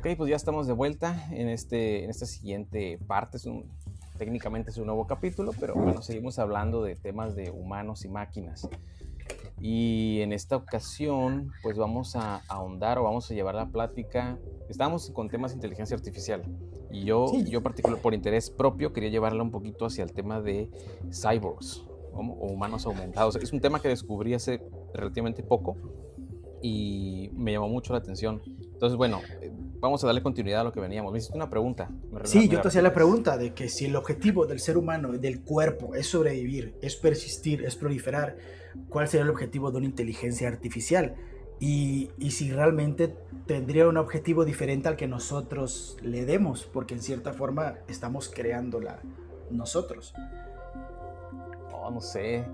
Ok, 0.00 0.06
pues 0.16 0.30
ya 0.30 0.36
estamos 0.36 0.66
de 0.66 0.72
vuelta 0.72 1.28
en, 1.30 1.50
este, 1.50 2.04
en 2.04 2.08
esta 2.08 2.24
siguiente 2.24 2.98
parte. 3.06 3.36
Es 3.36 3.44
un, 3.44 3.66
técnicamente 4.16 4.70
es 4.70 4.78
un 4.78 4.86
nuevo 4.86 5.06
capítulo, 5.06 5.52
pero 5.60 5.74
bueno, 5.74 6.00
seguimos 6.00 6.38
hablando 6.38 6.82
de 6.82 6.96
temas 6.96 7.36
de 7.36 7.50
humanos 7.50 8.06
y 8.06 8.08
máquinas. 8.08 8.66
Y 9.60 10.20
en 10.22 10.32
esta 10.32 10.56
ocasión, 10.56 11.52
pues 11.62 11.76
vamos 11.76 12.16
a 12.16 12.36
ahondar 12.48 12.96
o 12.96 13.02
vamos 13.02 13.30
a 13.30 13.34
llevar 13.34 13.54
la 13.54 13.66
plática. 13.66 14.38
Estamos 14.70 15.10
con 15.10 15.28
temas 15.28 15.50
de 15.50 15.56
inteligencia 15.56 15.94
artificial. 15.98 16.44
Y 16.90 17.04
yo, 17.04 17.26
yo 17.44 17.62
particular, 17.62 17.98
por 17.98 18.14
interés 18.14 18.48
propio, 18.48 18.94
quería 18.94 19.10
llevarla 19.10 19.42
un 19.42 19.50
poquito 19.50 19.84
hacia 19.84 20.02
el 20.02 20.14
tema 20.14 20.40
de 20.40 20.70
cyborgs 21.12 21.84
o 22.14 22.20
humanos 22.46 22.86
aumentados. 22.86 23.36
Es 23.36 23.52
un 23.52 23.60
tema 23.60 23.82
que 23.82 23.88
descubrí 23.88 24.32
hace 24.32 24.62
relativamente 24.94 25.42
poco 25.42 25.76
y 26.62 27.28
me 27.34 27.52
llamó 27.52 27.68
mucho 27.68 27.92
la 27.92 27.98
atención. 27.98 28.40
Entonces, 28.72 28.96
bueno, 28.96 29.20
vamos 29.80 30.04
a 30.04 30.06
darle 30.06 30.22
continuidad 30.22 30.60
a 30.60 30.64
lo 30.64 30.72
que 30.72 30.80
veníamos. 30.80 31.12
Me 31.12 31.18
hiciste 31.18 31.36
una 31.36 31.50
pregunta. 31.50 31.90
sí, 32.24 32.48
yo 32.48 32.60
te 32.60 32.68
hacía 32.68 32.82
la 32.82 32.92
pregunta 32.92 33.36
de 33.36 33.54
que 33.54 33.68
si 33.68 33.86
el 33.86 33.96
objetivo 33.96 34.46
del 34.46 34.60
ser 34.60 34.76
humano, 34.76 35.12
del 35.12 35.42
cuerpo, 35.42 35.94
es 35.94 36.06
sobrevivir, 36.06 36.76
es 36.82 36.96
persistir, 36.96 37.64
es 37.64 37.76
proliferar, 37.76 38.36
¿cuál 38.88 39.08
sería 39.08 39.24
el 39.24 39.30
objetivo 39.30 39.70
de 39.70 39.78
una 39.78 39.86
inteligencia 39.86 40.48
artificial? 40.48 41.14
Y, 41.58 42.10
y, 42.18 42.30
si 42.30 42.50
realmente 42.50 43.14
tendría 43.44 43.86
un 43.86 43.98
objetivo 43.98 44.46
diferente 44.46 44.88
al 44.88 44.96
que 44.96 45.06
nosotros 45.06 45.98
le 46.00 46.24
demos, 46.24 46.64
porque 46.64 46.94
en 46.94 47.02
cierta 47.02 47.34
forma 47.34 47.74
estamos 47.86 48.30
creándola 48.30 49.00
nosotros. 49.50 50.14
Oh, 51.70 51.90
no 51.90 52.00
sé, 52.00 52.46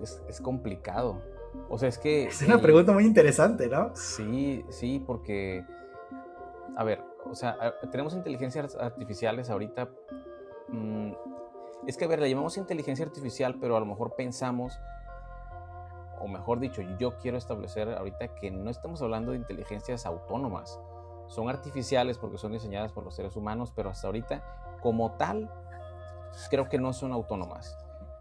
es, 0.00 0.22
es 0.28 0.40
complicado. 0.40 1.20
O 1.68 1.78
sea, 1.78 1.88
es 1.88 1.98
que... 1.98 2.24
Es 2.24 2.42
una 2.42 2.60
pregunta 2.60 2.92
muy 2.92 3.04
interesante, 3.04 3.68
¿no? 3.68 3.90
Sí, 3.94 4.64
sí, 4.70 5.02
porque... 5.04 5.64
A 6.76 6.84
ver, 6.84 7.02
o 7.30 7.34
sea, 7.34 7.56
tenemos 7.90 8.14
inteligencias 8.14 8.76
artificiales 8.76 9.50
ahorita. 9.50 9.88
Mm, 10.68 11.12
es 11.86 11.96
que, 11.96 12.04
a 12.04 12.08
ver, 12.08 12.20
le 12.20 12.30
llamamos 12.30 12.56
inteligencia 12.56 13.04
artificial, 13.04 13.56
pero 13.60 13.76
a 13.76 13.80
lo 13.80 13.86
mejor 13.86 14.14
pensamos, 14.14 14.78
o 16.20 16.28
mejor 16.28 16.60
dicho, 16.60 16.82
yo 16.98 17.16
quiero 17.18 17.36
establecer 17.36 17.88
ahorita 17.92 18.34
que 18.36 18.50
no 18.50 18.70
estamos 18.70 19.02
hablando 19.02 19.32
de 19.32 19.38
inteligencias 19.38 20.06
autónomas. 20.06 20.80
Son 21.26 21.48
artificiales 21.48 22.18
porque 22.18 22.38
son 22.38 22.52
diseñadas 22.52 22.92
por 22.92 23.04
los 23.04 23.14
seres 23.14 23.36
humanos, 23.36 23.72
pero 23.74 23.90
hasta 23.90 24.06
ahorita, 24.06 24.78
como 24.80 25.12
tal, 25.12 25.50
creo 26.50 26.68
que 26.68 26.78
no 26.78 26.92
son 26.92 27.12
autónomas. 27.12 27.76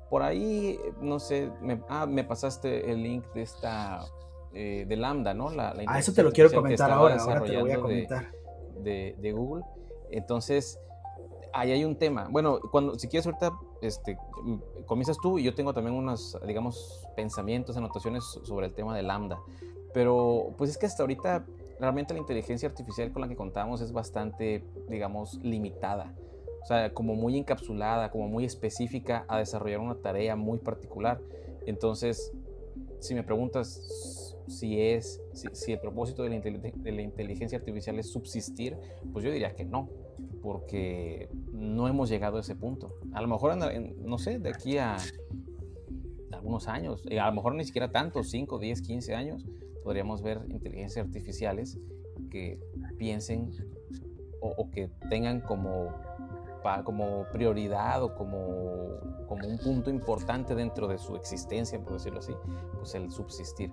Por 0.10 0.24
ahí, 0.24 0.80
no 1.00 1.20
sé, 1.20 1.52
me, 1.62 1.82
ah, 1.88 2.06
me 2.06 2.24
pasaste 2.24 2.92
el 2.92 3.04
link 3.04 3.26
de 3.34 3.44
esta, 3.44 4.02
eh, 4.54 4.86
de 4.88 4.96
Lambda, 4.98 5.34
¿no? 5.34 5.50
La, 5.50 5.74
ah, 5.88 6.00
eso 6.00 6.14
te 6.14 6.24
lo 6.24 6.32
quiero 6.32 6.52
comentar 6.52 6.92
ahora, 6.92 7.16
ahora 7.16 7.42
te 7.42 7.54
lo 7.54 7.62
voy 7.62 7.72
a 7.72 7.80
comentar. 7.80 8.32
De, 8.32 8.41
de, 8.84 9.32
Google. 9.34 9.64
Entonces, 10.10 10.80
ahí 11.54 11.72
hay 11.72 11.86
un 11.86 11.96
tema. 11.96 12.28
Bueno, 12.30 12.60
cuando, 12.60 12.98
si 12.98 13.08
quieres 13.08 13.26
ahorita, 13.26 13.54
este, 13.82 14.18
comienzas 14.86 15.18
tú 15.22 15.40
y 15.40 15.44
yo 15.44 15.54
tengo 15.56 15.74
también 15.74 15.96
unos, 15.96 16.38
digamos, 16.46 17.08
pensamientos, 17.16 17.78
anotaciones 17.78 18.24
sobre 18.44 18.68
el 18.68 18.74
tema 18.74 18.96
de 18.96 19.04
Lambda. 19.04 19.40
Pero, 19.94 20.54
pues 20.58 20.70
es 20.70 20.78
que 20.78 20.86
hasta 20.86 21.04
ahorita 21.04 21.46
realmente 21.80 22.14
la 22.14 22.20
inteligencia 22.20 22.70
artificial 22.70 23.12
con 23.12 23.22
la 23.22 23.28
que 23.28 23.36
contamos 23.36 23.82
es 23.82 23.92
bastante, 23.92 24.64
digamos, 24.88 25.40
limitada 25.44 26.14
o 26.62 26.66
sea, 26.66 26.94
como 26.94 27.16
muy 27.16 27.38
encapsulada, 27.38 28.12
como 28.12 28.28
muy 28.28 28.46
específica 28.46 29.26
a 29.28 29.40
desarrollar 29.40 29.80
una 29.80 29.96
tarea 29.96 30.36
muy 30.36 30.60
particular. 30.60 31.20
Entonces, 31.66 32.32
si 33.00 33.16
me 33.16 33.24
preguntas 33.24 34.31
si 34.52 34.80
es, 34.80 35.22
si, 35.34 35.72
el 35.72 35.80
propósito 35.80 36.24
de 36.24 36.30
la, 36.30 37.02
inteligencia 37.02 37.58
artificial 37.58 37.98
es 38.00 38.12
subsistir, 38.12 38.78
pues 39.12 39.26
yo 39.26 39.32
diría 39.32 39.56
que 39.56 39.66
no, 39.66 39.90
porque 40.42 41.30
no 41.52 41.88
hemos 41.88 42.10
llegado 42.10 42.38
a 42.38 42.42
ese 42.42 42.56
punto. 42.56 42.96
A 43.14 43.22
lo 43.22 43.28
mejor, 43.28 43.56
no 43.58 44.18
sé, 44.18 44.40
de 44.40 44.50
aquí 44.50 44.78
a 44.78 44.98
algunos 46.32 46.68
años, 46.68 47.04
a 47.20 47.28
lo 47.28 47.34
mejor 47.34 47.56
ni 47.56 47.66
siquiera 47.66 47.92
tanto, 47.92 48.24
5, 48.24 48.60
10, 48.60 48.82
15 48.82 49.16
años, 49.16 49.46
podríamos 49.84 50.22
ver 50.22 50.42
inteligencias 50.50 51.06
artificiales 51.06 51.80
que 52.30 52.60
piensen 52.98 53.52
o 54.40 54.70
que 54.72 54.90
tengan 55.10 55.42
como 55.42 55.90
como 56.84 57.26
prioridad 57.32 58.04
o 58.04 58.16
como, 58.16 59.00
como 59.28 59.48
un 59.48 59.58
punto 59.58 59.90
importante 59.90 60.56
dentro 60.56 60.88
de 60.88 60.98
su 60.98 61.16
existencia, 61.16 61.80
por 61.80 61.94
decirlo 61.94 62.20
así, 62.20 62.34
pues 62.78 62.94
el 62.96 63.12
subsistir. 63.12 63.72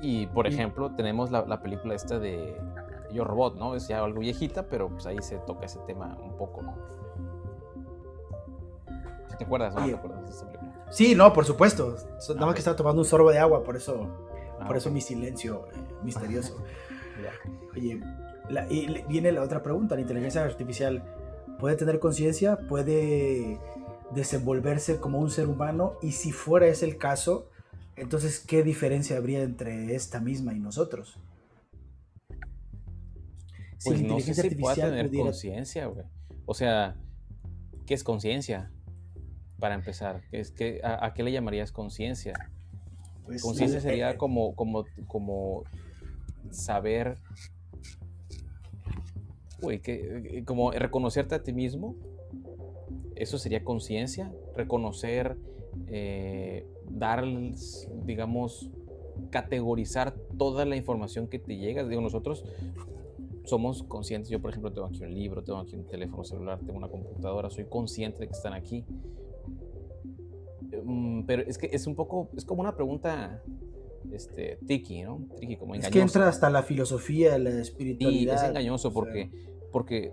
Y, 0.00 0.26
por 0.28 0.46
ejemplo, 0.46 0.92
tenemos 0.92 1.30
la, 1.30 1.44
la, 1.46 1.60
película 1.60 1.94
esta 1.94 2.18
de 2.18 2.56
Yo 3.12 3.24
Robot, 3.24 3.56
¿no? 3.56 3.74
Es 3.74 3.88
ya 3.88 4.02
algo 4.02 4.20
viejita, 4.20 4.68
pero 4.68 4.88
pues 4.88 5.06
ahí 5.06 5.20
se 5.20 5.38
toca 5.38 5.66
ese 5.66 5.80
tema 5.80 6.16
un 6.22 6.36
poco, 6.36 6.62
¿no? 6.62 6.76
¿Te 9.38 9.44
acuerdas, 9.44 9.74
no? 9.74 9.84
¿Te 9.84 9.94
acuerdas 9.94 10.24
de 10.24 10.30
esta 10.30 10.46
película? 10.46 10.84
Sí, 10.90 11.14
no, 11.14 11.32
por 11.32 11.44
supuesto. 11.44 11.96
Nada 12.30 12.46
más 12.46 12.54
que 12.54 12.60
estaba 12.60 12.76
tomando 12.76 13.02
un 13.02 13.06
sorbo 13.06 13.30
de 13.30 13.38
agua, 13.38 13.62
por 13.62 13.76
eso, 13.76 14.08
ah, 14.60 14.66
por 14.66 14.76
eso 14.76 14.90
mi 14.90 15.00
silencio 15.00 15.66
eh, 15.72 15.78
misterioso. 16.02 16.56
Oye, 17.76 18.00
y 18.70 19.02
viene 19.08 19.32
la 19.32 19.42
otra 19.42 19.62
pregunta, 19.62 19.94
la 19.94 20.00
inteligencia 20.00 20.42
artificial 20.42 21.02
puede 21.58 21.76
tener 21.76 21.98
conciencia, 21.98 22.56
puede 22.56 23.60
desenvolverse 24.12 24.98
como 24.98 25.18
un 25.18 25.30
ser 25.30 25.48
humano 25.48 25.94
y 26.00 26.12
si 26.12 26.32
fuera 26.32 26.66
ese 26.66 26.86
el 26.86 26.96
caso, 26.96 27.46
entonces 28.00 28.40
¿qué 28.40 28.62
diferencia 28.62 29.16
habría 29.16 29.42
entre 29.42 29.94
esta 29.94 30.20
misma 30.20 30.54
y 30.54 30.60
nosotros? 30.60 31.18
pues 33.84 34.02
no 34.02 34.18
sé 34.18 34.34
si 34.34 34.54
puede 34.56 34.76
tener 34.76 35.10
conciencia, 35.10 35.86
güey. 35.86 36.04
O 36.46 36.54
sea, 36.54 36.96
¿qué 37.86 37.94
es 37.94 38.02
conciencia? 38.02 38.72
Para 39.60 39.74
empezar, 39.74 40.22
es 40.32 40.50
que, 40.50 40.80
a, 40.82 41.12
qué 41.14 41.22
le 41.22 41.32
llamarías 41.32 41.70
conciencia? 41.70 42.34
Pues, 43.24 43.42
conciencia 43.42 43.80
sería 43.80 44.16
como, 44.16 44.54
como, 44.56 44.84
como 45.06 45.62
saber 46.50 47.18
Uy, 49.60 49.80
que, 49.80 50.38
eh, 50.38 50.44
como 50.44 50.70
reconocerte 50.70 51.34
a 51.34 51.42
ti 51.42 51.52
mismo, 51.52 51.96
eso 53.16 53.38
sería 53.38 53.64
conciencia, 53.64 54.32
reconocer, 54.54 55.36
eh, 55.88 56.66
dar, 56.90 57.24
digamos, 58.04 58.70
categorizar 59.30 60.14
toda 60.36 60.64
la 60.64 60.76
información 60.76 61.28
que 61.28 61.38
te 61.38 61.56
llega. 61.56 61.84
Digo, 61.84 62.00
nosotros 62.00 62.44
somos 63.44 63.82
conscientes. 63.82 64.30
Yo, 64.30 64.40
por 64.40 64.50
ejemplo, 64.50 64.72
tengo 64.72 64.86
aquí 64.86 65.02
un 65.02 65.14
libro, 65.14 65.42
tengo 65.42 65.58
aquí 65.58 65.76
un 65.76 65.86
teléfono 65.86 66.24
celular, 66.24 66.58
tengo 66.60 66.78
una 66.78 66.88
computadora, 66.88 67.50
soy 67.50 67.64
consciente 67.64 68.20
de 68.20 68.26
que 68.28 68.32
están 68.32 68.52
aquí. 68.52 68.84
Mm, 70.84 71.22
pero 71.22 71.42
es 71.42 71.58
que 71.58 71.70
es 71.72 71.86
un 71.86 71.94
poco, 71.94 72.28
es 72.36 72.44
como 72.44 72.60
una 72.60 72.74
pregunta 72.74 73.42
este, 74.12 74.58
tiki, 74.66 75.02
¿no? 75.02 75.20
Tiki, 75.38 75.56
como 75.56 75.74
engañoso. 75.74 75.88
Es 75.88 75.92
que 75.92 76.00
entra 76.00 76.28
hasta 76.28 76.50
la 76.50 76.62
filosofía, 76.62 77.38
la 77.38 77.50
espiritualidad. 77.50 78.34
Y 78.34 78.36
es 78.36 78.42
engañoso 78.42 78.92
porque, 78.92 79.30
porque 79.72 80.12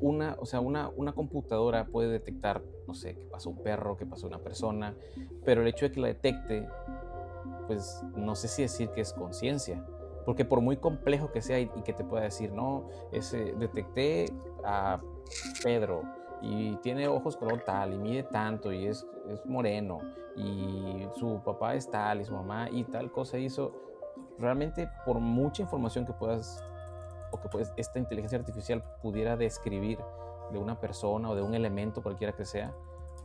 una, 0.00 0.36
o 0.38 0.46
sea, 0.46 0.60
una, 0.60 0.90
una 0.96 1.12
computadora 1.12 1.86
puede 1.86 2.08
detectar, 2.10 2.62
no 2.86 2.94
sé, 2.94 3.16
que 3.16 3.26
pasó 3.26 3.50
un 3.50 3.62
perro, 3.62 3.96
que 3.96 4.06
pasó 4.06 4.26
una 4.26 4.38
persona, 4.38 4.94
pero 5.44 5.62
el 5.62 5.68
hecho 5.68 5.86
de 5.86 5.92
que 5.92 6.00
la 6.00 6.08
detecte, 6.08 6.68
pues 7.66 8.02
no 8.16 8.34
sé 8.34 8.48
si 8.48 8.62
decir 8.62 8.90
que 8.90 9.00
es 9.00 9.12
conciencia. 9.12 9.84
Porque 10.26 10.44
por 10.44 10.60
muy 10.60 10.76
complejo 10.76 11.32
que 11.32 11.40
sea 11.40 11.58
y, 11.58 11.68
que 11.68 11.92
te 11.92 12.04
pueda 12.04 12.24
decir, 12.24 12.52
no, 12.52 12.88
ese, 13.10 13.54
detecté 13.58 14.26
a 14.64 15.00
Pedro, 15.62 16.02
y 16.42 16.76
tiene 16.76 17.08
ojos 17.08 17.36
color 17.36 17.62
tal 17.64 17.94
y 17.94 17.98
mide 17.98 18.22
tanto 18.22 18.72
y 18.72 18.86
es, 18.86 19.06
es, 19.28 19.44
moreno 19.46 19.98
y 20.36 21.06
su 21.18 21.40
papá 21.44 21.74
es 21.74 21.90
tal 21.90 22.20
y 22.20 22.24
su 22.24 22.32
mamá 22.32 22.68
y 22.70 22.84
tal 22.84 23.10
cosa 23.12 23.38
hizo, 23.38 23.72
realmente 24.38 24.88
por 25.04 25.18
mucha 25.18 25.62
información 25.62 26.06
que 26.06 26.12
puedas 26.12 26.64
o 27.30 27.40
que 27.40 27.48
pues, 27.48 27.72
esta 27.76 27.98
inteligencia 27.98 28.38
artificial 28.38 28.82
pudiera 29.02 29.36
describir 29.36 29.98
de 30.52 30.58
una 30.58 30.80
persona 30.80 31.30
o 31.30 31.34
de 31.34 31.42
un 31.42 31.54
elemento 31.54 32.02
cualquiera 32.02 32.32
que 32.32 32.44
sea, 32.44 32.72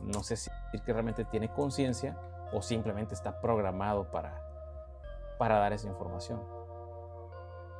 no 0.00 0.22
sé 0.22 0.36
si 0.36 0.50
que 0.84 0.92
realmente 0.92 1.24
tiene 1.24 1.50
conciencia 1.52 2.18
o 2.52 2.62
simplemente 2.62 3.14
está 3.14 3.40
programado 3.40 4.10
para, 4.10 4.40
para 5.38 5.58
dar 5.58 5.72
esa 5.72 5.88
información. 5.88 6.40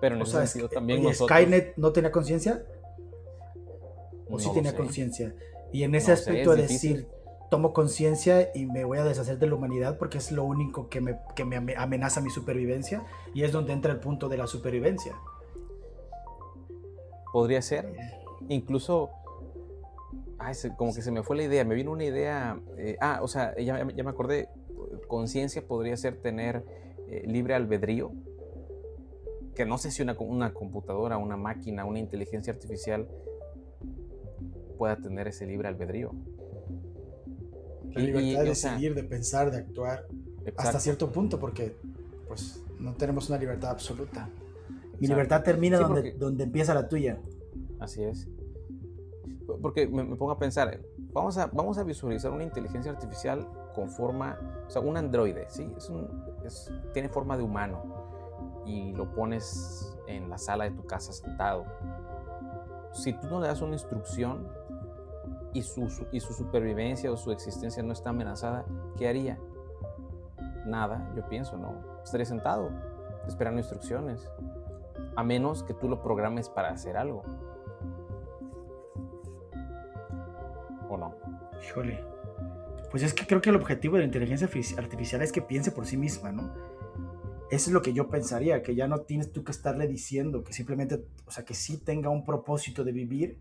Pero 0.00 0.16
en 0.16 0.22
ese 0.22 0.46
sentido 0.46 0.68
también 0.68 1.02
nosotros... 1.02 1.38
¿Skynet 1.38 1.76
no 1.76 1.92
tenía 1.92 2.10
conciencia? 2.10 2.64
o 4.28 4.38
si 4.38 4.52
tenía 4.52 4.74
conciencia. 4.74 5.34
Y 5.72 5.82
en 5.82 5.94
ese 5.94 6.12
aspecto 6.12 6.54
de 6.54 6.62
decir, 6.62 7.08
tomo 7.50 7.72
conciencia 7.72 8.50
y 8.54 8.66
me 8.66 8.84
voy 8.84 8.98
a 8.98 9.04
deshacer 9.04 9.38
de 9.38 9.46
la 9.46 9.54
humanidad 9.54 9.98
porque 9.98 10.18
es 10.18 10.32
lo 10.32 10.44
único 10.44 10.88
que 10.88 11.00
me, 11.00 11.18
que 11.34 11.44
me 11.44 11.74
amenaza 11.76 12.20
mi 12.20 12.30
supervivencia 12.30 13.04
y 13.34 13.44
es 13.44 13.52
donde 13.52 13.72
entra 13.72 13.92
el 13.92 14.00
punto 14.00 14.28
de 14.28 14.36
la 14.36 14.46
supervivencia. 14.46 15.16
Podría 17.36 17.60
ser. 17.60 17.92
Incluso, 18.48 19.10
ay, 20.38 20.54
como 20.78 20.94
que 20.94 21.02
se 21.02 21.10
me 21.10 21.22
fue 21.22 21.36
la 21.36 21.42
idea, 21.42 21.66
me 21.66 21.74
vino 21.74 21.92
una 21.92 22.04
idea, 22.04 22.58
eh, 22.78 22.96
ah, 22.98 23.18
o 23.20 23.28
sea, 23.28 23.54
ya, 23.58 23.86
ya 23.94 24.02
me 24.04 24.08
acordé, 24.08 24.48
conciencia 25.06 25.60
podría 25.60 25.98
ser 25.98 26.16
tener 26.16 26.64
eh, 27.10 27.24
libre 27.26 27.52
albedrío. 27.52 28.10
que 29.54 29.66
no 29.66 29.76
sé 29.76 29.90
si 29.90 30.00
una, 30.00 30.16
una 30.18 30.54
computadora, 30.54 31.18
una 31.18 31.36
máquina, 31.36 31.84
una 31.84 31.98
inteligencia 31.98 32.54
artificial 32.54 33.06
pueda 34.78 34.96
tener 34.96 35.28
ese 35.28 35.44
libre 35.44 35.68
albedrío. 35.68 36.12
La 37.92 38.00
libertad 38.00 38.44
de 38.44 38.48
decidir, 38.48 38.94
de 38.94 39.04
pensar, 39.04 39.50
de 39.50 39.58
actuar, 39.58 40.06
hasta 40.56 40.80
cierto 40.80 41.12
punto, 41.12 41.38
porque 41.38 41.76
pues 42.28 42.62
no 42.80 42.94
tenemos 42.94 43.28
una 43.28 43.36
libertad 43.36 43.72
absoluta. 43.72 44.30
Mi 45.00 45.06
libertad 45.06 45.42
termina 45.42 45.78
donde, 45.78 46.12
donde 46.12 46.44
empieza 46.44 46.74
la 46.74 46.88
tuya. 46.88 47.20
Así 47.78 48.02
es. 48.02 48.28
Porque 49.60 49.86
me, 49.86 50.04
pongo 50.16 50.32
a 50.32 50.38
pensar, 50.38 50.80
vamos 51.12 51.38
a, 51.38 51.46
vamos 51.46 51.78
a 51.78 51.84
visualizar 51.84 52.30
una 52.32 52.44
inteligencia 52.44 52.90
artificial 52.90 53.46
con 53.74 53.90
forma, 53.90 54.38
o 54.66 54.70
sea, 54.70 54.82
un 54.82 54.96
androide, 54.96 55.46
¿sí? 55.48 55.70
Es 55.76 55.88
un, 55.90 56.08
tiene 56.92 57.08
forma 57.08 57.36
de 57.36 57.42
humano 57.42 57.82
y 58.64 58.92
lo 58.92 59.12
pones 59.14 59.96
en 60.06 60.28
la 60.28 60.38
sala 60.38 60.64
de 60.64 60.70
tu 60.70 60.84
casa 60.84 61.12
sentado. 61.12 61.64
Si 62.92 63.12
tú 63.12 63.28
no 63.28 63.40
le 63.40 63.48
das 63.48 63.60
una 63.60 63.74
instrucción 63.74 64.48
y 65.52 65.62
su, 65.62 65.88
y 66.12 66.20
su 66.20 66.32
supervivencia 66.32 67.12
o 67.12 67.16
su 67.16 67.30
existencia 67.30 67.82
no 67.82 67.92
está 67.92 68.10
amenazada, 68.10 68.64
¿qué 68.96 69.08
haría? 69.08 69.38
Nada, 70.66 71.12
yo 71.14 71.28
pienso, 71.28 71.56
¿no? 71.56 71.74
Estaría 72.02 72.26
sentado, 72.26 72.70
esperando 73.26 73.60
instrucciones, 73.60 74.28
a 75.16 75.24
menos 75.24 75.62
que 75.62 75.74
tú 75.74 75.88
lo 75.88 76.02
programes 76.02 76.48
para 76.48 76.68
hacer 76.68 76.96
algo. 76.96 77.22
¿O 80.88 80.96
no? 80.96 81.16
Híjole. 81.66 82.04
Pues 82.90 83.02
es 83.02 83.14
que 83.14 83.26
creo 83.26 83.40
que 83.40 83.50
el 83.50 83.56
objetivo 83.56 83.96
de 83.96 84.00
la 84.00 84.06
inteligencia 84.06 84.48
artificial 84.78 85.22
es 85.22 85.32
que 85.32 85.42
piense 85.42 85.72
por 85.72 85.86
sí 85.86 85.96
misma, 85.96 86.30
¿no? 86.30 86.54
Eso 87.50 87.70
es 87.70 87.72
lo 87.72 87.82
que 87.82 87.92
yo 87.92 88.08
pensaría, 88.08 88.62
que 88.62 88.74
ya 88.74 88.88
no 88.88 89.00
tienes 89.00 89.32
tú 89.32 89.44
que 89.44 89.52
estarle 89.52 89.86
diciendo, 89.86 90.42
que 90.42 90.52
simplemente, 90.52 91.04
o 91.26 91.30
sea, 91.30 91.44
que 91.44 91.54
sí 91.54 91.78
tenga 91.78 92.10
un 92.10 92.24
propósito 92.24 92.84
de 92.84 92.92
vivir, 92.92 93.38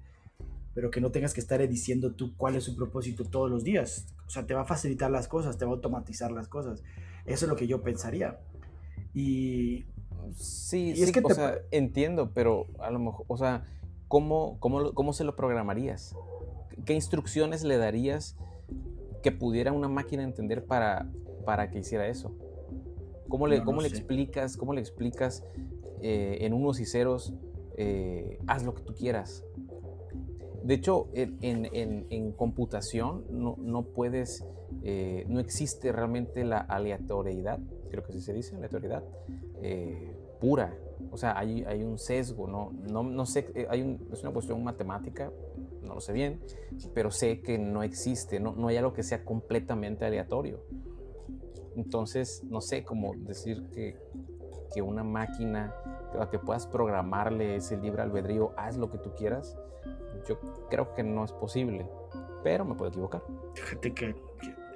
pero 0.74 0.92
que 0.92 1.02
no 1.02 1.10
tengas 1.12 1.34
que 1.34 1.40
estarle 1.40 1.68
diciendo 1.68 2.14
tú 2.14 2.36
cuál 2.36 2.56
es 2.56 2.66
su 2.66 2.76
propósito 2.76 3.24
todos 3.24 3.50
los 3.50 3.64
días. 3.64 4.08
O 4.28 4.30
sea, 4.30 4.46
te 4.46 4.54
va 4.54 4.62
a 4.62 4.66
facilitar 4.66 5.10
las 5.10 5.28
cosas, 5.28 5.58
te 5.58 5.66
va 5.66 5.72
a 5.72 5.76
automatizar 5.76 6.32
las 6.32 6.48
cosas. 6.48 6.84
Eso 7.26 7.46
es 7.46 7.50
lo 7.50 7.56
que 7.56 7.68
yo 7.68 7.82
pensaría. 7.82 8.40
Y... 9.14 9.86
Sí, 10.34 10.94
es 10.96 11.12
que 11.12 11.22
o 11.24 11.30
sea, 11.30 11.60
entiendo, 11.72 12.32
pero 12.34 12.68
a 12.80 12.90
lo 12.92 13.00
mejor, 13.00 13.26
o 13.28 13.38
sea, 13.38 13.66
¿cómo, 14.08 14.58
cómo, 14.60 14.94
cómo 14.94 15.14
se 15.14 15.24
lo 15.24 15.36
programarías? 15.36 16.16
¿Qué 16.86 16.94
instrucciones 16.94 17.64
le 17.64 17.78
darías 17.78 18.36
que 19.24 19.32
pudiera 19.32 19.72
una 19.72 19.88
máquina 19.88 20.24
entender 20.24 20.66
para, 20.66 21.10
para 21.46 21.70
que 21.70 21.80
hiciera 21.80 22.08
eso? 22.08 22.36
¿Cómo 23.28 23.48
le, 23.48 23.64
cómo 23.64 23.82
le 23.82 23.88
explicas, 23.88 24.56
cómo 24.56 24.74
le 24.74 24.82
explicas 24.82 25.44
eh, 26.02 26.38
en 26.42 26.54
unos 26.54 26.80
y 26.80 26.86
ceros, 26.86 27.34
eh, 27.78 28.40
haz 28.48 28.64
lo 28.64 28.76
que 28.76 28.84
tú 28.84 28.94
quieras? 28.94 29.44
De 30.64 30.74
hecho, 30.76 31.10
en, 31.14 31.38
en, 31.42 32.08
en 32.10 32.32
computación 32.32 33.26
no, 33.30 33.56
no 33.60 33.84
puedes, 33.84 34.46
eh, 34.84 35.26
no 35.28 35.40
existe 35.40 35.92
realmente 35.92 36.44
la 36.44 36.58
aleatoriedad, 36.60 37.60
creo 37.90 38.04
que 38.04 38.12
así 38.12 38.22
se 38.22 38.34
dice, 38.34 38.56
aleatoriedad 38.56 39.04
pura. 40.46 40.78
O 41.12 41.18
sea, 41.18 41.38
hay, 41.38 41.64
hay, 41.64 41.84
un 41.84 41.98
sesgo, 41.98 42.48
no, 42.48 42.72
no, 42.92 43.04
no 43.04 43.26
sé, 43.26 43.68
hay 43.70 44.00
es 44.12 44.22
una 44.22 44.32
cuestión 44.32 44.64
matemática, 44.64 45.32
no 45.82 45.96
lo 45.96 46.02
sé 46.02 46.14
bien, 46.14 46.40
pero 46.94 47.10
sé 47.10 47.42
que 47.42 47.58
no 47.58 47.84
existe, 47.84 48.40
no, 48.40 48.54
no 48.54 48.68
hay 48.68 48.78
algo 48.78 48.94
que 48.94 49.02
sea 49.02 49.26
completamente 49.26 50.06
aleatorio. 50.06 50.60
Entonces, 51.76 52.44
no 52.44 52.62
sé 52.62 52.84
cómo 52.84 53.14
decir 53.18 53.64
que, 53.74 53.98
que 54.74 54.82
una 54.82 55.04
máquina 55.04 55.74
a 56.20 56.30
que 56.30 56.40
puedas 56.40 56.68
programarle 56.68 57.56
ese 57.56 57.78
libre 57.78 58.04
albedrío, 58.04 58.54
haz 58.56 58.78
lo 58.78 58.90
que 58.90 58.98
tú 58.98 59.14
quieras, 59.16 59.58
yo 60.28 60.40
creo 60.70 60.94
que 60.94 61.04
no 61.04 61.26
es 61.26 61.32
posible, 61.32 61.88
pero 62.44 62.66
me 62.66 62.76
puedo 62.76 62.90
equivocar. 62.92 63.24
Fíjate 63.54 63.94
que, 63.94 64.06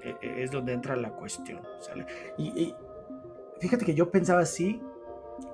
e, 0.04 0.16
e, 0.22 0.44
es 0.44 0.52
donde 0.52 0.74
entra 0.74 0.96
la 0.96 1.12
cuestión. 1.12 1.62
Y, 2.38 2.74
fíjate 3.60 3.86
que 3.86 3.94
yo 3.94 4.10
pensaba 4.10 4.42
así 4.42 4.82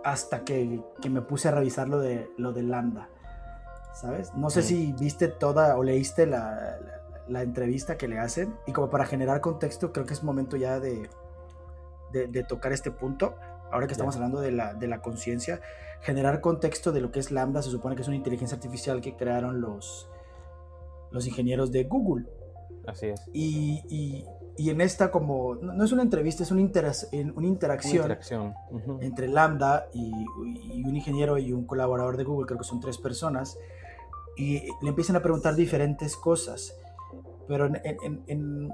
hasta 0.04 0.44
que, 0.44 0.82
que, 1.02 1.10
me 1.10 1.22
puse 1.22 1.48
a 1.48 1.52
revisar 1.52 1.90
lo 1.90 2.00
de, 2.00 2.30
lo 2.38 2.54
de 2.54 2.64
Lambda. 2.64 3.10
¿sabes? 3.94 4.34
No 4.36 4.50
sé 4.50 4.62
si 4.62 4.94
viste 4.94 5.28
toda 5.28 5.78
o 5.78 5.84
leíste 5.84 6.26
la, 6.26 6.78
la, 7.28 7.42
entrevista 7.42 7.98
que 7.98 8.08
le 8.08 8.20
hacen 8.20 8.54
y 8.68 8.74
como 8.74 8.90
para 8.90 9.06
generar 9.06 9.40
contexto 9.40 9.94
creo 9.94 10.06
que 10.06 10.14
es 10.14 10.24
momento 10.24 10.58
ya 10.58 10.80
de, 10.80 11.10
de, 12.12 12.44
tocar 12.44 12.74
este 12.74 12.92
punto, 12.92 13.36
ahora 13.72 13.88
que 13.88 13.94
estamos 13.94 14.16
hablando 14.16 14.42
de 14.42 14.52
la, 14.52 14.74
de 14.74 14.88
la 14.88 15.02
conciencia, 15.02 15.62
generar 16.02 16.42
contexto 16.42 16.92
de 16.92 17.02
lo 17.02 17.12
que 17.12 17.20
es 17.20 17.32
Lambda, 17.32 17.62
se 17.62 17.70
supone 17.70 17.96
que 17.96 18.02
es 18.02 18.08
una 18.08 18.18
inteligencia 18.18 18.56
artificial 18.56 19.02
que 19.02 19.16
crearon 19.16 19.62
los, 19.62 20.10
los 21.12 21.26
ingenieros 21.28 21.72
de 21.72 21.86
Google. 21.86 22.26
Así 22.88 23.08
es. 23.08 23.22
Y, 23.34 23.84
y, 23.90 24.26
y 24.58 24.70
en 24.70 24.82
esta 24.82 25.12
como, 25.12 25.56
no, 25.56 25.84
es 25.84 25.92
una 25.92 26.02
entrevista, 26.02 26.44
es 26.44 26.52
una, 26.52 26.62
una 26.62 27.48
interacción, 27.48 28.18
entre 29.02 29.28
Lambda 29.28 29.88
y, 29.94 30.12
y, 30.74 30.84
un 30.84 30.96
ingeniero 30.96 31.38
y 31.38 31.52
un 31.52 31.66
colaborador 31.66 32.18
de 32.18 32.24
Google, 32.24 32.46
creo 32.46 32.60
que 32.60 32.64
son 32.64 32.80
tres 32.80 32.98
personas, 32.98 33.58
y 34.38 34.62
le 34.82 34.90
empiezan 34.90 35.16
a 35.16 35.22
preguntar 35.22 35.56
diferentes 35.56 36.16
cosas. 36.16 36.76
Pero 37.48 37.66
en, 37.68 38.24
en, 38.28 38.72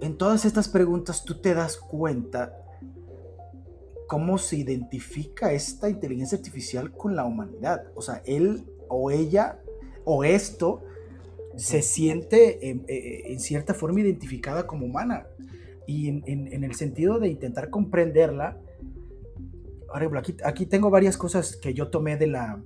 en, 0.00 0.18
todas 0.18 0.44
estas 0.44 0.68
preguntas 0.68 1.24
tú 1.24 1.40
te 1.40 1.54
das 1.54 1.76
cuenta 1.76 2.56
cómo 4.06 4.38
se 4.38 4.56
identifica 4.56 5.52
esta 5.52 5.88
inteligencia 5.88 6.38
artificial 6.38 6.92
con 6.92 7.16
la 7.16 7.24
humanidad. 7.24 7.86
O 7.94 8.02
sea, 8.02 8.22
él 8.24 8.66
o 8.88 9.10
ella 9.10 9.58
o 10.04 10.22
esto 10.22 10.82
se 11.56 11.82
siente 11.82 12.70
en, 12.70 12.84
en 12.88 13.40
cierta 13.40 13.74
forma 13.74 14.00
identificada 14.00 14.66
como 14.66 14.86
humana. 14.86 15.26
Y 15.86 16.08
en, 16.08 16.64
el 16.64 16.74
sentido 16.74 17.18
de 17.18 17.28
intentar 17.28 17.68
comprenderla, 17.68 18.58
por 19.86 20.18
aquí, 20.18 20.36
aquí 20.44 20.66
tengo 20.66 20.90
varias 20.90 21.16
cosas 21.16 21.56
que 21.56 21.74
yo 21.74 21.88
tomé 21.88 22.16
de 22.16 22.26
la, 22.26 22.62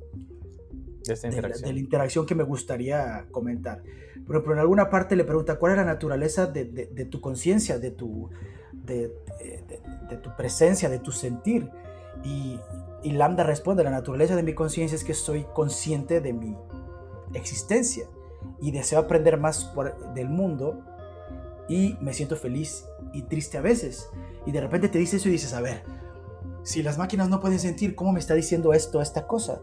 de, 1.05 1.73
la, 1.73 1.79
interacción 1.79 2.27
que 2.27 2.35
me 2.35 2.45
gustaría 2.45 3.27
comentar. 3.31 3.83
Pero, 4.27 4.53
en 4.53 4.59
alguna 4.59 4.89
parte 4.89 5.17
le 5.17 5.25
pregunta 5.25 5.59
cuál 5.59 5.73
es 5.73 5.79
la 5.79 5.85
naturaleza 5.85 6.47
de, 6.47 6.65
tu 7.11 7.21
conciencia, 7.21 7.79
de 7.79 7.91
tu, 7.91 8.31
de, 8.73 9.11
tu 10.23 10.37
presencia, 10.37 10.89
de 10.89 11.01
tu 11.01 11.11
sentir. 11.11 11.69
Y, 12.23 12.59
y 13.03 13.13
Lambda 13.13 13.43
responde, 13.43 13.83
la 13.83 13.91
naturaleza 13.91 14.37
de 14.37 14.43
mi 14.45 14.55
conciencia 14.55 14.95
es 14.95 15.05
que 15.05 15.15
soy 15.15 15.45
consciente 15.55 16.21
de 16.21 16.33
mi 16.33 16.57
existencia 17.35 18.09
y 18.61 18.71
deseo 18.71 18.99
aprender 19.01 19.39
más 19.39 19.73
del 20.15 20.29
mundo 20.29 20.83
y 21.69 21.97
me 22.01 22.13
siento 22.13 22.37
feliz 22.37 22.87
y 23.13 23.23
triste 23.23 23.59
a 23.59 23.61
veces. 23.61 24.09
Y 24.47 24.53
de 24.53 24.61
repente 24.61 24.89
te 24.89 24.99
dice 24.99 25.17
eso 25.17 25.29
y 25.29 25.33
dices, 25.33 25.53
a 25.55 25.61
ver, 25.61 25.83
si 26.63 26.83
las 26.83 26.99
máquinas 26.99 27.29
no 27.29 27.41
pueden 27.41 27.59
sentir, 27.59 27.95
¿cómo 27.95 28.13
me 28.13 28.21
está 28.21 28.35
diciendo 28.35 28.73
esto, 28.73 29.01
esta 29.01 29.27
cosa? 29.27 29.61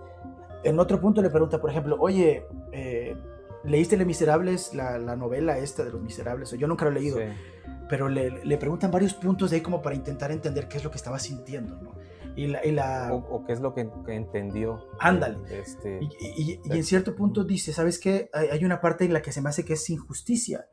en 0.66 0.80
otro 0.80 1.00
punto 1.00 1.22
le 1.22 1.30
pregunta, 1.30 1.62
por 1.62 1.70
ejemplo, 1.70 1.96
oye, 2.00 2.48
eh, 2.72 3.16
¿leíste 3.64 3.98
Le 3.98 4.06
Miserables, 4.06 4.74
la, 4.74 4.98
novela 5.16 5.58
esta 5.60 5.84
de 5.84 5.92
los 5.92 6.02
Miserables? 6.02 6.52
Yo 6.52 6.68
nunca 6.68 6.86
lo 6.86 6.92
he 6.92 6.96
leído, 6.96 7.20
pero 7.88 8.10
le, 8.10 8.58
preguntan 8.58 8.90
varios 8.90 9.14
puntos 9.14 9.52
de 9.52 9.58
ahí 9.58 9.62
como 9.62 9.82
para 9.84 9.96
intentar 9.96 10.32
entender 10.32 10.68
qué 10.68 10.78
es 10.78 10.84
lo 10.84 10.90
que 10.90 10.98
estaba 10.98 11.20
sintiendo, 11.20 11.78
¿no? 11.82 11.94
Y 12.36 12.48
la, 12.48 13.14
o, 13.14 13.46
qué 13.46 13.54
es 13.54 13.62
lo 13.62 13.74
que, 13.74 13.90
entendió. 14.08 14.88
Ándale. 15.00 15.38
Este, 15.50 16.00
y, 16.02 16.60
en 16.66 16.84
cierto 16.84 17.16
punto 17.16 17.46
dice, 17.46 17.72
¿sabes 17.72 17.98
qué? 17.98 18.30
Hay, 18.34 18.64
una 18.66 18.82
parte 18.82 19.06
en 19.06 19.14
la 19.14 19.22
que 19.22 19.32
se 19.32 19.42
me 19.42 19.50
hace 19.50 19.64
que 19.64 19.74
es 19.74 19.90
injusticia. 19.90 20.68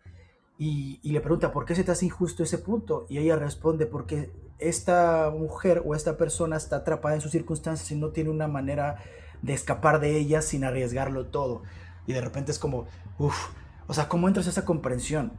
Y, 0.59 1.01
le 1.03 1.21
pregunta, 1.21 1.53
¿por 1.53 1.65
qué 1.65 1.75
se 1.75 1.85
te 1.85 1.93
hace 1.93 2.07
injusto 2.07 2.43
ese 2.43 2.59
punto? 2.59 3.07
Y 3.09 3.19
ella 3.19 3.37
responde, 3.37 3.87
porque 3.87 4.31
esta 4.59 5.31
mujer 5.31 5.83
o 5.85 5.95
esta 5.95 6.17
persona 6.17 6.57
está 6.57 6.77
atrapada 6.77 7.15
en 7.15 7.21
sus 7.21 7.33
circunstancias 7.33 7.91
y 7.91 7.97
no 7.97 8.11
tiene 8.11 8.31
una 8.31 8.49
manera 8.49 8.97
de 9.41 9.55
escapar 9.55 10.01
de 10.01 10.17
ellas 10.17 10.45
sin 10.45 10.65
arriesgarlo 10.65 11.27
todo. 11.27 11.63
Y 12.07 12.13
de 12.13 12.21
repente 12.21 12.51
es 12.51 12.59
como, 12.59 12.87
uff, 13.19 13.51
o 13.87 13.95
sea, 13.95 14.09
¿cómo 14.09 14.29
entras 14.29 14.47
a 14.47 14.51
esa 14.51 14.65
comprensión? 14.65 15.33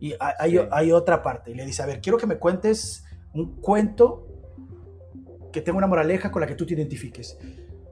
Y 0.00 0.14
hay, 0.20 0.58
hay, 0.70 0.92
otra 0.92 1.22
parte, 1.22 1.52
y 1.52 1.54
le 1.54 1.64
dice, 1.64 1.82
a 1.82 1.86
ver, 1.86 2.00
quiero 2.00 2.18
que 2.18 2.26
me 2.26 2.38
cuentes 2.38 3.04
un 3.32 3.56
cuento 3.60 4.23
que 5.54 5.60
tenga 5.60 5.78
una 5.78 5.86
moraleja 5.86 6.32
con 6.32 6.40
la 6.40 6.48
que 6.48 6.56
tú 6.56 6.66
te 6.66 6.74
identifiques. 6.74 7.38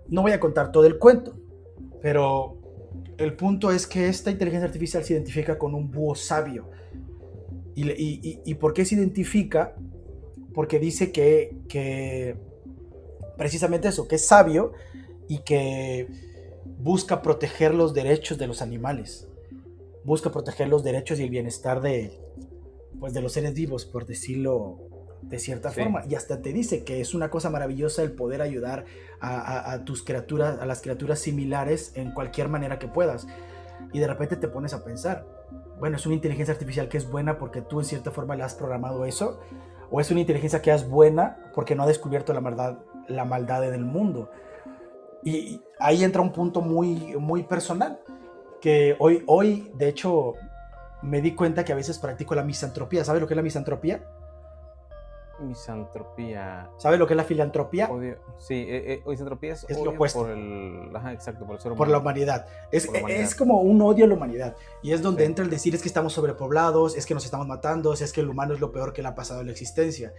No 0.09 0.23
voy 0.23 0.33
a 0.33 0.41
contar 0.41 0.73
todo 0.73 0.85
el 0.85 0.99
cuento, 0.99 1.37
pero 2.03 2.59
el 3.17 3.35
punto 3.35 3.71
es 3.71 3.87
que 3.87 4.09
esta 4.09 4.33
inteligencia 4.33 4.67
artificial 4.67 5.05
se 5.05 5.13
identifica 5.13 5.57
con 5.57 5.73
un 5.77 5.89
búho 5.89 6.17
sabio. 6.17 6.69
¿Y, 7.77 7.89
y, 7.89 8.41
y 8.45 8.55
por 8.55 8.75
qué 8.75 8.85
se 8.85 8.97
identifica? 8.97 9.77
Porque 10.53 10.81
dice 10.81 11.13
que, 11.13 11.57
que 11.69 12.37
precisamente 13.39 13.87
eso, 13.87 14.09
que 14.09 14.17
es 14.17 14.27
sabio 14.27 14.73
y 15.29 15.39
que 15.39 16.09
busca 16.81 17.23
proteger 17.23 17.75
los 17.75 17.95
derechos 17.95 18.39
de 18.39 18.49
los 18.49 18.61
animales, 18.61 19.29
busca 20.03 20.33
proteger 20.33 20.67
los 20.67 20.83
derechos 20.83 21.21
y 21.21 21.23
el 21.23 21.31
bienestar 21.31 21.81
de, 21.81 22.19
pues, 22.99 23.15
de 23.15 23.23
los 23.23 23.33
seres 23.33 23.55
vivos, 23.55 23.87
por 23.87 24.05
decirlo 24.05 24.81
de 25.23 25.39
cierta 25.39 25.71
forma, 25.71 26.03
y 26.09 26.15
hasta 26.15 26.43
te 26.43 26.53
dice 26.53 26.85
que 26.85 27.01
es 27.01 27.15
una 27.15 27.31
cosa 27.31 27.49
maravillosa 27.49 28.03
el 28.03 28.13
poder 28.13 28.43
ayudar 28.43 28.85
a, 29.21 29.81
tus 29.85 30.03
criaturas, 30.03 30.61
a 30.61 30.67
las 30.67 30.83
criaturas 30.83 31.21
similares 31.21 31.93
en 31.95 32.13
cualquier 32.13 32.49
manera 32.49 32.79
que 32.79 32.89
puedas. 32.89 33.27
Y 33.93 34.01
de 34.01 34.07
repente 34.07 34.37
te 34.37 34.49
pones 34.49 34.75
a 34.75 34.85
pensar, 34.85 35.25
bueno, 35.79 35.97
es 35.97 36.07
una 36.07 36.17
inteligencia 36.17 36.53
artificial 36.53 36.89
que 36.89 36.99
es 36.99 37.09
buena 37.09 37.39
porque 37.39 37.63
tú 37.63 37.81
en 37.81 37.87
cierta 37.87 38.11
forma 38.11 38.37
le 38.37 38.43
has 38.43 38.55
programado 38.55 39.05
eso, 39.05 39.41
o 39.91 40.01
es 40.01 40.11
una 40.11 40.21
inteligencia 40.21 40.61
que 40.61 40.73
es 40.73 40.89
buena 40.89 41.39
porque 41.55 41.75
no 41.75 41.85
ha 41.85 41.87
descubierto 41.87 42.33
la 42.33 42.41
maldad, 42.41 42.79
la 43.09 43.25
maldad 43.25 43.65
en 43.65 43.75
el 43.75 43.85
mundo. 43.85 44.31
Y 45.23 45.61
ahí 45.79 46.03
entra 46.03 46.21
un 46.21 46.33
punto 46.33 46.61
muy, 46.61 47.17
muy 47.17 47.45
personal, 47.45 48.01
que 48.61 48.97
hoy, 48.99 49.23
hoy, 49.27 49.71
de 49.75 49.89
hecho, 49.89 50.35
me 51.03 51.21
di 51.21 51.35
cuenta 51.35 51.65
que 51.65 51.73
a 51.73 51.77
veces 51.77 51.99
practico 51.99 52.35
la 52.35 52.43
misantropía. 52.43 53.05
¿Sabes 53.05 53.21
lo 53.21 53.29
que 53.29 53.35
es 53.35 53.37
la 53.37 53.43
misantropía? 53.43 54.05
Misantropía. 55.43 56.71
¿Sabes 56.79 56.99
lo 56.99 57.07
que 57.07 57.15
es 57.15 57.17
la 57.17 57.25
filantropía? 57.25 57.91
Sí, 58.39 58.55
eh, 58.55 58.95
eh, 58.95 59.03
misantropía 59.07 59.53
es, 59.53 59.67
lo 59.83 59.91
opuesto. 59.91 60.21
Por 60.21 60.31
el, 60.31 60.91
exacto, 61.11 61.47
por, 61.47 61.77
por 61.77 61.89
la 61.89 61.99
humanidad. 61.99 62.47
Es, 62.71 62.89
es 63.09 63.35
como 63.35 63.61
un 63.61 63.83
odio 63.83 64.05
a 64.05 64.09
la 64.09 64.15
humanidad. 64.15 64.57
Y 64.83 64.93
es 64.93 65.03
donde 65.03 65.25
entra 65.25 65.45
el 65.45 65.51
decir 65.51 65.75
es 65.75 65.83
que 65.83 65.89
estamos 65.89 66.13
sobrepoblados, 66.13 66.97
es 66.97 67.07
que 67.07 67.15
nos 67.15 67.25
estamos 67.25 67.47
matando, 67.47 67.93
es 67.93 68.13
que 68.13 68.21
el 68.21 68.29
humano 68.29 68.55
es 68.55 68.61
lo 68.61 68.73
peor 68.73 68.93
que 68.93 69.03
le 69.03 69.09
ha 69.09 69.15
pasado 69.15 69.41
a 69.41 69.45
la 69.45 69.51
existencia. 69.51 70.13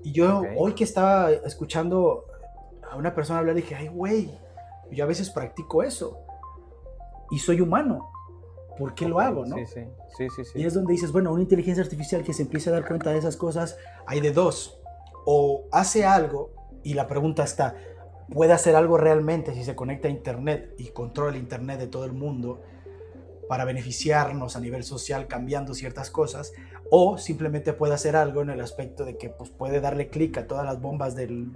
Y 0.00 0.12
yo 0.12 0.42
hoy 0.56 0.74
que 0.74 0.84
estaba 0.84 1.30
escuchando 1.30 2.24
a 2.90 2.96
una 2.96 3.14
persona 3.14 3.40
hablar, 3.40 3.54
dije, 3.54 3.74
ay, 3.74 3.88
güey, 3.88 4.30
yo 4.90 5.04
a 5.04 5.06
veces 5.06 5.30
practico 5.30 5.82
eso. 5.82 6.18
Y 7.30 7.38
soy 7.38 7.60
humano. 7.60 8.10
¿Por 8.78 8.94
qué 8.94 9.08
lo 9.08 9.20
hago, 9.20 9.44
no? 9.44 9.56
Sí, 9.56 9.66
sí, 9.66 9.80
sí, 10.16 10.28
sí, 10.34 10.44
sí. 10.44 10.58
Y 10.60 10.64
es 10.64 10.74
donde 10.74 10.92
dices, 10.92 11.10
bueno, 11.10 11.32
una 11.32 11.42
inteligencia 11.42 11.82
artificial 11.82 12.22
que 12.22 12.32
se 12.32 12.42
empiece 12.42 12.70
a 12.70 12.72
dar 12.72 12.86
cuenta 12.86 13.10
de 13.10 13.18
esas 13.18 13.36
cosas, 13.36 13.76
hay 14.06 14.20
de 14.20 14.32
dos. 14.32 14.78
O 15.26 15.64
hace 15.72 16.04
algo, 16.04 16.52
y 16.82 16.94
la 16.94 17.06
pregunta 17.06 17.42
está, 17.42 17.74
¿puede 18.32 18.52
hacer 18.52 18.76
algo 18.76 18.96
realmente 18.96 19.52
si 19.54 19.64
se 19.64 19.74
conecta 19.74 20.08
a 20.08 20.10
Internet 20.10 20.74
y 20.78 20.88
controla 20.88 21.32
el 21.32 21.42
Internet 21.42 21.80
de 21.80 21.86
todo 21.88 22.04
el 22.04 22.12
mundo 22.12 22.60
para 23.48 23.64
beneficiarnos 23.64 24.56
a 24.56 24.60
nivel 24.60 24.84
social 24.84 25.26
cambiando 25.26 25.74
ciertas 25.74 26.10
cosas? 26.10 26.52
O 26.90 27.18
simplemente 27.18 27.72
puede 27.72 27.94
hacer 27.94 28.16
algo 28.16 28.42
en 28.42 28.50
el 28.50 28.60
aspecto 28.60 29.04
de 29.04 29.16
que 29.16 29.28
pues, 29.28 29.50
puede 29.50 29.80
darle 29.80 30.08
clic 30.08 30.38
a 30.38 30.46
todas 30.46 30.64
las 30.64 30.80
bombas 30.80 31.16
del, 31.16 31.52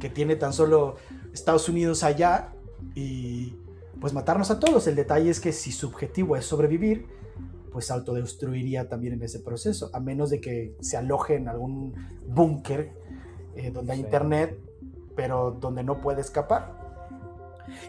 que 0.00 0.10
tiene 0.10 0.36
tan 0.36 0.52
solo 0.52 0.96
Estados 1.32 1.68
Unidos 1.68 2.02
allá 2.02 2.52
y 2.94 3.56
pues 4.04 4.12
matarnos 4.12 4.50
a 4.50 4.60
todos. 4.60 4.86
El 4.86 4.96
detalle 4.96 5.30
es 5.30 5.40
que 5.40 5.50
si 5.50 5.72
su 5.72 5.86
objetivo 5.86 6.36
es 6.36 6.44
sobrevivir, 6.44 7.06
pues 7.72 7.90
autodestruiría 7.90 8.86
también 8.86 9.14
en 9.14 9.22
ese 9.22 9.40
proceso, 9.40 9.88
a 9.94 9.98
menos 9.98 10.28
de 10.28 10.42
que 10.42 10.76
se 10.80 10.98
aloje 10.98 11.36
en 11.36 11.48
algún 11.48 11.94
búnker 12.26 12.92
eh, 13.56 13.70
donde 13.70 13.94
hay 13.94 14.00
internet, 14.00 14.60
pero 15.16 15.56
donde 15.58 15.82
no 15.82 16.02
puede 16.02 16.20
escapar. 16.20 16.76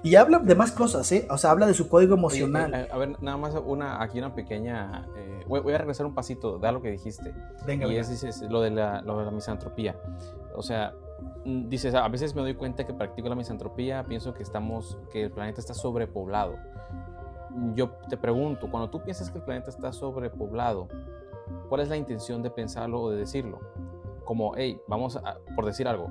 Y 0.04 0.16
habla 0.16 0.40
de 0.40 0.56
más 0.56 0.72
cosas, 0.72 1.12
¿eh? 1.12 1.28
O 1.30 1.38
sea, 1.38 1.52
habla 1.52 1.68
de 1.68 1.74
su 1.74 1.90
código 1.90 2.14
emocional. 2.14 2.74
Eh, 2.74 2.88
a 2.90 2.98
ver, 2.98 3.22
nada 3.22 3.36
más 3.36 3.54
una, 3.66 4.02
aquí 4.02 4.18
una 4.18 4.34
pequeña... 4.34 5.10
Eh, 5.18 5.44
voy, 5.50 5.74
a 5.74 5.78
regresar 5.80 6.06
un 6.06 6.16
pasito 6.16 6.60
de 6.60 6.68
algo 6.70 6.82
que 6.82 6.92
dijiste. 6.92 7.34
Venga, 7.68 7.88
y 7.88 7.98
es, 7.98 8.42
lo, 8.44 8.62
de 8.62 8.70
la, 8.70 9.02
lo 9.02 9.20
de 9.20 9.26
la 9.26 9.32
misantropía. 9.32 9.98
O 10.56 10.64
sea, 10.64 10.94
dices, 11.46 11.94
a 11.94 12.08
veces 12.08 12.36
me 12.36 12.42
doy 12.42 12.56
cuenta 12.56 12.86
que 12.86 12.94
practico 12.94 13.30
la 13.30 13.36
misantropía, 13.36 14.04
pienso 14.04 14.34
que 14.34 14.44
estamos, 14.44 14.98
que 15.12 15.24
el 15.24 15.32
planeta 15.32 15.62
está 15.62 15.74
sobrepoblado. 15.74 16.56
Yo 17.74 17.92
te 18.10 18.18
pregunto, 18.18 18.70
cuando 18.70 18.90
tú 18.90 19.02
piensas 19.02 19.32
que 19.32 19.38
el 19.38 19.44
planeta 19.44 19.70
está 19.70 19.94
sobrepoblado, 19.94 20.88
¿cuál 21.70 21.82
es 21.82 21.90
la 21.90 21.98
intención 21.98 22.42
de 22.42 22.50
pensarlo 22.50 23.02
o 23.02 23.10
de 23.12 23.18
decirlo? 23.18 23.60
Como, 24.26 24.56
hey, 24.56 24.80
vamos 24.88 25.18
a, 25.18 25.38
por 25.56 25.66
decir 25.66 25.88
algo, 25.88 26.08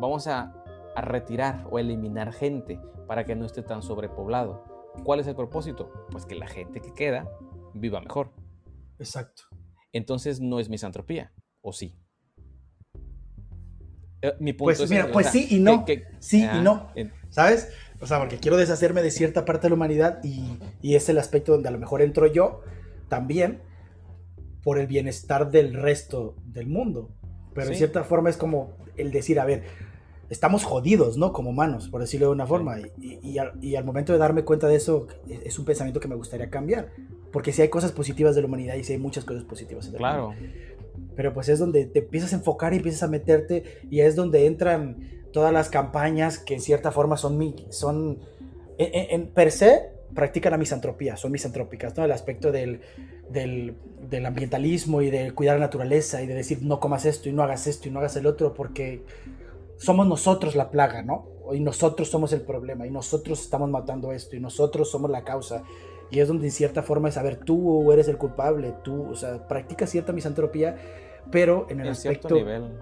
vamos 0.00 0.26
a, 0.26 0.54
a 0.96 1.00
retirar 1.00 1.66
o 1.70 1.78
eliminar 1.78 2.32
gente 2.32 2.80
para 3.06 3.24
que 3.24 3.36
no 3.36 3.44
esté 3.44 3.62
tan 3.62 3.82
sobrepoblado. 3.82 4.64
¿Cuál 5.04 5.20
es 5.20 5.26
el 5.26 5.36
propósito? 5.36 5.92
Pues 6.10 6.24
que 6.24 6.34
la 6.34 6.46
gente 6.46 6.80
que 6.80 6.94
queda 6.94 7.28
viva 7.74 8.00
mejor. 8.00 8.30
Exacto. 8.98 9.42
Entonces 9.92 10.40
no 10.40 10.58
es 10.58 10.68
misantropía, 10.68 11.32
¿o 11.60 11.72
sí? 11.72 11.96
Eh, 14.24 14.32
mi 14.40 14.54
punto 14.54 14.64
pues, 14.68 14.80
es, 14.80 14.90
mira, 14.90 15.12
pues 15.12 15.26
sí 15.26 15.46
y 15.50 15.60
no. 15.60 15.84
sí 16.18 16.42
y 16.42 16.60
no. 16.62 16.88
¿Sabes? 17.28 17.68
O 18.00 18.06
sea, 18.06 18.18
porque 18.18 18.38
quiero 18.38 18.56
deshacerme 18.56 19.02
de 19.02 19.10
cierta 19.10 19.44
parte 19.44 19.66
de 19.66 19.70
la 19.70 19.74
humanidad 19.74 20.20
y, 20.24 20.58
y, 20.80 20.94
es 20.94 21.10
el 21.10 21.18
aspecto 21.18 21.52
donde 21.52 21.68
a 21.68 21.72
lo 21.72 21.78
mejor 21.78 22.00
entro 22.00 22.26
yo 22.26 22.62
también 23.08 23.60
por 24.62 24.78
el 24.78 24.86
bienestar 24.86 25.50
del 25.50 25.74
resto 25.74 26.36
del 26.46 26.68
mundo. 26.68 27.10
Pero 27.54 27.68
en 27.68 27.76
cierta 27.76 28.02
forma 28.02 28.30
es 28.30 28.38
como 28.38 28.72
el 28.96 29.12
decir, 29.12 29.38
a 29.38 29.44
ver, 29.44 29.64
estamos 30.30 30.64
jodidos, 30.64 31.18
¿no? 31.18 31.32
Como 31.32 31.50
humanos, 31.50 31.88
por 31.88 32.00
decirlo 32.00 32.28
de 32.28 32.32
una 32.32 32.46
forma. 32.46 32.80
Y, 32.80 33.20
y, 33.22 33.38
al, 33.38 33.52
y, 33.60 33.76
al, 33.76 33.84
momento 33.84 34.12
de 34.14 34.18
darme 34.18 34.42
cuenta 34.42 34.68
de 34.68 34.76
eso, 34.76 35.06
es 35.28 35.58
un 35.58 35.66
pensamiento 35.66 36.00
que 36.00 36.08
me 36.08 36.14
gustaría 36.14 36.48
cambiar. 36.48 36.88
Porque 37.30 37.52
si 37.52 37.60
hay 37.60 37.68
cosas 37.68 37.92
positivas 37.92 38.34
de 38.34 38.40
la 38.40 38.46
humanidad 38.46 38.74
y 38.76 38.84
si 38.84 38.94
hay 38.94 38.98
muchas 38.98 39.24
cosas 39.24 39.44
positivas 39.44 39.86
de 39.86 39.92
la 39.92 39.98
claro. 39.98 40.28
humanidad. 40.28 40.52
Pero 41.16 41.32
pues 41.32 41.48
es 41.48 41.58
donde 41.58 41.86
te 41.86 42.00
empiezas 42.00 42.32
a 42.32 42.36
enfocar 42.36 42.72
y 42.72 42.78
empiezas 42.78 43.02
a 43.02 43.08
meterte 43.08 43.64
y 43.90 44.00
es 44.00 44.16
donde 44.16 44.46
entran 44.46 45.24
todas 45.32 45.52
las 45.52 45.68
campañas 45.68 46.38
que 46.38 46.54
en 46.54 46.60
cierta 46.60 46.92
forma 46.92 47.16
son, 47.16 47.54
son 47.70 48.20
en, 48.78 49.28
per 49.28 49.50
se 49.50 49.90
practican 50.14 50.52
la 50.52 50.58
misantropía, 50.58 51.16
son 51.16 51.32
misantrópicas, 51.32 51.96
¿no? 51.96 52.04
El 52.04 52.12
aspecto 52.12 52.52
del, 52.52 52.80
del, 53.30 53.74
del, 54.08 54.26
ambientalismo 54.26 55.02
y 55.02 55.10
de 55.10 55.32
cuidar 55.32 55.58
la 55.58 55.66
naturaleza 55.66 56.22
y 56.22 56.26
de 56.26 56.34
decir 56.34 56.62
no 56.62 56.78
comas 56.78 57.04
esto 57.04 57.28
y 57.28 57.32
no 57.32 57.42
hagas 57.42 57.66
esto 57.66 57.88
y 57.88 57.90
no 57.90 57.98
hagas 57.98 58.14
el 58.16 58.26
otro 58.26 58.54
porque 58.54 59.02
somos 59.76 60.06
nosotros 60.06 60.54
la 60.54 60.70
plaga, 60.70 61.02
¿no? 61.02 61.26
Y 61.52 61.60
nosotros 61.60 62.08
somos 62.08 62.32
el 62.32 62.42
problema 62.42 62.86
y 62.86 62.90
nosotros 62.90 63.40
estamos 63.40 63.68
matando 63.68 64.12
esto 64.12 64.36
y 64.36 64.40
nosotros 64.40 64.90
somos 64.90 65.10
la 65.10 65.24
causa 65.24 65.64
y 66.14 66.20
es 66.20 66.28
donde 66.28 66.46
en 66.46 66.52
cierta 66.52 66.82
forma 66.82 67.08
es, 67.08 67.16
a 67.16 67.22
ver, 67.22 67.36
tú 67.36 67.90
eres 67.92 68.08
el 68.08 68.16
culpable, 68.16 68.74
tú, 68.82 69.10
o 69.10 69.14
sea, 69.16 69.46
practicas 69.48 69.90
cierta 69.90 70.12
misantropía, 70.12 70.76
pero 71.30 71.66
en 71.68 71.80
el 71.80 71.88
aspecto... 71.88 72.34
Nivel. 72.34 72.78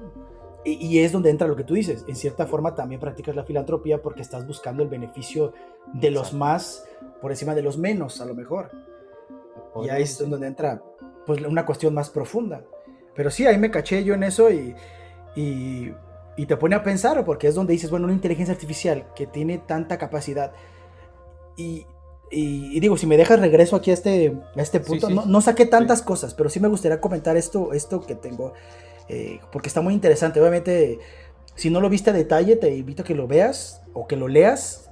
Y, 0.65 0.75
y, 0.87 0.99
es 1.01 1.11
donde 1.11 1.31
entra 1.31 1.49
lo 1.49 1.57
que 1.57 1.65
tú 1.65 1.75
dices, 1.75 2.05
en 2.07 2.15
cierta 2.15 2.47
forma 2.47 2.77
también 2.77 3.01
practicas 3.01 3.35
la 3.35 3.43
filantropía 3.43 4.01
porque 4.01 4.23
estás 4.23 4.47
buscando 4.47 4.85
el 4.85 4.89
beneficio 4.89 5.53
de 5.93 6.13
los 6.13 6.35
más 6.35 6.87
por 7.21 7.33
encima 7.33 7.55
de 7.57 7.63
los 7.63 7.79
menos, 7.79 8.21
a 8.21 8.27
lo 8.27 8.35
mejor. 8.35 8.71
Y 9.83 9.89
ahí 9.89 10.03
es 10.03 10.19
donde 10.19 10.47
entra 10.47 10.81
pues 11.27 11.41
una 11.43 11.67
cuestión 11.67 11.95
más 11.95 12.11
profunda. 12.11 12.63
Pero 13.15 13.31
sí, 13.31 13.45
ahí 13.45 13.59
me 13.59 13.73
caché 13.73 14.05
yo 14.05 14.15
en 14.15 14.23
eso 14.23 14.51
y, 14.51 14.75
y, 15.35 15.93
y 16.37 16.47
te 16.47 16.57
pone 16.57 16.77
a 16.77 16.83
pensar, 16.85 17.25
porque 17.25 17.49
es 17.49 17.57
donde 17.57 17.73
dices, 17.73 17.91
bueno, 17.91 18.05
una 18.05 18.15
inteligencia 18.15 18.55
artificial 18.55 19.07
que 19.17 19.27
tiene 19.27 19.59
tanta 19.59 19.99
capacidad 19.99 20.53
y, 21.57 21.87
y, 22.35 22.81
digo, 22.81 22.97
si 22.97 23.07
me 23.07 23.19
dejas 23.19 23.41
regreso 23.41 23.77
aquí 23.77 23.91
a 23.91 23.95
este, 23.95 24.35
este 24.57 24.81
punto, 24.81 25.11
no, 25.11 25.27
no, 25.27 25.41
saqué 25.43 25.67
tantas 25.67 26.01
cosas, 26.01 26.33
pero 26.33 26.49
sí 26.49 26.61
me 26.61 26.69
gustaría 26.69 27.01
comentar 27.01 27.37
esto, 27.37 27.75
esto 27.75 28.01
que 28.01 28.15
tengo, 28.15 28.55
eh, 29.09 29.39
porque 29.53 29.69
está 29.69 29.83
muy 29.83 29.93
interesante. 29.93 30.41
Obviamente, 30.41 30.99
si 31.55 31.69
no 31.69 31.81
lo 31.81 31.91
viste 31.91 32.09
a 32.09 32.13
detalle, 32.15 32.57
te 32.57 32.75
invito 32.75 33.03
a 33.03 33.05
que 33.05 33.15
lo 33.15 33.27
veas 33.27 33.83
o 33.93 34.07
que 34.07 34.17
lo 34.17 34.29
leas. 34.29 34.91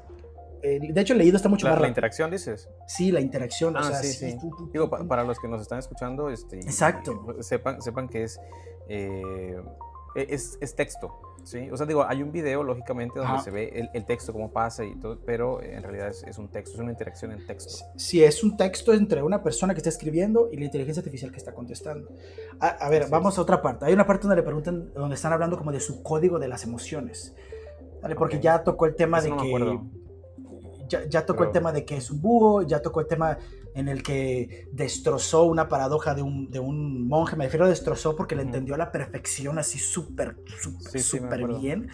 Eh, 0.63 0.93
de 0.93 1.01
hecho, 1.01 1.15
el 1.15 1.21
leído 1.21 1.37
está 1.39 1.49
mucho 1.49 1.67
la, 1.67 1.73
más 1.73 1.81
¿La 1.81 1.89
interacción 1.89 2.31
dices? 2.31 2.69
Sí, 2.87 3.11
la 3.11 3.21
interacción. 3.21 3.75
Ah, 3.75 3.95
sí, 3.95 4.13
sí. 4.13 4.37
Digo, 4.73 4.91
para 4.91 5.25
los 5.25 5.39
que 5.41 5.49
nos 5.49 5.63
están 5.63 5.79
escuchando, 5.79 6.29
este, 6.29 6.59
Exacto. 6.59 7.37
sepan, 7.41 7.81
sepan 7.81 8.09
que 8.11 8.25
es, 8.25 8.39
eh, 8.89 9.57
es, 10.15 10.59
es 10.61 10.75
texto. 10.75 11.19
Sí, 11.45 11.71
o 11.71 11.77
sea, 11.77 11.87
digo, 11.87 12.05
hay 12.07 12.23
un 12.23 12.33
video, 12.33 12.63
lógicamente, 12.63 13.19
donde 13.19 13.43
se 13.43 13.51
ve 13.51 13.89
el, 13.93 14.05
texto, 14.05 14.33
cómo 14.33 14.53
pasa 14.53 14.85
y 14.85 14.95
todo, 14.97 15.19
pero 15.25 15.63
en 15.63 15.83
realidad 15.83 16.09
es, 16.09 16.39
un 16.39 16.49
texto, 16.49 16.77
es 16.77 16.81
una 16.81 16.91
interacción 16.91 17.33
en 17.33 17.47
texto. 17.47 17.85
Sí, 17.97 18.23
es 18.23 18.45
un 18.45 18.57
texto 18.57 18.93
entre 18.93 19.23
una 19.23 19.43
persona 19.43 19.75
que 19.75 19.79
está 19.79 19.89
escribiendo 19.89 20.49
y 20.53 20.57
la 20.57 20.65
inteligencia 20.67 21.01
artificial 21.01 21.31
que 21.31 21.39
está 21.39 21.53
contestando. 21.53 22.09
A, 22.61 22.89
ver, 22.89 23.09
vamos 23.09 23.39
a 23.39 23.43
otra 23.43 23.63
parte. 23.63 23.87
Hay 23.87 23.93
una 23.93 24.07
parte 24.07 24.23
donde 24.23 24.37
le 24.37 24.43
preguntan, 24.43 24.93
donde 24.95 25.15
están 25.15 25.33
hablando 25.33 25.57
como 25.57 25.73
de 25.73 25.81
su 25.81 26.03
código 26.03 26.39
de 26.39 26.49
las 26.49 26.65
emociones. 26.65 27.35
¿vale? 28.03 28.15
Porque 28.15 28.41
ya 28.41 28.63
tocó 28.63 28.87
el 28.87 28.95
tema 28.95 29.21
de 29.21 29.31
que... 29.31 29.81
Ya, 30.89 31.05
ya, 31.09 31.25
tocó 31.25 31.45
el 31.45 31.53
tema 31.53 31.71
de 31.71 31.85
que 31.85 31.97
es 31.97 32.11
un 32.11 32.21
búho, 32.21 32.63
ya 32.63 32.83
tocó 32.83 33.01
el 33.01 33.07
tema 33.07 33.39
en 33.75 33.89
el 33.89 34.03
que 34.03 34.69
destrozó 34.73 35.45
una 35.45 35.69
paradoja 35.69 36.15
de 36.15 36.23
un, 36.23 36.51
de 36.51 36.59
un 36.59 37.07
monje, 37.07 37.37
me 37.37 37.45
refiero 37.45 37.67
a 37.67 37.69
destrozó 37.69 38.17
porque 38.17 38.37
le 38.37 38.43
entendió 38.43 38.75
a 38.75 38.79
la 38.79 38.93
perfección 38.93 39.59
así 39.59 39.79
súper, 39.79 40.37
súper, 40.61 41.01
súper 41.01 41.47
bien. 41.47 41.89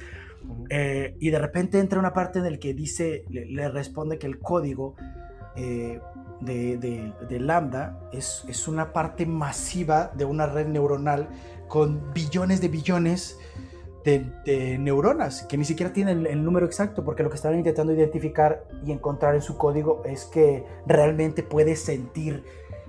Eh, 0.70 1.16
y 1.18 1.30
de 1.30 1.38
repente 1.38 1.78
entra 1.78 1.98
una 1.98 2.12
parte 2.12 2.38
en 2.38 2.50
la 2.50 2.58
que 2.58 2.72
dice, 2.72 3.24
le, 3.28 3.68
responde 3.68 4.18
que 4.18 4.26
el 4.26 4.38
código 4.38 4.94
eh, 5.56 6.00
de, 6.40 6.76
de, 6.78 7.12
de, 7.28 7.40
Lambda 7.40 7.98
es, 8.12 8.44
es 8.48 8.68
una 8.68 8.92
parte 8.92 9.26
masiva 9.26 10.12
de 10.14 10.24
una 10.24 10.46
red 10.46 10.66
neuronal 10.68 11.28
con 11.66 12.12
billones 12.12 12.60
de 12.60 12.68
billones 12.68 13.38
de, 13.38 13.55
neuronas 14.78 15.42
que 15.42 15.56
ni 15.56 15.64
siquiera 15.64 15.92
tienen 15.92 16.26
el, 16.26 16.44
número 16.44 16.66
exacto 16.66 17.04
porque 17.04 17.22
lo 17.22 17.30
que 17.30 17.36
estaban 17.36 17.58
intentando 17.58 17.92
identificar 17.92 18.64
y 18.84 18.92
encontrar 18.92 19.34
en 19.34 19.42
su 19.42 19.56
código 19.56 20.02
es 20.04 20.24
que 20.26 20.64
realmente 20.86 21.42
puede 21.42 21.76
sentir 21.76 22.44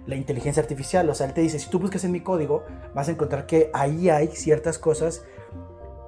la 0.06 0.16
inteligencia 0.16 0.62
artificial. 0.62 1.10
O 1.10 1.14
sea, 1.14 1.28
él 1.28 1.34
te 1.34 1.42
dice, 1.42 1.60
si 1.60 1.70
tú 1.70 1.80
buscas 1.80 2.04
en 2.04 2.12
mi 2.12 2.22
código, 2.22 2.64
vas 2.96 3.08
a 3.10 3.12
encontrar 3.12 3.46
que 3.46 3.70
ahí 3.74 4.10
hay 4.10 4.28
ciertas 4.30 4.80
cosas 4.80 5.24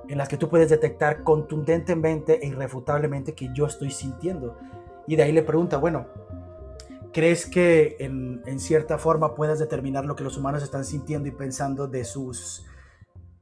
en 0.07 0.17
las 0.17 0.27
que 0.27 0.37
tú 0.37 0.49
puedes 0.49 0.69
detectar 0.69 1.23
contundentemente 1.23 2.43
e 2.43 2.47
irrefutablemente 2.47 3.33
que 3.33 3.49
yo 3.53 3.67
estoy 3.67 3.91
sintiendo. 3.91 4.57
Y 5.05 5.15
de 5.15 5.23
ahí 5.23 5.31
le 5.31 5.43
pregunta, 5.43 5.77
bueno, 5.77 6.07
¿crees 7.11 7.45
que 7.45 7.97
en, 7.99 8.41
en 8.45 8.59
cierta 8.59 8.97
forma 8.97 9.35
puedas 9.35 9.59
determinar 9.59 10.05
lo 10.05 10.15
que 10.15 10.23
los 10.23 10.37
humanos 10.37 10.63
están 10.63 10.85
sintiendo 10.85 11.27
y 11.27 11.31
pensando 11.31 11.87
de 11.87 12.05
sus 12.05 12.65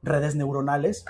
redes 0.02 0.34
neuronales? 0.34 1.04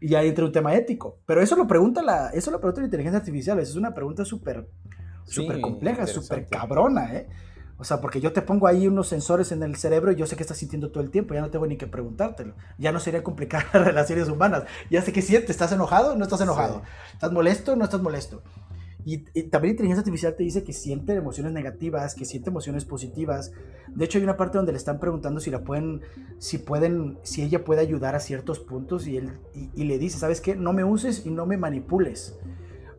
Y 0.00 0.14
ahí 0.14 0.28
entra 0.28 0.44
un 0.44 0.52
tema 0.52 0.74
ético. 0.74 1.18
Pero 1.26 1.42
eso 1.42 1.56
lo 1.56 1.66
pregunta 1.66 2.02
la, 2.02 2.30
eso 2.30 2.50
lo 2.50 2.58
pregunta 2.58 2.80
la 2.80 2.86
inteligencia 2.86 3.18
artificial. 3.18 3.58
es 3.58 3.76
una 3.76 3.94
pregunta 3.94 4.24
súper 4.24 4.66
súper 5.24 5.60
compleja, 5.60 6.06
súper 6.06 6.48
cabrona, 6.48 7.14
¿eh? 7.14 7.28
O 7.78 7.84
sea, 7.84 7.98
porque 8.02 8.20
yo 8.20 8.32
te 8.34 8.42
pongo 8.42 8.66
ahí 8.66 8.86
unos 8.86 9.08
sensores 9.08 9.52
en 9.52 9.62
el 9.62 9.74
cerebro 9.76 10.12
y 10.12 10.16
yo 10.16 10.26
sé 10.26 10.36
que 10.36 10.42
estás 10.42 10.58
sintiendo 10.58 10.90
todo 10.90 11.02
el 11.02 11.10
tiempo, 11.10 11.32
ya 11.32 11.40
no 11.40 11.48
tengo 11.48 11.66
ni 11.66 11.78
que 11.78 11.86
preguntártelo. 11.86 12.54
Ya 12.76 12.92
no 12.92 13.00
sería 13.00 13.22
complicar 13.22 13.64
las 13.72 13.86
relaciones 13.86 14.28
humanas. 14.28 14.64
Ya 14.90 15.00
sé 15.00 15.12
que 15.12 15.22
sientes, 15.22 15.50
¿estás 15.50 15.72
enojado? 15.72 16.14
¿No 16.14 16.24
estás 16.24 16.42
enojado? 16.42 16.82
¿Estás 17.14 17.32
molesto? 17.32 17.76
¿No 17.76 17.84
estás 17.84 18.02
molesto? 18.02 18.42
Y, 19.04 19.24
y, 19.34 19.42
también 19.44 19.72
inteligencia 19.72 20.00
artificial 20.00 20.34
te 20.36 20.42
dice 20.42 20.62
que 20.62 20.72
siente 20.72 21.14
emociones 21.14 21.52
negativas, 21.52 22.14
que 22.14 22.24
siente 22.24 22.50
emociones 22.50 22.84
positivas. 22.84 23.52
De 23.88 24.04
hecho, 24.04 24.18
hay 24.18 24.24
una 24.24 24.36
parte 24.36 24.58
donde 24.58 24.72
le 24.72 24.78
están 24.78 25.00
preguntando 25.00 25.40
si 25.40 25.50
la 25.50 25.64
pueden, 25.64 26.02
si 26.38 26.58
pueden, 26.58 27.18
si 27.22 27.42
ella 27.42 27.64
puede 27.64 27.80
ayudar 27.80 28.14
a 28.14 28.20
ciertos 28.20 28.60
puntos 28.60 29.06
y 29.06 29.16
él 29.16 29.32
y, 29.54 29.70
y 29.74 29.84
le 29.84 29.98
dice, 29.98 30.18
¿sabes 30.18 30.40
qué? 30.40 30.56
No 30.56 30.72
me 30.72 30.84
uses 30.84 31.26
y 31.26 31.30
no 31.30 31.46
me 31.46 31.56
manipules. 31.56 32.38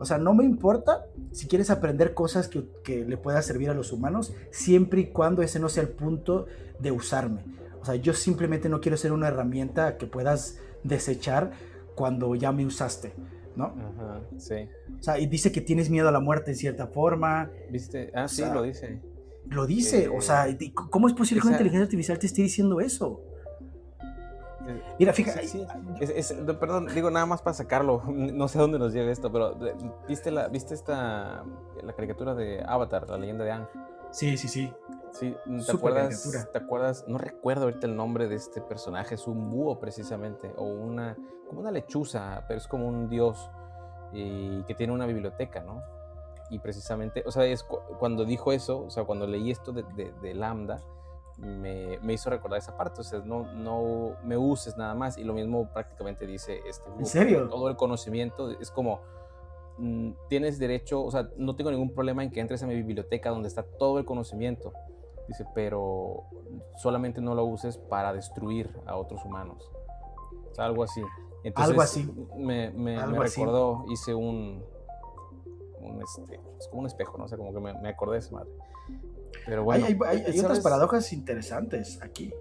O 0.02 0.06
sea, 0.06 0.18
no 0.18 0.34
me 0.34 0.44
importa 0.44 1.06
si 1.32 1.48
quieres 1.48 1.70
aprender 1.70 2.16
cosas 2.16 2.48
que, 2.48 2.68
que 2.84 3.06
le 3.06 3.18
puedan 3.18 3.44
servir 3.44 3.70
a 3.70 3.76
los 3.76 3.92
humanos, 3.92 4.34
siempre 4.50 5.02
y 5.02 5.08
cuando 5.08 5.44
ese 5.44 5.60
no 5.60 5.70
sea 5.70 5.84
el 5.84 5.90
punto 5.90 6.48
de 6.80 6.92
usarme. 6.92 7.44
O 7.82 7.86
sea, 7.86 7.96
yo 7.96 8.14
simplemente 8.14 8.68
no 8.68 8.82
quiero 8.82 8.98
ser 8.98 9.12
una 9.12 9.28
herramienta 9.28 9.98
que 9.98 10.08
puedas 10.08 10.58
desechar 10.84 11.52
cuando 11.96 12.34
ya 12.36 12.52
me 12.52 12.66
usaste. 12.66 13.14
¿No? 13.56 13.66
Ajá, 13.66 14.22
sí. 14.38 14.68
O 15.00 15.04
sea, 15.04 15.20
y 15.20 15.28
dice 15.28 15.52
que 15.52 15.62
tienes 15.62 15.90
miedo 15.90 16.10
a 16.10 16.12
la 16.12 16.20
muerte 16.20 16.52
en 16.52 16.58
cierta 16.58 16.88
forma. 16.88 17.50
¿Viste? 17.70 18.12
Ah, 18.14 18.26
o 18.26 18.28
sí, 18.28 18.38
sea, 18.38 18.54
lo 18.54 18.64
dice. 18.64 19.02
Lo 19.48 19.66
dice, 19.66 20.06
eh, 20.06 20.10
o 20.10 20.22
sea, 20.22 20.46
¿cómo 20.74 21.08
es 21.08 21.14
posible 21.14 21.40
esa... 21.40 21.44
que 21.44 21.48
una 21.48 21.58
inteligencia 21.58 21.84
artificial 21.84 22.20
te 22.20 22.28
esté 22.28 22.42
diciendo 22.42 22.80
eso? 22.80 23.22
Mira, 25.00 25.14
fíjate. 25.14 25.48
Sí, 25.48 25.60
sí. 25.60 25.66
Es, 26.00 26.32
es, 26.32 26.34
perdón, 26.60 26.88
digo 26.94 27.10
nada 27.10 27.26
más 27.26 27.42
para 27.42 27.54
sacarlo. 27.54 28.04
No 28.08 28.48
sé 28.48 28.58
a 28.58 28.62
dónde 28.62 28.80
nos 28.80 28.94
lleve 28.94 29.12
esto, 29.12 29.32
pero 29.32 29.58
¿viste, 30.08 30.32
la, 30.32 30.48
¿viste 30.48 30.74
esta 30.74 31.44
la 31.84 31.94
caricatura 31.94 32.36
de 32.36 32.64
Avatar, 32.66 33.10
la 33.10 33.18
leyenda 33.18 33.44
de 33.44 33.52
Ang? 33.52 33.68
Sí, 34.12 34.38
sí, 34.38 34.48
sí. 34.48 34.72
Sí, 35.12 35.36
¿te 35.66 35.72
acuerdas, 35.72 36.50
¿te 36.52 36.58
acuerdas? 36.58 37.06
No 37.08 37.18
recuerdo 37.18 37.64
ahorita 37.66 37.88
el 37.88 37.96
nombre 37.96 38.28
de 38.28 38.36
este 38.36 38.62
personaje, 38.62 39.16
es 39.16 39.28
un 39.28 39.52
búho 39.52 39.80
precisamente, 39.80 40.54
o 40.58 40.64
una, 40.64 41.18
como 41.48 41.60
una 41.60 41.72
lechuza, 41.72 42.44
pero 42.48 42.58
es 42.58 42.68
como 42.68 42.88
un 42.88 43.10
dios 43.10 43.50
y 44.14 44.64
que 44.64 44.76
tiene 44.76 44.94
una 44.94 45.06
biblioteca, 45.06 45.62
¿no? 45.62 45.82
Y 46.50 46.60
precisamente, 46.60 47.24
o 47.26 47.32
sea, 47.32 47.46
es 47.46 47.64
cuando 48.00 48.26
dijo 48.26 48.52
eso, 48.52 48.86
o 48.86 48.90
sea, 48.90 49.04
cuando 49.06 49.26
leí 49.28 49.52
esto 49.52 49.72
de, 49.72 49.84
de, 49.96 50.12
de 50.22 50.34
Lambda, 50.34 50.82
me, 51.38 51.98
me, 52.00 52.14
hizo 52.14 52.30
recordar 52.30 52.60
esa 52.60 52.78
parte, 52.78 53.02
o 53.02 53.04
sea, 53.04 53.20
no, 53.20 53.52
no 53.54 54.16
me 54.24 54.38
uses 54.38 54.78
nada 54.78 54.94
más, 54.94 55.18
y 55.18 55.24
lo 55.24 55.34
mismo 55.34 55.70
prácticamente 55.74 56.28
dice 56.28 56.62
este 56.68 56.90
¿En 57.00 57.06
serio? 57.06 57.50
Todo 57.50 57.70
el 57.70 57.76
conocimiento 57.76 58.52
es 58.52 58.70
como, 58.70 59.02
mmm, 59.78 60.12
tienes 60.30 60.60
derecho, 60.60 61.04
o 61.04 61.10
sea, 61.10 61.30
no 61.38 61.56
tengo 61.56 61.72
ningún 61.72 61.94
problema 61.94 62.24
en 62.24 62.32
que 62.32 62.40
entres 62.40 62.62
a 62.64 62.68
mi 62.68 62.76
biblioteca 62.76 63.30
donde 63.30 63.48
está 63.48 63.64
todo 63.64 63.98
el 63.98 64.06
conocimiento, 64.06 64.74
dice, 65.28 65.46
pero 65.54 66.24
solamente 66.78 67.22
no 67.22 67.36
lo 67.36 67.46
uses 67.46 67.78
para 67.78 68.14
destruir 68.14 68.70
a 68.86 68.96
otros 68.96 69.24
humanos, 69.26 69.70
o 70.52 70.56
sea, 70.56 70.66
algo 70.66 70.84
así. 70.84 71.02
Entonces, 71.44 71.70
algo 71.70 71.82
así. 71.82 72.12
Me, 72.38 72.70
me, 72.72 72.98
algo 72.98 73.20
me 73.20 73.26
así. 73.26 73.40
recordó, 73.40 73.86
hice 73.92 74.14
un, 74.14 74.64
un, 75.80 76.02
este, 76.02 76.40
es 76.60 76.68
como 76.68 76.82
un 76.82 76.88
espejo, 76.88 77.18
¿no? 77.18 77.26
O 77.26 77.28
sea, 77.28 77.38
como 77.38 77.54
que 77.54 77.60
me, 77.60 77.74
me 77.82 77.90
acordé 77.90 78.14
de 78.14 78.20
esa 78.20 78.32
madre. 78.36 78.52
Pero 79.46 79.64
bueno, 79.64 79.86
hay, 79.88 79.98
hay, 80.06 80.24
hay 80.26 80.40
otras 80.40 80.60
paradojas 80.60 81.12
interesantes 81.14 82.00
aquí. 82.02 82.32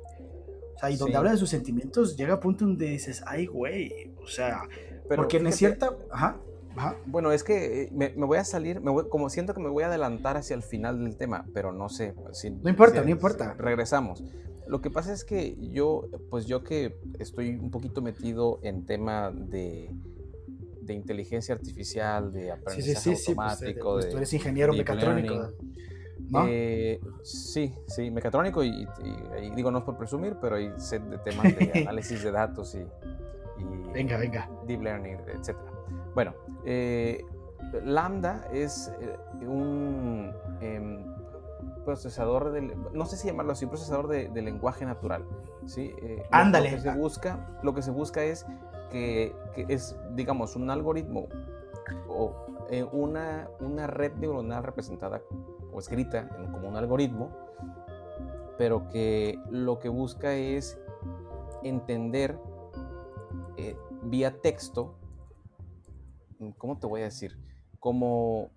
O 0.75 0.79
sea, 0.79 0.91
y 0.91 0.97
donde 0.97 1.13
sí. 1.13 1.17
habla 1.17 1.31
de 1.31 1.37
sus 1.39 1.49
sentimientos, 1.49 2.17
llega 2.17 2.35
a 2.35 2.41
punto 2.41 2.67
donde 2.67 2.87
dices, 2.87 3.23
ay, 3.27 3.47
güey, 3.47 4.15
o 4.23 4.27
sea, 4.27 4.63
Pero 5.09 5.23
porque 5.23 5.39
en 5.39 5.53
cierta... 5.53 5.97
Ajá, 6.11 6.39
ajá. 6.81 6.97
Bueno, 7.07 7.33
es 7.33 7.45
que 7.45 7.83
eh, 7.83 7.89
me, 7.93 8.11
me 8.17 8.27
voy 8.27 8.39
a 8.39 8.45
salir, 8.45 8.81
me 8.81 8.91
voy, 8.91 9.09
como 9.09 9.29
siento 9.29 9.55
que 9.55 9.61
me 9.61 9.69
voy 9.69 9.85
a 9.85 9.89
adelantar 9.89 10.37
hacia 10.37 10.55
el 10.55 10.63
final 10.63 11.03
del 11.05 11.17
tema, 11.17 11.45
pero 11.53 11.73
no 11.73 11.89
sé. 11.89 12.15
Si, 12.33 12.51
no 12.51 12.71
importa, 12.71 13.01
si, 13.01 13.05
no 13.05 13.11
importa. 13.11 13.55
Si 13.55 13.63
regresamos. 13.63 14.25
Lo 14.67 14.81
que 14.81 14.91
pasa 14.91 15.13
es 15.13 15.25
que 15.25 15.57
yo, 15.73 16.05
pues 16.31 16.47
yo 16.47 16.63
que 16.63 16.97
estoy 17.19 17.57
un 17.57 17.71
poquito 17.71 18.03
metido 18.03 18.61
en 18.63 18.87
tema 18.87 19.33
de, 19.33 19.91
de 20.81 20.95
inteligencia 20.95 21.55
artificial, 21.55 22.33
de 22.33 22.53
aprendizaje 22.53 23.17
sí, 23.17 23.17
sí, 23.17 23.31
automático. 23.33 23.95
Pues, 23.95 24.05
de, 24.07 24.11
tú 24.13 24.17
eres 24.19 24.33
ingeniero 24.33 24.73
mecatrónico. 24.73 25.53
¿No? 26.29 26.47
Eh, 26.49 27.01
sí, 27.25 27.75
sí, 27.89 28.11
mecatrónico 28.13 28.63
y, 28.63 28.69
y, 28.69 29.47
y, 29.47 29.51
digo, 29.57 29.73
no 29.73 29.79
es 29.79 29.85
por 29.85 29.97
presumir, 29.97 30.37
pero 30.41 30.57
hay 30.57 30.71
set 30.77 31.03
de 31.03 31.19
temas 31.19 31.57
de 31.57 31.73
análisis 31.83 32.23
de 32.23 32.31
datos 32.31 32.77
y, 32.77 32.79
y, 32.79 33.93
venga, 33.93 34.17
venga. 34.17 34.49
deep 34.69 34.81
learning, 34.81 35.17
etc. 35.35 35.57
Bueno, 36.15 36.35
eh, 36.65 37.25
Lambda 37.85 38.47
es 38.53 38.93
eh, 39.01 39.17
un 39.47 40.33
eh, 40.61 41.05
procesador 41.85 42.53
de, 42.53 42.63
no 42.93 43.07
sé 43.07 43.17
si 43.17 43.29
llamarlo 43.29 43.53
así, 43.53 43.65
un 43.65 43.71
procesador 43.71 44.09
de, 44.09 44.29
de 44.29 44.43
lenguaje 44.43 44.85
natural. 44.85 45.25
¿sí? 45.67 45.95
Eh, 46.03 46.25
Ándale. 46.31 46.71
Lo 46.71 46.77
que, 46.77 46.83
se 46.83 46.95
busca, 46.95 47.49
lo 47.63 47.75
que 47.75 47.83
se 47.83 47.91
busca 47.91 48.23
es 48.25 48.47
que, 48.91 49.35
que 49.55 49.67
es, 49.69 49.97
digamos, 50.15 50.57
un 50.57 50.71
algoritmo 50.71 51.29
o 52.09 52.35
eh, 52.71 52.85
una, 52.85 53.49
una 53.61 53.87
red 53.87 54.15
neuronal 54.15 54.63
representada 54.63 55.23
o 55.73 55.79
escrita 55.79 56.29
en, 56.39 56.51
como 56.51 56.69
un 56.69 56.77
algoritmo, 56.77 57.31
pero 58.59 58.89
que 58.89 59.39
lo 59.51 59.79
que 59.79 59.89
busca 59.89 60.35
es 60.35 60.79
entender 61.63 62.39
vía 64.03 64.41
texto, 64.41 64.95
¿cómo 66.59 66.79
te 66.79 66.87
voy 66.87 67.03
a 67.03 67.05
decir? 67.05 67.39
Como, 67.79 68.51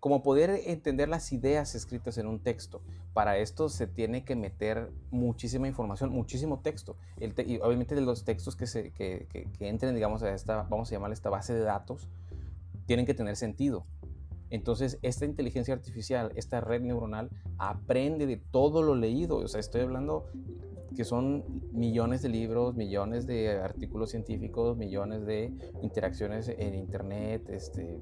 como 0.00 0.22
poder 0.22 0.50
entender 0.66 1.08
las 1.08 1.32
ideas 1.32 1.74
escritas 1.74 2.18
en 2.18 2.26
un 2.26 2.40
texto. 2.40 2.82
Para 3.12 3.38
esto 3.38 3.68
se 3.68 3.86
tiene 3.86 4.24
que 4.24 4.36
meter 4.36 4.90
muchísima 5.10 5.68
información, 5.68 6.10
muchísimo 6.10 6.60
texto. 6.60 6.96
El 7.18 7.34
te 7.34 7.42
y 7.42 7.58
obviamente 7.58 7.94
de 7.94 8.00
los 8.00 8.24
textos 8.24 8.56
que, 8.56 8.66
se, 8.66 8.90
que, 8.92 9.26
que, 9.30 9.44
que 9.58 9.68
entren, 9.68 9.94
digamos, 9.94 10.22
a 10.22 10.32
esta, 10.32 10.62
vamos 10.64 10.90
a 10.90 10.92
llamarle 10.92 11.14
esta 11.14 11.30
base 11.30 11.54
de 11.54 11.60
datos, 11.60 12.08
tienen 12.86 13.06
que 13.06 13.14
tener 13.14 13.36
sentido. 13.36 13.86
Entonces, 14.52 14.98
esta 15.00 15.24
inteligencia 15.24 15.72
artificial, 15.72 16.30
esta 16.34 16.60
red 16.60 16.82
neuronal, 16.82 17.30
aprende 17.56 18.26
de 18.26 18.36
todo 18.36 18.82
lo 18.82 18.94
leído. 18.94 19.36
O 19.36 19.48
sea, 19.48 19.60
estoy 19.60 19.80
hablando 19.80 20.26
que 20.94 21.04
son 21.04 21.44
millones 21.72 22.22
de 22.22 22.28
libros, 22.28 22.74
millones 22.74 23.26
de 23.26 23.50
artículos 23.50 24.10
científicos, 24.10 24.76
millones 24.76 25.26
de 25.26 25.52
interacciones 25.82 26.48
en 26.48 26.74
Internet, 26.74 27.48
este, 27.48 28.00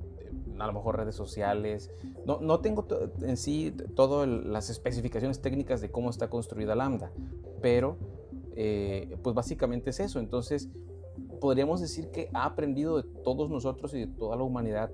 a 0.59 0.66
lo 0.66 0.72
mejor 0.72 0.96
redes 0.96 1.14
sociales. 1.14 1.90
No, 2.26 2.40
no 2.40 2.61
tengo 2.61 2.87
en 3.22 3.37
sí 3.37 3.74
todas 3.94 4.29
las 4.29 4.70
especificaciones 4.70 5.40
técnicas 5.40 5.81
de 5.81 5.90
cómo 5.90 6.11
está 6.11 6.29
construida 6.29 6.74
Lambda, 6.74 7.11
pero 7.61 7.96
eh, 8.57 9.16
pues 9.22 9.35
básicamente 9.35 9.90
es 9.90 10.00
eso. 10.00 10.18
Entonces, 10.18 10.68
podríamos 11.40 11.81
decir 11.81 12.11
que 12.11 12.29
ha 12.33 12.44
aprendido 12.44 13.03
de 13.03 13.09
todos 13.22 13.50
nosotros 13.50 13.94
y 13.94 14.00
de 14.00 14.07
toda 14.07 14.37
la 14.37 14.42
humanidad 14.42 14.90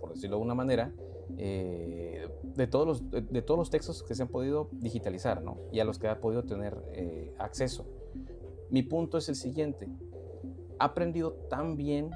por 0.00 0.14
decirlo 0.14 0.38
de 0.38 0.42
una 0.42 0.54
manera, 0.54 0.92
eh, 1.38 2.28
de, 2.42 2.66
todos 2.66 2.86
los, 2.86 3.10
de, 3.10 3.22
de, 3.22 3.42
todos 3.42 3.58
los 3.58 3.70
textos 3.70 4.02
que 4.02 4.14
se 4.14 4.22
han 4.22 4.28
podido 4.28 4.68
digitalizar 4.72 5.42
¿no? 5.42 5.58
y 5.72 5.80
a 5.80 5.84
los 5.84 5.98
que 5.98 6.08
ha 6.08 6.20
podido 6.20 6.44
tener 6.44 6.76
eh, 6.92 7.34
acceso. 7.38 7.86
Mi 8.70 8.82
punto 8.82 9.18
es 9.18 9.28
el 9.28 9.34
siguiente. 9.34 9.88
Ha 10.78 10.86
aprendido 10.86 11.32
tan 11.48 11.76
bien 11.76 12.10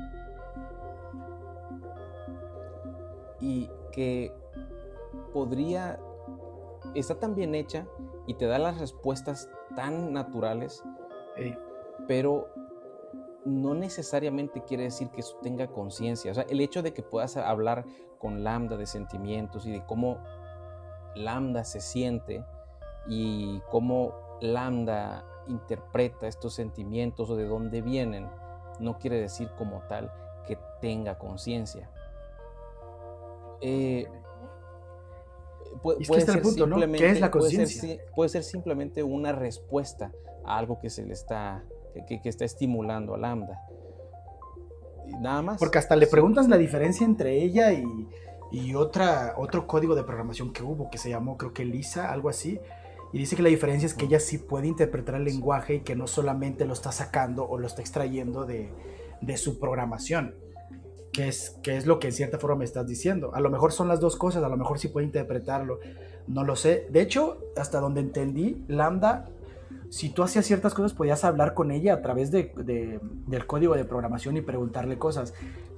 y 3.40 3.68
que 3.92 4.32
podría, 5.32 6.00
está 6.94 7.18
tan 7.18 7.34
bien 7.34 7.54
hecha 7.54 7.86
y 8.26 8.34
te 8.34 8.46
da 8.46 8.58
las 8.58 8.78
respuestas 8.78 9.50
tan 9.76 10.12
naturales, 10.12 10.82
hey. 11.36 11.56
pero 12.08 12.48
no 13.44 13.74
necesariamente 13.74 14.62
quiere 14.62 14.84
decir 14.84 15.10
que 15.10 15.20
eso 15.20 15.36
tenga 15.42 15.66
conciencia. 15.68 16.30
O 16.30 16.34
sea, 16.34 16.46
el 16.48 16.60
hecho 16.60 16.82
de 16.82 16.94
que 16.94 17.02
puedas 17.02 17.36
hablar 17.36 17.84
con 18.24 18.42
Lambda 18.42 18.78
de 18.78 18.86
sentimientos 18.86 19.66
y 19.66 19.70
de 19.70 19.84
cómo 19.84 20.16
Lambda 21.14 21.62
se 21.62 21.82
siente 21.82 22.42
y 23.06 23.60
cómo 23.70 24.14
Lambda 24.40 25.26
interpreta 25.46 26.26
estos 26.26 26.54
sentimientos 26.54 27.28
o 27.28 27.36
de 27.36 27.44
dónde 27.44 27.82
vienen, 27.82 28.26
no 28.80 28.98
quiere 28.98 29.20
decir 29.20 29.50
como 29.58 29.82
tal 29.90 30.10
que 30.46 30.58
tenga 30.80 31.18
conciencia. 31.18 31.90
Eh, 33.60 34.08
puede, 35.82 36.00
es 36.00 36.08
que 36.08 36.20
ser 36.22 36.36
el 36.36 36.40
punto, 36.40 36.66
¿no? 36.66 36.76
¿Qué 36.92 37.10
es 37.10 37.20
la 37.20 37.30
conciencia? 37.30 37.98
Puede, 38.16 38.30
ser 38.30 38.42
simplemente 38.42 39.02
una 39.02 39.32
respuesta 39.32 40.12
a 40.46 40.56
algo 40.56 40.78
que 40.78 40.88
se 40.88 41.04
le 41.04 41.12
está, 41.12 41.62
que, 42.06 42.22
que 42.22 42.28
está 42.30 42.46
estimulando 42.46 43.14
a 43.14 43.18
Lambda. 43.18 43.60
Nada 45.20 45.42
más. 45.42 45.58
Porque 45.58 45.78
hasta 45.78 45.96
le 45.96 46.06
preguntas 46.06 46.48
la 46.48 46.56
diferencia 46.56 47.04
entre 47.04 47.42
ella 47.42 47.72
y, 47.72 47.84
y 48.50 48.74
otra, 48.74 49.34
otro 49.36 49.66
código 49.66 49.94
de 49.94 50.04
programación 50.04 50.52
que 50.52 50.62
hubo 50.62 50.90
que 50.90 50.98
se 50.98 51.10
llamó, 51.10 51.36
creo 51.36 51.52
que 51.52 51.64
Lisa, 51.64 52.12
algo 52.12 52.28
así. 52.28 52.60
Y 53.12 53.18
dice 53.18 53.36
que 53.36 53.42
la 53.42 53.48
diferencia 53.48 53.86
es 53.86 53.94
que 53.94 54.06
ella 54.06 54.18
sí 54.18 54.38
puede 54.38 54.66
interpretar 54.66 55.14
el 55.14 55.24
lenguaje 55.24 55.76
y 55.76 55.80
que 55.80 55.94
no 55.94 56.06
solamente 56.06 56.64
lo 56.64 56.72
está 56.72 56.90
sacando 56.90 57.48
o 57.48 57.58
lo 57.58 57.66
está 57.66 57.80
extrayendo 57.80 58.44
de, 58.44 58.72
de 59.20 59.36
su 59.36 59.60
programación. 59.60 60.34
Que 61.12 61.28
es, 61.28 61.50
que 61.62 61.76
es 61.76 61.86
lo 61.86 62.00
que 62.00 62.08
en 62.08 62.12
cierta 62.12 62.38
forma 62.38 62.56
me 62.56 62.64
estás 62.64 62.88
diciendo. 62.88 63.32
A 63.34 63.40
lo 63.40 63.50
mejor 63.50 63.72
son 63.72 63.86
las 63.86 64.00
dos 64.00 64.16
cosas, 64.16 64.42
a 64.42 64.48
lo 64.48 64.56
mejor 64.56 64.80
sí 64.80 64.88
puede 64.88 65.06
interpretarlo. 65.06 65.78
No 66.26 66.42
lo 66.42 66.56
sé. 66.56 66.88
De 66.90 67.02
hecho, 67.02 67.38
hasta 67.56 67.78
donde 67.78 68.00
entendí, 68.00 68.64
Lambda 68.66 69.28
si 69.90 70.10
tú 70.10 70.22
hacías 70.22 70.44
ciertas 70.44 70.74
cosas, 70.74 70.92
podías 70.92 71.24
hablar 71.24 71.54
con 71.54 71.70
ella 71.70 71.94
a 71.94 72.02
través 72.02 72.30
de, 72.30 72.52
del 73.26 73.46
código 73.46 73.74
de 73.74 73.84
programación 73.84 74.36
y 74.36 74.40
preguntarle 74.40 74.98
cosas. 74.98 75.34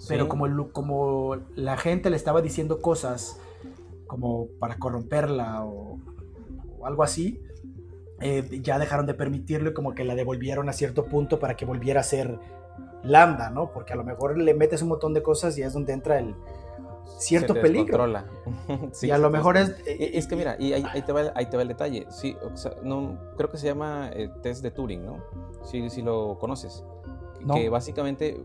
Pero 0.08 0.28
como, 0.28 0.70
como 0.72 1.36
la 1.54 1.76
gente 1.76 2.10
le 2.10 2.16
estaba 2.16 2.42
diciendo 2.42 2.80
cosas 2.80 3.40
como 4.06 4.48
para 4.58 4.76
corromperla 4.78 5.64
o, 5.64 5.98
algo 6.84 7.02
así, 7.02 7.42
eh, 8.20 8.60
ya 8.62 8.78
dejaron 8.78 9.06
de 9.06 9.14
permitirlo 9.14 9.70
y 9.70 9.74
como 9.74 9.94
que 9.94 10.04
la 10.04 10.14
devolvieron 10.14 10.68
a 10.68 10.72
cierto 10.72 11.06
punto 11.06 11.40
para 11.40 11.56
que 11.56 11.64
volviera 11.64 12.00
a 12.00 12.04
ser 12.04 12.38
lambda, 13.02 13.50
¿no? 13.50 13.72
Porque 13.72 13.92
a 13.92 13.96
lo 13.96 14.04
mejor 14.04 14.38
le 14.38 14.54
metes 14.54 14.82
un 14.82 14.88
montón 14.88 15.12
de 15.12 15.22
cosas 15.22 15.58
y 15.58 15.62
es 15.62 15.72
donde 15.72 15.92
entra 15.92 16.18
el, 16.18 16.34
cierto 17.18 17.54
peligro. 17.54 18.06
y 19.02 19.10
a 19.10 19.18
lo 19.18 19.30
mejor 19.30 19.56
es... 19.56 19.70
E, 19.86 19.92
e, 19.92 20.18
es 20.18 20.26
que 20.26 20.36
mira, 20.36 20.56
y 20.58 20.72
ahí, 20.72 21.02
te, 21.02 21.12
va, 21.12 21.22
el 21.22 21.68
detalle. 21.68 22.06
Sí, 22.10 22.36
no, 22.82 23.18
creo 23.36 23.50
que 23.50 23.58
se 23.58 23.66
llama 23.66 24.10
eh, 24.12 24.30
test 24.42 24.62
de 24.62 24.70
Turing, 24.70 25.04
¿no? 25.04 25.22
Sí, 25.62 25.88
sí 25.90 26.02
lo 26.02 26.38
conoces. 26.38 26.84
Que 27.54 27.68
básicamente, 27.68 28.42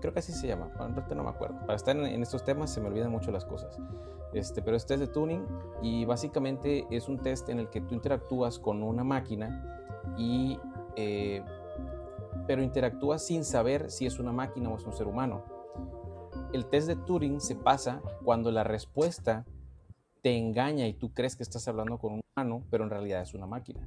creo 0.00 0.12
que 0.12 0.20
así 0.20 0.32
se 0.32 0.46
llama, 0.46 0.70
no 1.14 1.24
me 1.24 1.30
acuerdo. 1.30 1.58
Para 1.60 1.74
estar 1.74 1.96
en, 1.96 2.22
estos 2.22 2.44
temas 2.44 2.72
se 2.72 2.80
me 2.80 2.88
olvidan 2.88 3.10
mucho 3.10 3.30
las 3.30 3.44
cosas. 3.44 3.78
Este, 4.32 4.62
pero 4.62 4.76
es 4.76 4.86
test 4.86 5.00
de 5.00 5.06
Turing 5.06 5.46
y 5.82 6.04
básicamente 6.04 6.86
es 6.90 7.08
un 7.08 7.18
test 7.18 7.48
en 7.48 7.58
el 7.58 7.70
que 7.70 7.80
tú 7.80 7.94
interactúas 7.94 8.58
con 8.58 8.82
una 8.82 9.04
máquina 9.04 9.84
y... 10.16 10.58
Eh, 10.96 11.42
pero 12.46 12.62
interactúas 12.62 13.26
sin 13.26 13.44
saber 13.44 13.90
si 13.90 14.06
es 14.06 14.20
una 14.20 14.30
máquina 14.30 14.68
o 14.68 14.76
es 14.76 14.84
un 14.84 14.92
ser 14.92 15.08
humano 15.08 15.42
el 16.52 16.66
test 16.66 16.88
de 16.88 16.96
Turing 16.96 17.40
se 17.40 17.54
pasa 17.54 18.00
cuando 18.24 18.50
la 18.50 18.64
respuesta 18.64 19.44
te 20.22 20.36
engaña 20.36 20.86
y 20.86 20.94
tú 20.94 21.12
crees 21.12 21.36
que 21.36 21.42
estás 21.42 21.68
hablando 21.68 21.98
con 21.98 22.14
un 22.14 22.20
humano, 22.36 22.62
pero 22.70 22.84
en 22.84 22.90
realidad 22.90 23.22
es 23.22 23.34
una 23.34 23.46
máquina. 23.46 23.86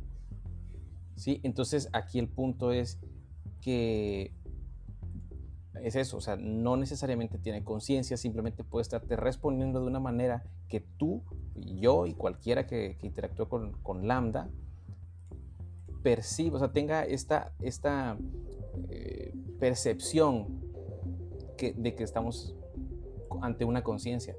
¿Sí? 1.15 1.41
Entonces 1.43 1.89
aquí 1.91 2.19
el 2.19 2.29
punto 2.29 2.71
es 2.71 2.97
que 3.61 4.31
es 5.83 5.95
eso, 5.95 6.17
o 6.17 6.21
sea, 6.21 6.35
no 6.35 6.77
necesariamente 6.77 7.37
tiene 7.37 7.63
conciencia, 7.63 8.17
simplemente 8.17 8.63
puede 8.63 8.83
estarte 8.83 9.15
respondiendo 9.15 9.79
de 9.81 9.87
una 9.87 9.99
manera 9.99 10.43
que 10.67 10.81
tú, 10.81 11.23
yo 11.55 12.05
y 12.05 12.13
cualquiera 12.13 12.67
que, 12.67 12.97
interactúe 13.01 13.47
con, 13.47 14.07
Lambda 14.07 14.49
perciba, 16.03 16.55
o 16.57 16.59
sea, 16.59 16.71
tenga 16.71 17.03
esta, 17.03 17.51
esta 17.61 18.17
eh, 18.89 19.33
percepción 19.59 20.58
de 21.77 21.95
que 21.95 22.03
estamos 22.03 22.55
ante 23.41 23.65
una 23.65 23.83
conciencia, 23.83 24.35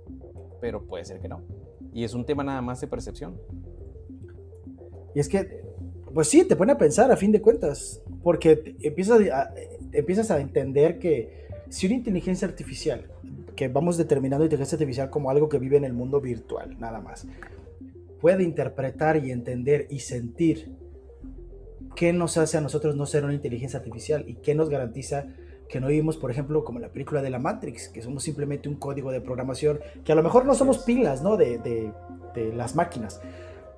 pero 0.61 0.85
puede 0.85 1.05
ser 1.05 1.21
que 1.21 1.29
no. 1.29 1.43
Y 1.93 2.05
es 2.05 2.15
un 2.15 2.25
tema 2.25 2.45
nada 2.45 2.63
más 2.63 2.81
de 2.81 2.87
percepción. 2.87 3.41
Y 5.15 5.21
es 5.21 5.29
que, 5.29 5.63
pues 6.13 6.29
sí, 6.29 6.45
te 6.45 6.57
pone 6.57 6.73
a 6.73 6.79
pensar 6.79 7.11
a 7.11 7.17
fin 7.17 7.33
de 7.33 7.41
cuentas, 7.41 8.03
porque 8.23 8.77
empiezas 8.81 9.21
a, 9.33 9.53
empiezas 9.93 10.31
a 10.31 10.41
entender 10.41 10.99
que 10.99 11.49
si 11.69 11.87
una 11.87 11.97
inteligencia 11.97 12.47
artificial, 12.47 13.11
que 13.57 13.69
vamos 13.69 13.97
determinando 13.97 14.45
inteligencia 14.45 14.77
artificial 14.77 15.11
como 15.11 15.31
algo 15.31 15.49
que 15.49 15.59
vive 15.59 15.77
en 15.77 15.85
el 15.85 15.93
mundo 15.93 16.21
virtual, 16.21 16.79
nada 16.79 17.01
más, 17.01 17.27
puede 18.21 18.43
interpretar 18.43 19.25
y 19.25 19.31
entender 19.31 19.87
y 19.91 20.01
sentir 20.01 20.77
qué 21.97 22.13
nos 22.13 22.37
hace 22.39 22.59
a 22.59 22.61
nosotros 22.61 22.97
no 22.97 23.07
ser 23.07 23.25
una 23.25 23.35
inteligencia 23.35 23.79
artificial 23.79 24.25
y 24.29 24.35
qué 24.37 24.55
nos 24.55 24.69
garantiza 24.69 25.27
que 25.71 25.81
no 25.81 25.87
vivimos, 25.87 26.17
por 26.17 26.31
ejemplo, 26.31 26.65
como 26.65 26.81
la 26.81 26.89
película 26.89 27.23
de 27.23 27.31
la 27.31 27.39
Matrix, 27.39 27.89
que 27.89 28.03
somos 28.03 28.25
simplemente 28.25 28.69
un 28.69 28.75
código 28.75 29.13
de 29.13 29.21
programación, 29.21 29.79
que 30.05 30.13
a 30.13 30.17
lo 30.17 30.23
mejor 30.23 30.45
no 30.45 30.55
somos 30.55 30.79
pilas 30.79 31.23
¿no? 31.23 31.37
de, 31.37 31.59
de, 31.59 32.53
las 32.55 32.75
máquinas, 32.75 33.21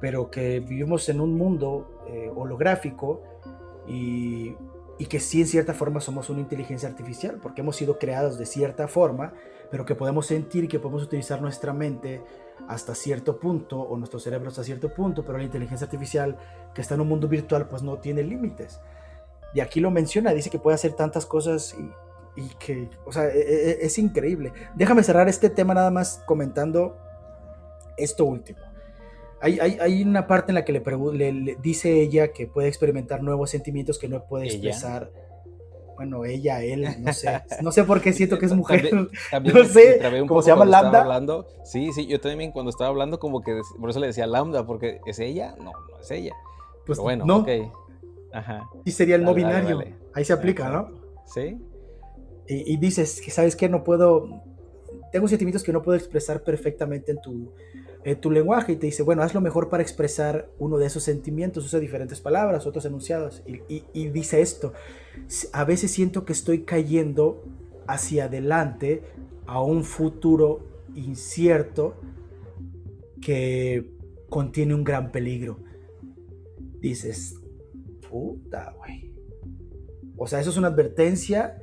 pero 0.00 0.30
que 0.30 0.60
vivimos 0.60 1.08
en 1.08 1.20
un 1.20 1.36
mundo 1.36 2.02
eh, 2.08 2.30
holográfico 2.34 3.22
y, 3.86 4.54
y, 4.98 5.06
que 5.06 5.20
sí 5.20 5.40
en 5.40 5.46
cierta 5.46 5.74
forma 5.74 6.00
somos 6.00 6.30
una 6.30 6.40
inteligencia 6.40 6.88
artificial, 6.88 7.38
porque 7.42 7.60
hemos 7.60 7.76
sido 7.76 7.98
creados 7.98 8.38
de 8.38 8.46
cierta 8.46 8.88
forma, 8.88 9.34
pero 9.70 9.84
que 9.84 9.94
podemos 9.94 10.26
sentir 10.26 10.64
y 10.64 10.68
que 10.68 10.78
podemos 10.78 11.02
utilizar 11.02 11.42
nuestra 11.42 11.72
mente 11.72 12.22
hasta 12.68 12.94
cierto 12.94 13.38
punto, 13.38 13.80
o 13.80 13.96
nuestro 13.96 14.18
cerebro 14.18 14.48
hasta 14.48 14.64
cierto 14.64 14.92
punto, 14.94 15.24
pero 15.24 15.38
la 15.38 15.44
inteligencia 15.44 15.86
artificial 15.86 16.38
que 16.74 16.80
está 16.80 16.94
en 16.94 17.02
un 17.02 17.08
mundo 17.08 17.28
virtual 17.28 17.68
pues 17.68 17.82
no 17.82 17.98
tiene 17.98 18.22
límites. 18.22 18.80
Y 19.54 19.60
aquí 19.60 19.80
lo 19.80 19.90
menciona, 19.90 20.32
dice 20.32 20.50
que 20.50 20.58
puede 20.58 20.74
hacer 20.74 20.92
tantas 20.92 21.26
cosas 21.26 21.76
y, 22.36 22.48
que, 22.58 22.88
o 23.04 23.12
sea, 23.12 23.26
e, 23.26 23.38
e, 23.38 23.70
e, 23.70 23.78
es, 23.86 23.98
increíble. 23.98 24.52
Déjame 24.74 25.02
cerrar 25.02 25.28
este 25.28 25.50
tema 25.50 25.74
nada 25.74 25.90
más 25.90 26.22
comentando 26.26 26.96
esto 27.96 28.24
último. 28.24 28.58
Hay, 29.40 29.58
hay, 29.58 30.02
una 30.02 30.28
parte 30.28 30.52
en 30.52 30.54
la 30.54 30.64
que 30.64 30.72
le, 30.72 31.32
le, 31.32 31.56
dice 31.60 32.00
ella 32.00 32.28
que 32.28 32.46
puede 32.46 32.68
experimentar 32.68 33.24
nuevos 33.24 33.50
sentimientos 33.50 33.98
que 33.98 34.08
no 34.08 34.24
puede 34.24 34.46
expresar. 34.46 35.10
Bueno, 35.96 36.24
ella, 36.24 36.62
él, 36.62 36.86
no 37.00 37.12
sé. 37.12 37.42
No 37.60 37.72
sé 37.72 37.82
por 37.82 38.00
qué 38.00 38.12
siento 38.12 38.38
que 38.38 38.46
es 38.46 38.52
mujer. 38.56 38.88
no 39.42 39.64
sé. 39.64 40.00
¿Cómo 40.28 40.42
se 40.42 40.50
llama 40.50 40.64
Lambda? 40.64 41.02
Hablando. 41.02 41.48
Sí, 41.64 41.92
sí, 41.92 42.06
yo 42.06 42.20
también 42.20 42.52
cuando 42.52 42.70
estaba 42.70 42.88
hablando 42.88 43.18
como 43.18 43.42
que 43.42 43.60
por 43.80 43.90
eso 43.90 43.98
le 43.98 44.06
decía 44.06 44.28
Lambda, 44.28 44.64
porque 44.64 45.00
¿es 45.06 45.18
ella? 45.18 45.56
No, 45.58 45.72
no 45.72 46.00
es 46.00 46.10
ella. 46.12 46.34
Pues 46.86 47.00
bueno, 47.00 47.24
no. 47.24 47.44
Ajá. 48.32 48.68
Y 48.84 48.90
sería 48.90 49.16
el 49.16 49.24
no 49.24 49.34
binario. 49.34 49.82
Ahí 50.14 50.24
se 50.24 50.32
aplica, 50.32 50.68
¿no? 50.70 50.90
Sí. 51.26 51.58
Y, 52.48 52.76
dices 52.76 53.20
que, 53.20 53.30
¿sabes 53.30 53.56
qué? 53.56 53.68
No 53.68 53.84
puedo. 53.84 54.42
Tengo 55.10 55.28
sentimientos 55.28 55.62
que 55.62 55.72
no 55.72 55.82
puedo 55.82 55.96
expresar 55.96 56.42
perfectamente 56.42 57.12
en 57.12 57.20
tu, 57.20 57.52
en 58.04 58.20
tu 58.20 58.30
lenguaje. 58.30 58.72
Y 58.72 58.76
te 58.76 58.86
dice, 58.86 59.02
bueno, 59.02 59.22
haz 59.22 59.32
lo 59.32 59.40
mejor 59.40 59.68
para 59.68 59.82
expresar 59.82 60.50
uno 60.58 60.76
de 60.78 60.86
esos 60.86 61.02
sentimientos. 61.02 61.64
Usa 61.64 61.80
diferentes 61.80 62.20
palabras, 62.20 62.66
otros 62.66 62.84
enunciados. 62.84 63.42
Y, 63.46 63.84
y 63.92 64.08
dice 64.08 64.40
esto: 64.40 64.72
A 65.52 65.64
veces 65.64 65.90
siento 65.90 66.24
que 66.24 66.32
estoy 66.32 66.62
cayendo 66.62 67.44
hacia 67.86 68.24
adelante 68.24 69.02
a 69.46 69.62
un 69.62 69.84
futuro 69.84 70.66
incierto 70.94 71.94
que 73.20 73.92
contiene 74.28 74.74
un 74.74 74.84
gran 74.84 75.12
peligro. 75.12 75.58
Dices, 76.80 77.41
puta, 78.12 78.74
güey. 78.76 79.10
O 80.16 80.26
sea, 80.26 80.38
eso 80.38 80.50
es 80.50 80.56
una 80.58 80.68
advertencia 80.68 81.58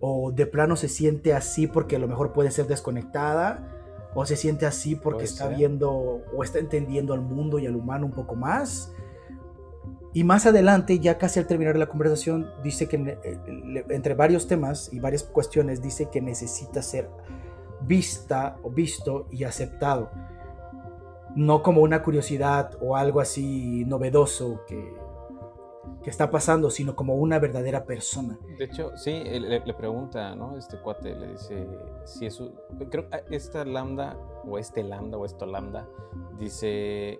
o 0.00 0.30
de 0.30 0.46
plano 0.46 0.76
se 0.76 0.88
siente 0.88 1.32
así 1.32 1.66
porque 1.66 1.96
a 1.96 1.98
lo 1.98 2.06
mejor 2.06 2.32
puede 2.32 2.50
ser 2.50 2.66
desconectada 2.66 3.72
o 4.14 4.26
se 4.26 4.36
siente 4.36 4.66
así 4.66 4.94
porque 4.94 5.24
está 5.24 5.48
viendo 5.48 5.90
o 5.90 6.44
está 6.44 6.58
entendiendo 6.58 7.14
al 7.14 7.22
mundo 7.22 7.58
y 7.58 7.66
al 7.66 7.74
humano 7.74 8.06
un 8.06 8.12
poco 8.12 8.36
más. 8.36 8.92
Y 10.12 10.24
más 10.24 10.46
adelante, 10.46 10.98
ya 10.98 11.18
casi 11.18 11.40
al 11.40 11.46
terminar 11.46 11.76
la 11.76 11.86
conversación, 11.86 12.48
dice 12.62 12.88
que 12.88 12.96
eh, 12.96 13.84
entre 13.90 14.14
varios 14.14 14.46
temas 14.46 14.90
y 14.92 15.00
varias 15.00 15.22
cuestiones, 15.22 15.82
dice 15.82 16.08
que 16.10 16.22
necesita 16.22 16.80
ser 16.80 17.10
vista 17.82 18.56
o 18.62 18.70
visto 18.70 19.26
y 19.30 19.44
aceptado. 19.44 20.10
No 21.34 21.62
como 21.62 21.82
una 21.82 22.02
curiosidad 22.02 22.78
o 22.80 22.96
algo 22.96 23.20
así 23.20 23.84
novedoso 23.84 24.62
que, 24.66 24.94
que 26.02 26.10
está 26.10 26.30
pasando, 26.30 26.70
sino 26.70 26.94
como 26.94 27.14
una 27.16 27.38
verdadera 27.38 27.84
persona. 27.84 28.38
De 28.58 28.64
hecho, 28.64 28.96
sí, 28.96 29.22
le, 29.24 29.60
pregunta, 29.74 30.34
¿no? 30.34 30.56
Este 30.56 30.78
cuate 30.78 31.16
le 31.16 31.32
dice 31.32 31.66
si 32.04 32.26
eso, 32.26 32.52
creo 32.90 33.08
que 33.08 33.24
esta 33.30 33.64
lambda 33.64 34.16
o 34.44 34.58
este 34.58 34.82
lambda 34.82 35.18
o 35.18 35.24
esto 35.24 35.46
lambda 35.46 35.88
dice, 36.38 37.18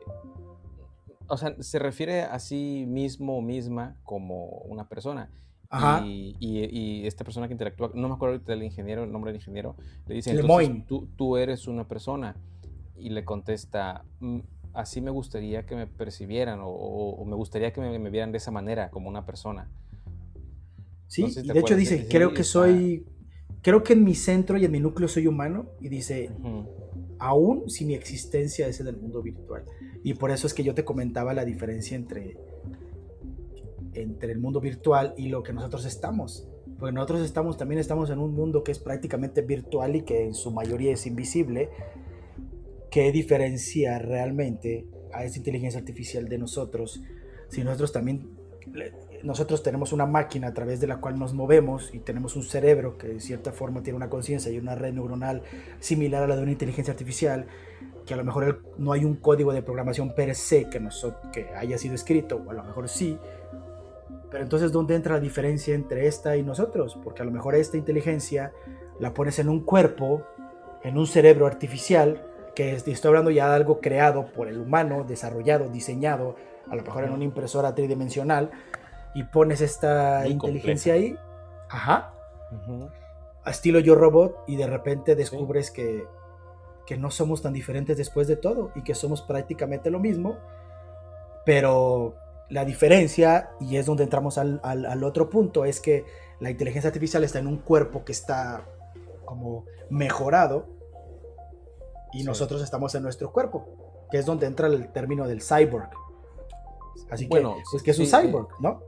o 1.26 1.36
sea, 1.36 1.54
se 1.60 1.78
refiere 1.78 2.22
a 2.22 2.38
sí 2.38 2.84
mismo 2.86 3.38
o 3.38 3.42
misma 3.42 3.96
como 4.04 4.46
una 4.46 4.88
persona. 4.88 5.30
Ajá. 5.68 6.06
Y, 6.06 6.36
y, 6.38 7.06
esta 7.06 7.24
persona 7.24 7.48
que 7.48 7.54
interactúa, 7.54 7.90
no 7.94 8.08
me 8.08 8.14
acuerdo 8.14 8.38
del 8.38 8.62
ingeniero, 8.62 9.04
el 9.04 9.10
nombre 9.10 9.32
del 9.32 9.40
ingeniero, 9.40 9.74
le 10.06 10.14
dice, 10.14 10.30
entonces, 10.30 10.86
tú, 10.86 11.08
tú 11.16 11.36
eres 11.36 11.66
una 11.66 11.88
persona. 11.88 12.36
Y 12.98 13.10
le 13.10 13.24
contesta, 13.24 14.04
mm, 14.20 14.38
así 14.76 15.00
me 15.00 15.10
gustaría 15.10 15.66
que 15.66 15.74
me 15.74 15.86
percibieran 15.86 16.60
o, 16.62 17.24
me 17.26 17.34
gustaría 17.34 17.72
que 17.72 17.80
me, 17.80 18.10
vieran 18.10 18.30
de 18.30 18.38
esa 18.38 18.50
manera, 18.50 18.90
como 18.90 19.08
una 19.08 19.26
persona. 19.26 19.68
Sí, 21.08 21.24
y 21.24 21.48
de 21.48 21.58
hecho 21.58 21.76
dice, 21.76 22.06
creo 22.08 22.34
que 22.34 22.44
soy, 22.44 23.06
creo 23.62 23.82
que 23.82 23.94
en 23.94 24.04
mi 24.04 24.14
centro 24.14 24.58
y 24.58 24.64
en 24.64 24.72
mi 24.72 24.80
núcleo 24.80 25.08
soy 25.08 25.26
humano, 25.26 25.66
y 25.80 25.88
dice, 25.88 26.30
aún 27.18 27.68
sin 27.70 27.90
existencia 27.90 28.66
ese 28.68 28.84
del 28.84 28.96
mundo 28.96 29.22
virtual. 29.22 29.64
Y 30.02 30.14
por 30.14 30.30
eso 30.30 30.46
es 30.46 30.54
que 30.54 30.62
yo 30.62 30.74
te 30.74 30.84
comentaba 30.84 31.34
la 31.34 31.44
diferencia 31.44 31.96
entre, 31.96 32.36
entre 33.94 34.32
el 34.32 34.38
mundo 34.38 34.60
virtual 34.60 35.14
y 35.16 35.28
lo 35.28 35.42
que 35.42 35.52
nosotros 35.52 35.84
estamos. 35.84 36.48
Porque 36.78 36.92
nosotros 36.92 37.22
estamos, 37.22 37.56
también 37.56 37.78
estamos 37.78 38.10
en 38.10 38.18
un 38.18 38.34
mundo 38.34 38.62
que 38.62 38.72
es 38.72 38.78
prácticamente 38.78 39.40
virtual 39.40 39.96
y 39.96 40.02
que 40.02 40.24
en 40.24 40.34
su 40.34 40.50
mayoría 40.50 40.92
es 40.92 41.06
invisible. 41.06 41.70
¿Qué 42.90 43.12
diferencia 43.12 43.98
realmente 43.98 44.86
a 45.12 45.24
esa 45.24 45.38
inteligencia 45.38 45.80
artificial 45.80 46.28
de 46.28 46.38
nosotros 46.38 47.00
si 47.48 47.62
nosotros 47.62 47.92
también 47.92 48.28
nosotros 49.22 49.62
tenemos 49.62 49.92
una 49.92 50.06
máquina 50.06 50.48
a 50.48 50.54
través 50.54 50.80
de 50.80 50.86
la 50.86 50.98
cual 50.98 51.18
nos 51.18 51.32
movemos 51.32 51.94
y 51.94 52.00
tenemos 52.00 52.36
un 52.36 52.42
cerebro 52.42 52.98
que 52.98 53.08
de 53.08 53.20
cierta 53.20 53.52
forma 53.52 53.82
tiene 53.82 53.96
una 53.96 54.10
conciencia 54.10 54.50
y 54.52 54.58
una 54.58 54.74
red 54.74 54.92
neuronal 54.92 55.42
similar 55.80 56.22
a 56.24 56.26
la 56.26 56.36
de 56.36 56.42
una 56.42 56.52
inteligencia 56.52 56.92
artificial, 56.92 57.46
que 58.04 58.14
a 58.14 58.16
lo 58.16 58.24
mejor 58.24 58.64
no 58.76 58.92
hay 58.92 59.04
un 59.04 59.16
código 59.16 59.52
de 59.52 59.62
programación 59.62 60.14
per 60.14 60.34
se 60.34 60.68
que, 60.68 60.80
que 61.32 61.48
haya 61.54 61.78
sido 61.78 61.94
escrito, 61.94 62.42
o 62.44 62.50
a 62.50 62.54
lo 62.54 62.64
mejor 62.64 62.88
sí, 62.88 63.18
pero 64.30 64.42
entonces 64.42 64.72
¿dónde 64.72 64.94
entra 64.94 65.14
la 65.14 65.20
diferencia 65.20 65.74
entre 65.74 66.06
esta 66.06 66.36
y 66.36 66.42
nosotros? 66.42 66.98
Porque 67.02 67.22
a 67.22 67.24
lo 67.24 67.30
mejor 67.30 67.54
esta 67.54 67.76
inteligencia 67.76 68.52
la 69.00 69.14
pones 69.14 69.38
en 69.38 69.48
un 69.48 69.64
cuerpo, 69.64 70.24
en 70.82 70.98
un 70.98 71.06
cerebro 71.06 71.46
artificial, 71.46 72.22
que 72.56 72.72
estoy 72.72 73.08
hablando 73.08 73.30
ya 73.30 73.50
de 73.50 73.54
algo 73.54 73.80
creado 73.80 74.32
por 74.32 74.48
el 74.48 74.58
humano, 74.58 75.04
desarrollado, 75.06 75.68
diseñado, 75.68 76.36
a 76.68 76.74
lo 76.74 76.82
mejor 76.82 77.04
en 77.04 77.12
una 77.12 77.22
impresora 77.22 77.74
tridimensional, 77.74 78.50
y 79.14 79.24
pones 79.24 79.60
esta 79.60 80.26
inteligencia 80.26 80.94
ahí, 80.94 81.18
ajá, 81.68 82.14
a 83.44 83.50
estilo 83.50 83.78
yo 83.78 83.94
robot, 83.94 84.44
y 84.46 84.56
de 84.56 84.66
repente 84.66 85.14
descubres 85.14 85.70
que, 85.70 86.06
que 86.86 86.96
no 86.96 87.10
somos 87.10 87.42
tan 87.42 87.52
diferentes 87.52 87.98
después 87.98 88.26
de 88.26 88.36
todo 88.36 88.72
y 88.74 88.82
que 88.82 88.94
somos 88.94 89.20
prácticamente 89.20 89.90
lo 89.90 90.00
mismo, 90.00 90.38
pero 91.44 92.14
la 92.48 92.64
diferencia, 92.64 93.50
y 93.60 93.76
es 93.76 93.84
donde 93.84 94.04
entramos 94.04 94.38
al, 94.38 94.60
al, 94.62 95.04
otro 95.04 95.28
punto, 95.28 95.66
es 95.66 95.78
que 95.78 96.06
la 96.40 96.48
inteligencia 96.48 96.88
artificial 96.88 97.22
está 97.22 97.38
en 97.38 97.48
un 97.48 97.58
cuerpo 97.58 98.02
que 98.02 98.12
está 98.12 98.64
como 99.26 99.66
mejorado 99.90 100.75
y 102.12 102.24
nosotros 102.24 102.62
estamos 102.62 102.94
en 102.94 103.02
nuestro 103.02 103.32
cuerpo, 103.32 103.66
que 104.10 104.18
es 104.18 104.26
donde 104.26 104.46
entra 104.46 104.68
el 104.68 104.92
término 104.92 105.26
del 105.26 105.42
cyborg. 105.42 105.90
Así 107.10 107.28
que, 107.28 107.44
es 107.74 107.82
que 107.82 107.90
es 107.90 107.98
un 107.98 108.06
cyborg, 108.06 108.48
¿no? 108.60 108.80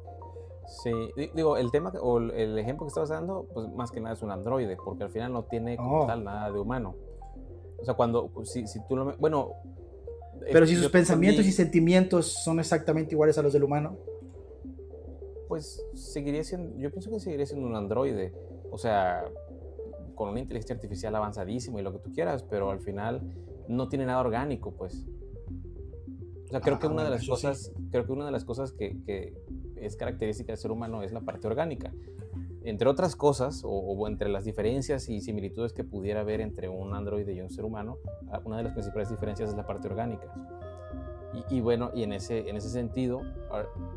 Sí, 0.83 0.93
digo, 1.35 1.57
el 1.57 1.71
tema 1.71 1.93
o 2.01 2.19
el 2.19 2.59
ejemplo 2.59 2.87
que 2.87 2.89
estabas 2.89 3.09
dando, 3.09 3.47
pues 3.55 3.69
más 3.71 3.91
que 3.91 4.01
nada 4.01 4.15
es 4.15 4.23
un 4.23 4.31
androide, 4.31 4.77
porque 4.77 5.05
al 5.05 5.11
final 5.11 5.33
no 5.33 5.45
tiene 5.45 5.77
como 5.77 6.03
oh. 6.03 6.07
tal 6.07 6.25
nada 6.25 6.51
de 6.51 6.59
humano. 6.59 6.95
O 7.81 7.85
sea, 7.85 7.95
cuando, 7.95 8.29
pues, 8.29 8.51
si, 8.51 8.67
si 8.67 8.81
tú 8.87 8.97
lo... 8.97 9.17
Bueno... 9.17 9.53
Pero 10.53 10.67
si 10.67 10.77
sus 10.77 10.91
pensamientos 10.91 11.45
y 11.47 11.53
sentimientos 11.53 12.27
son 12.27 12.61
exactamente 12.61 13.15
iguales 13.15 13.37
a 13.39 13.43
los 13.43 13.53
del 13.53 13.65
humano. 13.65 13.97
Pues 15.49 15.83
seguiría 15.95 16.45
siendo, 16.45 16.79
yo 16.79 16.91
pienso 16.91 17.11
que 17.11 17.19
seguiría 17.19 17.45
siendo 17.45 17.67
un 17.67 17.75
androide. 17.75 18.33
O 18.71 18.79
sea, 18.79 19.25
con 20.19 20.31
una 20.31 20.41
inteligencia 20.41 20.75
artificial 20.75 21.15
avanzadísima 21.15 21.79
y 21.79 21.85
lo 21.85 21.93
que 21.93 22.01
tú 22.01 22.13
quieras, 22.13 22.43
pero 22.43 22.73
al 22.73 22.81
final 22.81 23.23
no 23.69 23.89
tiene 23.89 24.05
nada 24.05 24.19
orgánico, 24.19 24.73
pues. 24.73 25.07
O 26.45 26.49
sea, 26.49 26.61
creo 26.61 26.75
ah, 26.75 26.79
que 26.81 26.89
una 26.89 27.05
de 27.05 27.11
las 27.11 27.25
cosas, 27.25 27.73
creo 27.93 28.05
que 28.05 28.11
una 28.11 28.27
de 28.27 28.33
las 28.33 28.45
cosas 28.45 28.73
que, 28.73 29.01
que, 29.05 29.33
es 29.77 29.95
característica 29.95 30.51
del 30.51 30.59
ser 30.59 30.73
humano 30.73 31.05
es 31.05 31.13
la 31.13 31.21
parte 31.21 31.47
orgánica. 31.47 31.93
Entre 32.65 32.89
otras 32.89 33.15
cosas, 33.15 33.63
o, 33.65 34.09
entre 34.09 34.29
las 34.29 34.45
diferencias 34.45 35.09
y 35.09 35.21
similitudes 35.21 35.73
que 35.73 35.85
pudiera 35.85 36.23
haber 36.23 36.41
entre 36.41 36.69
un 36.69 36.95
androide 36.95 37.33
y 37.33 37.41
un 37.41 37.51
ser 37.51 37.65
humano, 37.65 37.99
ah, 38.33 38.41
una 38.45 38.57
de 38.57 38.65
las 38.65 38.73
principales 38.73 39.11
diferencias 39.11 39.51
es 39.51 39.57
la 39.57 39.67
parte 39.67 39.87
orgánica. 39.87 40.35
Y, 41.51 41.61
bueno, 41.61 41.93
y 41.95 42.03
en 42.03 42.13
ese, 42.13 42.49
en 42.49 42.57
ese 42.57 42.71
sentido, 42.71 43.21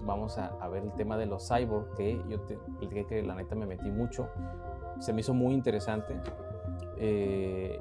vamos 0.06 0.38
a, 0.38 0.68
ver 0.68 0.84
el 0.84 0.92
tema 0.94 1.18
de 1.18 1.26
los 1.26 1.48
cyborg, 1.48 1.96
que 1.96 2.22
yo 2.30 2.42
te 2.42 2.60
que 3.08 3.24
la 3.24 3.34
neta 3.34 3.56
me 3.56 3.66
metí 3.66 3.90
mucho, 3.90 4.28
se 5.02 5.14
me 5.14 5.22
hizo 5.22 5.34
muy 5.34 5.54
interesante. 5.54 6.16
Eh, 6.98 7.80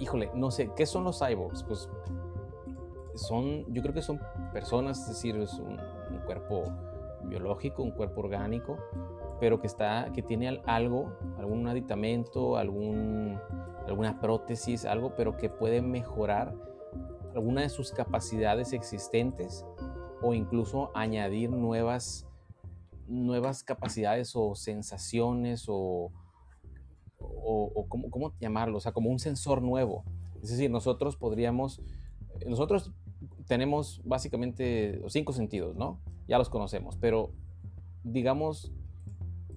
híjole, 0.00 0.30
no 0.34 0.50
sé, 0.50 0.70
¿qué 0.76 0.84
son 0.84 1.04
los 1.04 1.20
cyborgs? 1.20 1.62
Pues 1.62 1.88
son, 3.14 3.64
yo 3.72 3.82
creo 3.82 3.94
que 3.94 4.02
son 4.02 4.20
personas, 4.52 5.00
es 5.02 5.08
decir, 5.08 5.36
es 5.36 5.54
un, 5.54 5.78
cuerpo 6.26 6.64
biológico, 7.22 7.84
un 7.84 7.92
cuerpo 7.92 8.22
orgánico, 8.22 8.78
pero 9.38 9.60
que, 9.60 9.68
está, 9.68 10.10
que 10.12 10.22
tiene 10.22 10.60
algo, 10.66 11.12
algún 11.38 11.68
aditamento, 11.68 12.56
algún, 12.56 13.38
alguna 13.86 14.20
prótesis, 14.20 14.84
algo, 14.84 15.14
pero 15.16 15.36
que 15.36 15.48
puede 15.48 15.82
mejorar 15.82 16.52
alguna 17.32 17.60
de 17.60 17.68
sus 17.68 17.92
capacidades 17.92 18.72
existentes 18.72 19.64
o 20.20 20.34
incluso 20.34 20.90
añadir 20.94 21.50
nuevas, 21.50 22.26
nuevas 23.08 23.62
capacidades 23.62 24.32
o 24.34 24.54
sensaciones 24.54 25.66
o, 25.68 26.12
o, 27.18 27.86
¿cómo, 27.88 28.10
¿cómo, 28.10 28.32
llamarlo? 28.40 28.78
O 28.78 28.80
sea, 28.80 28.92
como 28.92 29.10
un 29.10 29.18
sensor 29.18 29.62
nuevo. 29.62 30.04
Es 30.42 30.50
decir, 30.50 30.70
nosotros 30.70 31.16
podríamos, 31.16 31.80
nosotros 32.46 32.92
tenemos 33.46 34.00
básicamente 34.04 35.00
cinco 35.08 35.32
sentidos, 35.32 35.76
¿no? 35.76 36.00
Ya 36.28 36.38
los 36.38 36.48
conocemos, 36.48 36.96
pero 36.96 37.30
digamos 38.02 38.72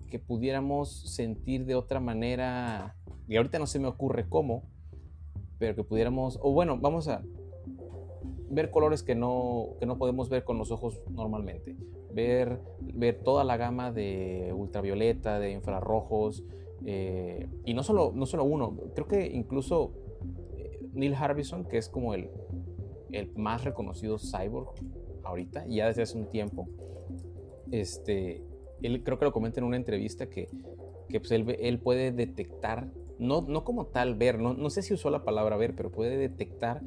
que 0.09 0.19
pudiéramos 0.19 0.89
sentir 1.13 1.65
de 1.65 1.75
otra 1.75 1.99
manera, 1.99 2.95
y 3.27 3.37
ahorita 3.37 3.59
no 3.59 3.67
se 3.67 3.79
me 3.79 3.87
ocurre 3.87 4.27
cómo, 4.27 4.63
pero 5.57 5.75
que 5.75 5.83
pudiéramos, 5.83 6.39
o 6.41 6.51
bueno, 6.51 6.77
vamos 6.79 7.07
a 7.07 7.21
ver 8.49 8.71
colores 8.71 9.03
que 9.03 9.15
no, 9.15 9.75
que 9.79 9.85
no 9.85 9.97
podemos 9.97 10.29
ver 10.29 10.43
con 10.43 10.57
los 10.57 10.71
ojos 10.71 10.99
normalmente, 11.09 11.75
ver, 12.13 12.59
ver 12.81 13.19
toda 13.23 13.43
la 13.43 13.57
gama 13.57 13.91
de 13.91 14.51
ultravioleta, 14.55 15.39
de 15.39 15.51
infrarrojos, 15.51 16.43
eh, 16.85 17.47
y 17.65 17.73
no 17.73 17.83
solo, 17.83 18.11
no 18.15 18.25
solo 18.25 18.43
uno, 18.43 18.77
creo 18.95 19.07
que 19.07 19.27
incluso 19.27 19.93
eh, 20.57 20.79
Neil 20.93 21.15
Harbison, 21.15 21.65
que 21.65 21.77
es 21.77 21.89
como 21.89 22.13
el, 22.13 22.29
el 23.11 23.31
más 23.35 23.63
reconocido 23.63 24.17
cyborg 24.17 24.73
ahorita, 25.23 25.65
ya 25.67 25.87
desde 25.87 26.03
hace 26.03 26.17
un 26.17 26.29
tiempo. 26.29 26.67
Este, 27.71 28.41
él 28.81 29.03
creo 29.03 29.19
que 29.19 29.25
lo 29.25 29.31
comenta 29.31 29.59
en 29.59 29.65
una 29.65 29.77
entrevista 29.77 30.29
que, 30.29 30.49
que 31.09 31.19
pues 31.19 31.31
él, 31.31 31.57
él, 31.59 31.79
puede 31.79 32.11
detectar, 32.11 32.87
no, 33.19 33.41
no 33.41 33.63
como 33.63 33.87
tal 33.87 34.15
ver, 34.15 34.39
no, 34.39 34.53
no 34.53 34.69
sé 34.69 34.81
si 34.81 34.93
usó 34.93 35.09
la 35.09 35.23
palabra 35.23 35.57
ver, 35.57 35.75
pero 35.75 35.91
puede 35.91 36.17
detectar 36.17 36.81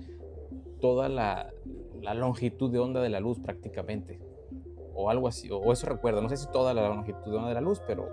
toda 0.81 1.09
la, 1.09 1.53
la 2.01 2.15
longitud 2.15 2.73
de 2.73 2.79
onda 2.79 3.01
de 3.01 3.11
la 3.11 3.21
luz 3.21 3.39
prácticamente, 3.39 4.19
o 4.95 5.11
algo 5.11 5.29
así, 5.29 5.49
o 5.51 5.73
eso 5.73 5.87
recuerdo, 5.87 6.21
no 6.21 6.29
sé 6.29 6.37
si 6.37 6.47
toda 6.49 6.75
la 6.75 6.89
longitud 6.89 7.47
de 7.47 7.55
la 7.55 7.61
luz, 7.61 7.81
pero 7.87 8.09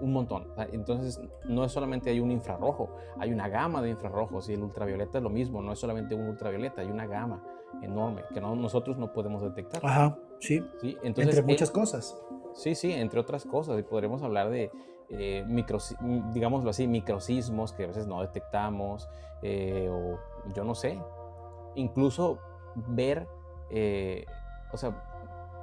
un 0.00 0.12
montón. 0.12 0.48
Entonces, 0.72 1.20
no 1.44 1.64
es 1.64 1.72
solamente 1.72 2.10
hay 2.10 2.20
un 2.20 2.30
infrarrojo, 2.30 2.90
hay 3.18 3.32
una 3.32 3.48
gama 3.48 3.80
de 3.80 3.90
infrarrojos 3.90 4.48
y 4.48 4.54
el 4.54 4.62
ultravioleta 4.62 5.18
es 5.18 5.24
lo 5.24 5.30
mismo, 5.30 5.62
no 5.62 5.72
es 5.72 5.78
solamente 5.78 6.14
un 6.14 6.28
ultravioleta, 6.28 6.82
hay 6.82 6.90
una 6.90 7.06
gama 7.06 7.42
enorme 7.82 8.22
que 8.32 8.40
no, 8.40 8.54
nosotros 8.54 8.98
no 8.98 9.12
podemos 9.12 9.42
detectar. 9.42 9.84
Ajá, 9.84 10.18
sí. 10.40 10.64
¿Sí? 10.80 10.96
Entonces, 11.02 11.36
entre 11.36 11.42
muchas 11.42 11.70
cosas. 11.70 12.20
Sí, 12.52 12.74
sí, 12.74 12.92
entre 12.92 13.20
otras 13.20 13.44
cosas. 13.44 13.78
Y 13.78 13.82
podremos 13.82 14.22
hablar 14.22 14.50
de, 14.50 14.70
eh, 15.10 15.44
micro, 15.46 15.78
digámoslo 16.32 16.70
así, 16.70 16.86
microsismos 16.86 17.72
que 17.72 17.84
a 17.84 17.86
veces 17.88 18.06
no 18.06 18.20
detectamos, 18.20 19.08
eh, 19.42 19.88
o 19.90 20.18
yo 20.54 20.64
no 20.64 20.74
sé, 20.74 21.00
incluso 21.74 22.38
ver, 22.74 23.26
eh, 23.70 24.24
o 24.72 24.76
sea, 24.76 25.13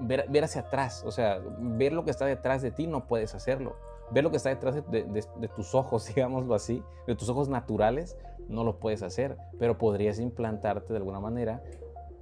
ver, 0.01 0.25
ver 0.29 0.43
hacia 0.43 0.61
atrás, 0.61 1.03
o 1.05 1.11
sea, 1.11 1.39
ver 1.59 1.93
lo 1.93 2.03
que 2.03 2.11
está 2.11 2.25
detrás 2.25 2.61
de 2.61 2.71
ti 2.71 2.87
no 2.87 3.07
puedes 3.07 3.35
hacerlo 3.35 3.75
ver 4.11 4.23
lo 4.23 4.31
que 4.31 4.37
está 4.37 4.49
detrás 4.49 4.75
de, 4.75 5.49
tus 5.55 5.73
ojos, 5.73 6.05
digámoslo 6.15 6.53
así, 6.53 6.83
de 7.07 7.15
tus 7.15 7.29
ojos 7.29 7.49
naturales, 7.49 8.17
no 8.47 8.63
lo 8.63 8.79
puedes 8.79 9.01
hacer, 9.01 9.37
pero 9.57 9.77
podrías 9.77 10.19
implantarte 10.19 10.93
de 10.93 10.97
alguna 10.97 11.19
manera 11.19 11.63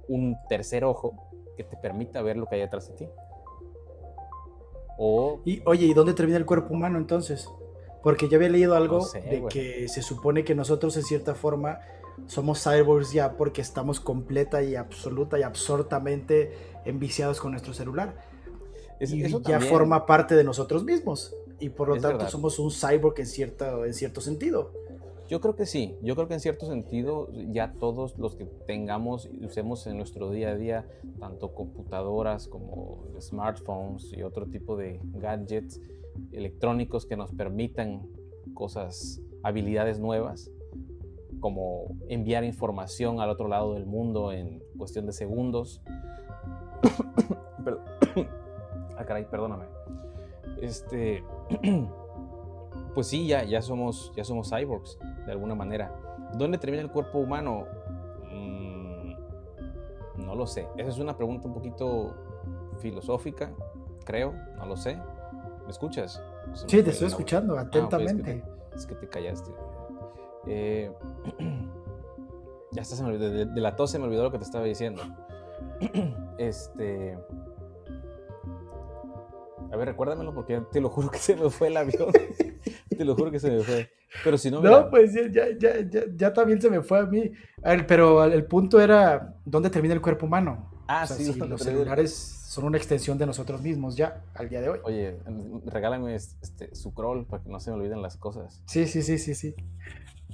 un 0.08 0.36
tercer 0.48 0.84
ojo 0.84 1.14
que 1.56 1.64
te 1.64 1.76
permita 1.76 2.22
ver 2.22 2.36
lo 2.36 2.46
que 2.46 2.56
hay 2.56 2.60
detrás 2.62 2.88
de 2.88 2.94
ti. 2.94 3.08
O... 4.98 5.40
Y 5.44 5.62
oye, 5.66 5.86
¿y 5.86 5.94
dónde 5.94 6.14
termina 6.14 6.38
el 6.38 6.46
cuerpo 6.46 6.74
humano 6.74 6.98
entonces? 6.98 7.48
Porque 8.02 8.28
yo 8.28 8.36
había 8.36 8.48
leído 8.48 8.74
algo 8.74 9.06
de 9.12 9.44
que 9.48 9.88
se 9.88 10.02
supone 10.02 10.44
que 10.44 10.54
nosotros 10.54 10.96
en 10.96 11.02
cierta 11.02 11.34
forma 11.34 11.80
somos 12.26 12.62
cyborgs 12.62 13.12
ya 13.12 13.36
porque 13.36 13.60
estamos 13.60 14.00
completa 14.00 14.62
y 14.62 14.76
absoluta 14.76 15.38
y 15.38 15.42
absortamente 15.42 16.52
enviciados 16.84 17.40
con 17.40 17.52
nuestro 17.52 17.74
celular. 17.74 18.14
y 19.00 19.28
ya 19.42 19.60
forma 19.60 20.06
parte 20.06 20.34
de 20.34 20.44
nosotros 20.44 20.84
mismos 20.84 21.34
y 21.58 21.68
por 21.68 21.88
lo 21.88 21.96
tanto 22.00 22.28
somos 22.28 22.58
un 22.58 22.70
cyborg 22.70 23.18
en, 23.20 23.26
cierta, 23.26 23.86
en 23.86 23.94
cierto 23.94 24.20
sentido. 24.20 24.72
Yo 25.28 25.40
creo 25.40 25.54
que 25.54 25.64
sí, 25.64 25.96
yo 26.02 26.16
creo 26.16 26.26
que 26.26 26.34
en 26.34 26.40
cierto 26.40 26.66
sentido 26.66 27.28
ya 27.52 27.74
todos 27.74 28.18
los 28.18 28.34
que 28.34 28.46
tengamos 28.66 29.28
y 29.30 29.46
usemos 29.46 29.86
en 29.86 29.96
nuestro 29.96 30.30
día 30.30 30.50
a 30.50 30.56
día, 30.56 30.88
tanto 31.20 31.54
computadoras 31.54 32.48
como 32.48 33.04
smartphones 33.20 34.12
y 34.12 34.24
otro 34.24 34.46
tipo 34.46 34.76
de 34.76 34.98
gadgets 35.04 35.80
electrónicos 36.32 37.06
que 37.06 37.16
nos 37.16 37.30
permitan 37.30 38.08
cosas, 38.54 39.20
habilidades 39.44 40.00
nuevas, 40.00 40.50
como 41.40 41.96
enviar 42.08 42.44
información 42.44 43.20
al 43.20 43.30
otro 43.30 43.48
lado 43.48 43.74
del 43.74 43.86
mundo 43.86 44.32
en 44.32 44.62
cuestión 44.78 45.06
de 45.06 45.12
segundos. 45.12 45.82
ah, 48.96 49.04
caray, 49.04 49.24
perdóname. 49.24 49.64
Este, 50.60 51.24
pues 52.94 53.06
sí, 53.06 53.26
ya, 53.26 53.44
ya, 53.44 53.62
somos, 53.62 54.12
ya 54.16 54.24
somos 54.24 54.50
cyborgs, 54.50 54.98
de 55.26 55.32
alguna 55.32 55.54
manera. 55.54 55.94
¿Dónde 56.34 56.58
termina 56.58 56.82
el 56.82 56.90
cuerpo 56.90 57.18
humano? 57.18 57.64
Mm, 58.30 59.14
no 60.24 60.34
lo 60.34 60.46
sé. 60.46 60.68
Esa 60.76 60.88
es 60.88 60.98
una 60.98 61.16
pregunta 61.16 61.48
un 61.48 61.54
poquito 61.54 62.14
filosófica, 62.78 63.52
creo, 64.04 64.34
no 64.58 64.66
lo 64.66 64.76
sé. 64.76 64.98
¿Me 65.64 65.70
escuchas? 65.70 66.22
sí, 66.54 66.82
te 66.82 66.90
estoy 66.90 67.08
escuchando 67.08 67.56
ah, 67.56 67.62
atentamente. 67.62 68.42
es, 68.74 68.86
que 68.86 68.94
te, 68.94 69.08
callaste. 69.08 69.50
Eh, 70.46 70.90
ya 72.72 72.82
está, 72.82 72.96
se 72.96 73.02
me 73.02 73.10
olvidó, 73.10 73.30
de, 73.30 73.60
la 73.60 73.76
tos 73.76 73.90
se 73.90 73.98
me 73.98 74.04
olvidó 74.04 74.22
lo 74.22 74.32
que 74.32 74.38
te 74.38 74.44
estaba 74.44 74.64
diciendo. 74.64 75.02
este. 76.38 77.18
A 79.72 79.76
ver, 79.76 79.88
recuérdamelo 79.88 80.34
porque 80.34 80.60
te 80.72 80.80
lo 80.80 80.88
juro 80.88 81.10
que 81.10 81.18
se 81.18 81.36
me 81.36 81.48
fue 81.50 81.68
el 81.68 81.76
avión. 81.76 82.10
te 82.88 83.04
lo 83.04 83.14
juro 83.14 83.30
que 83.30 83.38
se 83.38 83.50
me 83.50 83.60
fue. 83.62 83.90
Pero 84.24 84.36
si 84.36 84.50
no. 84.50 84.60
No, 84.60 84.90
pues 84.90 85.14
ya, 85.14 85.28
ya, 85.58 85.80
ya, 85.88 86.04
ya, 86.16 86.32
también 86.32 86.60
se 86.60 86.68
me 86.68 86.82
fue 86.82 86.98
a 86.98 87.06
mí. 87.06 87.30
pero 87.86 88.24
el 88.24 88.44
punto 88.46 88.80
era: 88.80 89.36
¿dónde 89.44 89.70
termina 89.70 89.94
el 89.94 90.00
cuerpo 90.00 90.26
humano? 90.26 90.70
Ah, 90.88 91.06
sí, 91.06 91.32
los 91.34 91.62
celulares 91.62 92.40
son 92.50 92.64
una 92.64 92.76
extensión 92.76 93.16
de 93.16 93.24
nosotros 93.24 93.62
mismos 93.62 93.94
ya, 93.94 94.24
al 94.34 94.48
día 94.48 94.60
de 94.60 94.70
hoy. 94.70 94.80
Oye, 94.82 95.16
regálame 95.66 96.16
este, 96.16 96.74
su 96.74 96.92
crawl 96.92 97.24
para 97.24 97.44
que 97.44 97.48
no 97.48 97.60
se 97.60 97.70
me 97.70 97.76
olviden 97.76 98.02
las 98.02 98.16
cosas. 98.16 98.60
Sí, 98.66 98.88
sí, 98.88 99.02
sí, 99.02 99.18
sí, 99.18 99.36
sí. 99.36 99.54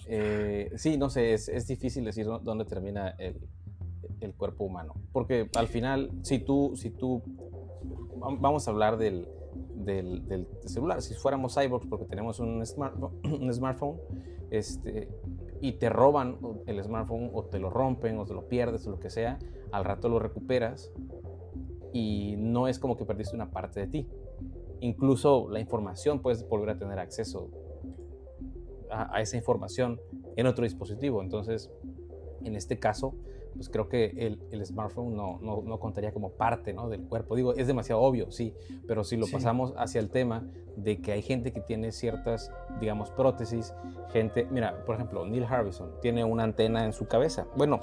Eh, 0.06 0.70
sí, 0.76 0.96
no 0.96 1.10
sé, 1.10 1.34
es, 1.34 1.66
difícil 1.66 2.04
decir 2.04 2.26
dónde 2.26 2.64
termina 2.64 3.14
el, 3.18 3.36
cuerpo 4.36 4.64
humano. 4.64 4.94
Porque 5.12 5.48
al 5.54 5.68
final, 5.68 6.10
si 6.22 6.38
tú, 6.38 6.72
si 6.76 6.90
tú, 6.90 7.22
vamos 8.16 8.66
a 8.66 8.70
hablar 8.70 8.98
del, 8.98 9.28
del, 9.74 10.26
del 10.26 10.46
celular, 10.64 11.00
si 11.00 11.14
fuéramos 11.14 11.54
cyborgs 11.54 11.86
porque 11.86 12.06
tenemos 12.06 12.40
un, 12.40 12.62
un 13.24 13.54
smartphone, 13.54 13.98
este, 14.50 15.08
y 15.60 15.72
te 15.72 15.88
roban 15.88 16.38
el 16.66 16.82
smartphone 16.82 17.30
o 17.32 17.44
te 17.44 17.58
lo 17.58 17.70
rompen 17.70 18.18
o 18.18 18.24
te 18.24 18.34
lo 18.34 18.48
pierdes 18.48 18.86
o 18.86 18.90
lo 18.90 19.00
que 19.00 19.10
sea, 19.10 19.38
al 19.72 19.84
rato 19.84 20.08
lo 20.08 20.18
recuperas 20.18 20.92
y 21.92 22.34
no 22.38 22.68
es 22.68 22.78
como 22.78 22.96
que 22.96 23.04
perdiste 23.04 23.34
una 23.34 23.50
parte 23.50 23.80
de 23.80 23.86
ti. 23.86 24.08
Incluso 24.80 25.48
la 25.50 25.60
información 25.60 26.20
puedes 26.20 26.46
volver 26.48 26.70
a 26.70 26.78
tener 26.78 26.98
acceso 26.98 27.50
a, 28.90 29.20
esa 29.20 29.36
información 29.36 30.00
en 30.36 30.46
otro 30.46 30.64
dispositivo. 30.64 31.22
Entonces, 31.22 31.70
en 32.44 32.56
este 32.56 32.78
caso, 32.78 33.14
pues 33.54 33.68
creo 33.68 33.88
que 33.88 34.12
el, 34.16 34.40
el 34.50 34.64
smartphone 34.64 35.16
no, 35.16 35.38
no, 35.40 35.62
no, 35.62 35.78
contaría 35.80 36.12
como 36.12 36.32
parte 36.32 36.72
¿no? 36.72 36.88
del 36.88 37.02
cuerpo. 37.02 37.36
Digo, 37.36 37.54
es 37.54 37.66
demasiado 37.66 38.02
obvio, 38.02 38.30
sí, 38.30 38.54
pero 38.86 39.02
si 39.02 39.16
lo 39.16 39.26
pasamos 39.26 39.72
hacia 39.76 40.00
el 40.00 40.10
tema 40.10 40.46
de 40.76 41.00
que 41.00 41.12
hay 41.12 41.22
gente 41.22 41.52
que 41.52 41.60
tiene 41.60 41.90
ciertas, 41.90 42.52
digamos, 42.80 43.10
prótesis, 43.10 43.74
gente, 44.12 44.46
mira, 44.50 44.84
por 44.84 44.94
ejemplo, 44.94 45.24
Neil 45.24 45.44
Harbison 45.44 45.92
tiene 46.00 46.22
una 46.24 46.44
antena 46.44 46.84
en 46.84 46.92
su 46.92 47.06
cabeza. 47.06 47.46
Bueno, 47.56 47.80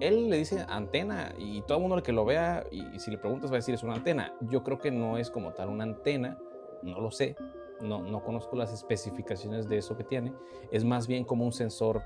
él 0.00 0.30
le 0.30 0.38
dice 0.38 0.64
antena 0.68 1.34
y 1.38 1.62
todo 1.62 1.78
el 1.78 1.82
mundo 1.82 1.96
el 1.96 2.02
que 2.02 2.12
lo 2.12 2.24
vea 2.24 2.64
y, 2.70 2.98
si 2.98 3.10
le 3.10 3.18
preguntas 3.18 3.50
va 3.50 3.56
a 3.56 3.58
decir 3.58 3.74
es 3.74 3.82
una 3.82 3.94
antena. 3.94 4.32
Yo 4.40 4.62
creo 4.62 4.78
que 4.78 4.90
no 4.90 5.18
es 5.18 5.30
como 5.30 5.52
tal 5.52 5.68
una 5.68 5.84
antena, 5.84 6.38
no 6.82 7.00
lo 7.00 7.10
sé, 7.10 7.36
no, 7.82 8.02
no 8.02 8.22
conozco 8.22 8.56
las 8.56 8.72
especificaciones 8.72 9.68
de 9.68 9.78
eso 9.78 9.96
que 9.96 10.04
tiene. 10.04 10.32
Es 10.70 10.84
más 10.84 11.06
bien 11.06 11.24
como 11.24 11.44
un 11.44 11.52
sensor, 11.52 12.02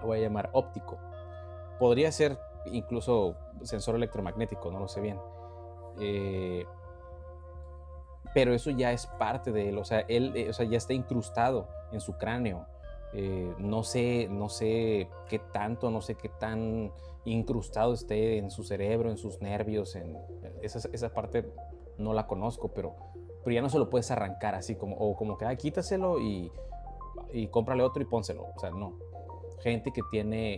lo 0.00 0.06
voy 0.06 0.18
a 0.18 0.22
llamar 0.22 0.50
óptico. 0.52 0.98
Podría 1.78 2.12
ser 2.12 2.38
incluso 2.66 3.36
sensor 3.62 3.94
electromagnético, 3.96 4.70
no 4.70 4.80
lo 4.80 4.88
sé 4.88 5.00
bien. 5.00 5.18
Eh, 5.98 6.64
pero 8.32 8.54
eso 8.54 8.70
ya 8.70 8.92
es 8.92 9.06
parte 9.06 9.50
de 9.50 9.70
él, 9.70 9.78
o 9.78 9.84
sea, 9.84 10.00
él 10.00 10.32
eh, 10.36 10.50
o 10.50 10.52
sea, 10.52 10.66
ya 10.66 10.78
está 10.78 10.92
incrustado 10.92 11.68
en 11.92 12.00
su 12.00 12.16
cráneo. 12.16 12.66
Eh, 13.12 13.52
no 13.58 13.82
sé, 13.82 14.28
no 14.30 14.48
sé 14.48 15.08
qué 15.28 15.40
tanto, 15.40 15.90
no 15.90 16.00
sé 16.00 16.14
qué 16.14 16.28
tan 16.28 16.92
incrustado 17.24 17.92
esté 17.92 18.38
en 18.38 18.50
su 18.50 18.62
cerebro, 18.62 19.10
en 19.10 19.16
sus 19.16 19.40
nervios, 19.42 19.96
en 19.96 20.16
esa, 20.62 20.88
esa 20.92 21.12
parte 21.12 21.52
no 21.98 22.14
la 22.14 22.26
conozco, 22.28 22.68
pero, 22.68 22.94
pero 23.44 23.54
ya 23.54 23.62
no 23.62 23.68
se 23.68 23.78
lo 23.78 23.90
puedes 23.90 24.10
arrancar 24.10 24.54
así 24.54 24.76
como, 24.76 24.96
o 24.96 25.16
como 25.16 25.38
que, 25.38 25.44
ah, 25.44 25.56
quítaselo 25.56 26.20
y, 26.20 26.50
y 27.32 27.48
cómprale 27.48 27.82
otro 27.82 28.02
y 28.02 28.06
pónselo. 28.06 28.46
O 28.56 28.58
sea, 28.58 28.70
no. 28.70 28.98
Gente 29.62 29.90
que 29.92 30.00
tiene, 30.10 30.56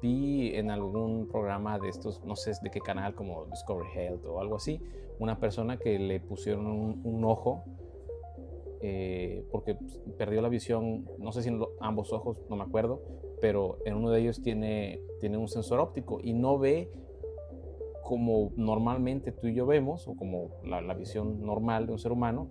vi 0.00 0.54
en 0.54 0.70
algún 0.70 1.28
programa 1.28 1.78
de 1.78 1.88
estos, 1.88 2.24
no 2.24 2.36
sé 2.36 2.52
de 2.62 2.70
qué 2.70 2.80
canal, 2.80 3.14
como 3.14 3.46
Discovery 3.46 3.88
Health 3.94 4.24
o 4.26 4.40
algo 4.40 4.56
así, 4.56 4.80
una 5.18 5.38
persona 5.40 5.76
que 5.76 5.98
le 5.98 6.20
pusieron 6.20 6.66
un 6.66 7.24
ojo 7.24 7.64
eh, 8.86 9.46
porque 9.50 9.76
pues, 9.76 9.98
perdió 10.18 10.42
la 10.42 10.50
visión, 10.50 11.08
no 11.16 11.32
sé 11.32 11.42
si 11.42 11.48
en 11.48 11.58
ambos 11.80 12.12
ojos, 12.12 12.42
no 12.50 12.56
me 12.56 12.64
acuerdo, 12.64 13.00
pero 13.40 13.78
en 13.86 13.94
uno 13.94 14.10
de 14.10 14.20
ellos 14.20 14.42
tiene, 14.42 15.00
tiene 15.20 15.38
un 15.38 15.48
sensor 15.48 15.80
óptico 15.80 16.20
y 16.22 16.34
no 16.34 16.58
ve 16.58 16.90
como 18.04 18.52
normalmente 18.56 19.32
tú 19.32 19.48
y 19.48 19.54
yo 19.54 19.66
vemos, 19.66 20.06
o 20.06 20.14
como 20.14 20.50
la, 20.62 20.94
visión 20.94 21.44
normal 21.44 21.86
de 21.86 21.92
un 21.92 21.98
ser 21.98 22.12
humano, 22.12 22.48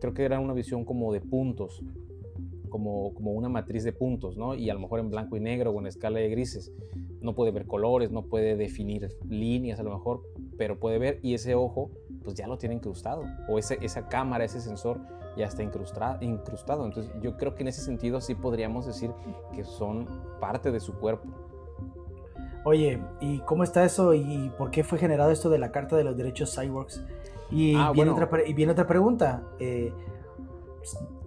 creo 0.00 0.14
que 0.14 0.24
era 0.24 0.38
una 0.38 0.54
visión 0.54 0.84
como 0.84 1.12
de 1.12 1.20
puntos, 1.20 1.82
como, 2.68 3.12
como 3.12 3.32
una 3.32 3.48
matriz 3.48 3.82
de 3.82 3.92
puntos, 3.92 4.36
¿no? 4.36 4.54
Y 4.54 4.70
a 4.70 4.74
lo 4.74 4.80
mejor 4.80 5.00
en 5.00 5.10
blanco 5.10 5.36
y 5.36 5.40
negro 5.40 5.72
o 5.72 5.80
en 5.80 5.88
escala 5.88 6.20
de 6.20 6.28
grises. 6.30 6.72
No 7.20 7.34
puede 7.34 7.50
ver 7.50 7.66
colores, 7.66 8.12
no 8.12 8.22
puede 8.22 8.56
definir 8.56 9.08
líneas 9.28 9.80
a 9.80 9.82
lo 9.82 9.90
mejor, 9.90 10.22
pero 10.56 10.78
puede 10.78 10.98
ver 10.98 11.18
y 11.22 11.34
ese 11.34 11.54
ojo 11.54 11.90
pues 12.22 12.36
ya 12.36 12.46
lo 12.46 12.56
tiene 12.56 12.76
incrustado, 12.76 13.24
o 13.48 13.58
ese, 13.58 13.78
esa 13.82 14.06
cámara, 14.06 14.44
ese 14.44 14.60
sensor 14.60 15.00
ya 15.36 15.46
está 15.46 15.62
incrustado. 15.62 16.84
Entonces 16.86 17.12
yo 17.20 17.36
creo 17.36 17.56
que 17.56 17.62
en 17.62 17.68
ese 17.68 17.80
sentido 17.80 18.20
sí 18.20 18.36
podríamos 18.36 18.86
decir 18.86 19.10
que 19.52 19.64
son 19.64 20.06
parte 20.40 20.70
de 20.70 20.78
su 20.78 20.94
cuerpo. 20.94 21.51
Oye, 22.64 23.02
¿y 23.20 23.40
cómo 23.40 23.64
está 23.64 23.84
eso 23.84 24.14
y 24.14 24.52
por 24.56 24.70
qué 24.70 24.84
fue 24.84 24.98
generado 24.98 25.30
esto 25.30 25.50
de 25.50 25.58
la 25.58 25.72
Carta 25.72 25.96
de 25.96 26.04
los 26.04 26.16
Derechos 26.16 26.54
Cyborgs? 26.54 27.04
Y, 27.50 27.74
ah, 27.76 27.92
viene, 27.92 28.10
otra, 28.10 28.28
y 28.46 28.54
viene 28.54 28.72
otra 28.72 28.86
pregunta. 28.86 29.42
Eh, 29.58 29.92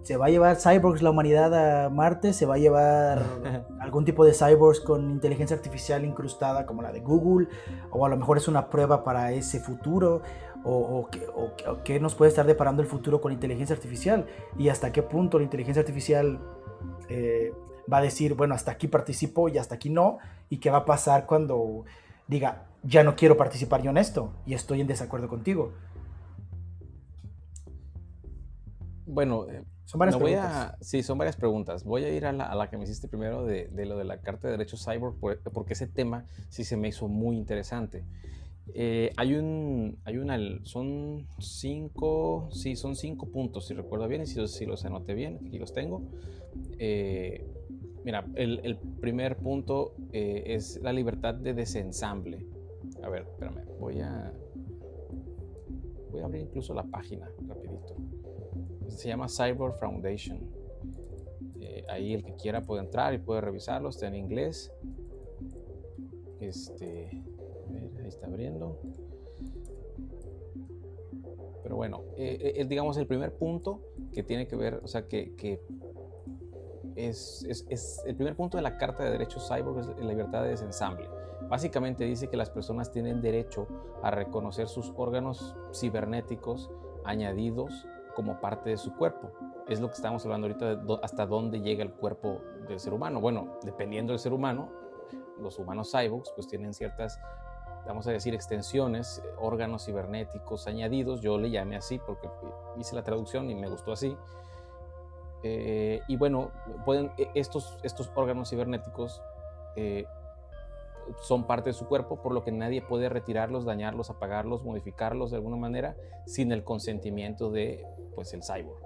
¿Se 0.02 0.16
va 0.16 0.26
a 0.26 0.28
llevar 0.28 0.56
cyborgs 0.56 1.02
la 1.02 1.10
humanidad 1.10 1.86
a 1.86 1.90
Marte? 1.90 2.32
¿Se 2.32 2.46
va 2.46 2.54
a 2.54 2.58
llevar 2.58 3.22
algún 3.80 4.04
tipo 4.04 4.24
de 4.24 4.32
cyborgs 4.32 4.80
con 4.80 5.10
inteligencia 5.10 5.56
artificial 5.56 6.04
incrustada 6.04 6.64
como 6.64 6.82
la 6.82 6.92
de 6.92 7.00
Google? 7.00 7.48
¿O 7.90 8.06
a 8.06 8.08
lo 8.08 8.16
mejor 8.16 8.38
es 8.38 8.48
una 8.48 8.68
prueba 8.68 9.04
para 9.04 9.32
ese 9.32 9.60
futuro? 9.60 10.22
o, 10.68 11.08
qué, 11.84 12.00
nos 12.00 12.14
puede 12.14 12.30
estar 12.30 12.46
deparando 12.46 12.82
el 12.82 12.88
futuro 12.88 13.20
con 13.20 13.32
inteligencia 13.32 13.74
artificial 13.74 14.26
y 14.58 14.68
hasta 14.68 14.92
qué 14.92 15.02
punto 15.02 15.38
la 15.38 15.44
inteligencia 15.44 15.80
artificial 15.80 16.40
eh, 17.08 17.52
va 17.92 17.98
a 17.98 18.02
decir, 18.02 18.34
bueno, 18.34 18.54
hasta 18.54 18.72
aquí 18.72 18.88
participo 18.88 19.48
y 19.48 19.58
hasta 19.58 19.76
aquí 19.76 19.90
no, 19.90 20.18
y 20.50 20.58
qué 20.58 20.70
va 20.70 20.78
a 20.78 20.84
pasar 20.84 21.26
cuando 21.26 21.84
diga, 22.28 22.66
ya 22.82 23.04
no 23.04 23.16
quiero 23.16 23.36
participar 23.36 23.82
yo 23.82 23.90
en 23.90 23.98
esto 23.98 24.32
y 24.46 24.54
estoy 24.54 24.80
en 24.80 24.86
desacuerdo 24.86 25.28
contigo. 25.28 25.72
Bueno, 29.06 29.48
eh, 29.48 29.62
son 29.84 30.00
varias 30.00 30.16
preguntas. 30.16 30.76
sí, 30.80 31.02
son 31.02 31.16
varias 31.16 31.36
preguntas. 31.36 31.84
Voy 31.84 32.04
a 32.04 32.12
ir 32.12 32.26
a 32.26 32.32
la, 32.32 32.68
que 32.68 32.76
me 32.76 32.84
hiciste 32.84 33.06
primero 33.06 33.44
de, 33.44 33.70
lo 33.86 33.96
de 33.96 34.04
la 34.04 34.20
Carta 34.20 34.48
de 34.48 34.52
Derechos 34.52 34.84
Cyber, 34.84 35.12
porque 35.52 35.74
ese 35.74 35.86
tema 35.86 36.26
sí 36.48 36.64
se 36.64 36.76
me 36.76 36.88
hizo 36.88 37.06
muy 37.06 37.36
interesante. 37.36 38.04
Eh, 38.74 39.12
hay 39.16 39.34
un, 39.34 39.96
hay 40.04 40.18
una, 40.18 40.36
son 40.64 41.28
cinco, 41.38 42.48
sí, 42.50 42.74
son 42.74 42.96
cinco 42.96 43.28
puntos, 43.28 43.68
si 43.68 43.74
recuerdo 43.74 44.08
bien, 44.08 44.22
y 44.22 44.26
si, 44.26 44.44
si 44.48 44.66
los 44.66 44.84
anoté 44.84 45.14
bien, 45.14 45.38
aquí 45.46 45.58
los 45.58 45.72
tengo. 45.72 46.02
Eh, 46.78 47.46
mira, 48.06 48.24
el, 48.36 48.78
primer 49.00 49.36
punto 49.36 49.92
eh, 50.12 50.44
es 50.46 50.80
la 50.80 50.92
libertad 50.92 51.34
de 51.34 51.52
desensamble. 51.52 52.46
A 53.02 53.10
ver, 53.10 53.22
espérame, 53.22 53.64
voy 53.78 54.00
a, 54.00 54.32
voy 56.10 56.22
a 56.22 56.24
abrir 56.24 56.42
incluso 56.42 56.72
la 56.72 56.84
página 56.84 57.28
rapidito. 57.46 57.96
Se 58.88 59.08
llama 59.08 59.28
Cyber 59.28 59.72
Foundation. 59.72 60.38
ahí 61.88 62.14
el 62.14 62.24
que 62.24 62.34
quiera 62.36 62.62
puede 62.62 62.82
entrar 62.82 63.12
y 63.12 63.18
puede 63.18 63.40
revisarlo, 63.40 63.90
está 63.90 64.06
en 64.06 64.14
inglés. 64.14 64.72
Este, 66.40 67.10
ahí 68.00 68.08
está 68.08 68.26
abriendo. 68.26 68.80
Pero 71.66 71.74
bueno, 71.74 72.04
eh, 72.16 72.54
eh, 72.58 72.64
digamos 72.64 72.96
el 72.96 73.08
primer 73.08 73.32
punto 73.32 73.80
que 74.12 74.22
tiene 74.22 74.46
que 74.46 74.54
ver, 74.54 74.74
o 74.84 74.86
sea, 74.86 75.08
que, 75.08 75.60
es, 76.96 77.44
es, 77.68 78.02
el 78.06 78.16
primer 78.16 78.34
punto 78.34 78.56
de 78.56 78.62
la 78.62 78.78
Carta 78.78 79.04
de 79.04 79.10
Derechos 79.10 79.48
Cyborg 79.48 79.78
es 79.78 79.86
la 79.86 80.08
libertad 80.08 80.42
de 80.42 80.48
desensamble. 80.50 81.08
Básicamente 81.48 82.04
dice 82.04 82.28
que 82.28 82.36
las 82.36 82.50
personas 82.50 82.90
tienen 82.90 83.20
derecho 83.20 83.68
a 84.02 84.10
reconocer 84.10 84.68
sus 84.68 84.92
órganos 84.96 85.54
cibernéticos 85.72 86.70
añadidos 87.04 87.86
como 88.16 88.40
parte 88.40 88.70
de 88.70 88.76
su 88.78 88.94
cuerpo. 88.96 89.30
es 89.68 89.80
lo 89.80 89.88
que 89.88 89.94
estamos 89.94 90.24
hablando 90.24 90.46
ahorita, 90.46 90.80
hasta 91.02 91.26
dónde 91.26 91.60
llega 91.60 91.82
el 91.82 91.92
cuerpo 91.92 92.40
del 92.68 92.80
ser 92.80 92.94
humano. 92.94 93.20
Bueno, 93.20 93.58
dependiendo 93.62 94.12
del 94.12 94.20
ser 94.20 94.32
humano, 94.32 94.70
los 95.38 95.58
humanos 95.58 95.92
cyborgs 95.92 96.32
pues 96.34 96.46
tienen 96.46 96.72
ciertas, 96.72 97.20
vamos 97.86 98.06
a 98.06 98.12
decir, 98.12 98.34
extensiones, 98.34 99.22
órganos 99.38 99.84
cibernéticos 99.84 100.66
añadidos, 100.66 101.20
yo 101.20 101.36
le 101.36 101.50
llamé 101.50 101.76
así 101.76 101.98
porque 101.98 102.28
hice 102.78 102.94
la 102.94 103.02
traducción 103.02 103.50
y 103.50 103.54
me 103.54 103.68
gustó 103.68 103.92
así. 103.92 104.16
Eh, 105.46 106.02
y 106.08 106.16
bueno, 106.16 106.50
pueden, 106.84 107.10
e, 107.18 107.28
estos, 107.34 107.78
estos 107.82 108.10
órganos 108.14 108.50
cibernéticos 108.50 109.22
eh, 109.76 110.06
son 111.22 111.44
parte 111.44 111.70
de 111.70 111.74
su 111.74 111.86
cuerpo, 111.86 112.20
por 112.20 112.32
lo 112.32 112.42
que 112.42 112.52
nadie 112.52 112.82
puede 112.82 113.08
retirarlos, 113.08 113.64
dañarlos, 113.64 114.10
apagarlos, 114.10 114.64
modificarlos 114.64 115.30
de 115.30 115.36
alguna 115.36 115.56
manera 115.56 115.96
sin 116.26 116.52
el 116.52 116.64
consentimiento 116.64 117.50
de 117.50 117.86
pues, 118.14 118.32
el 118.34 118.42
cyborg. 118.42 118.80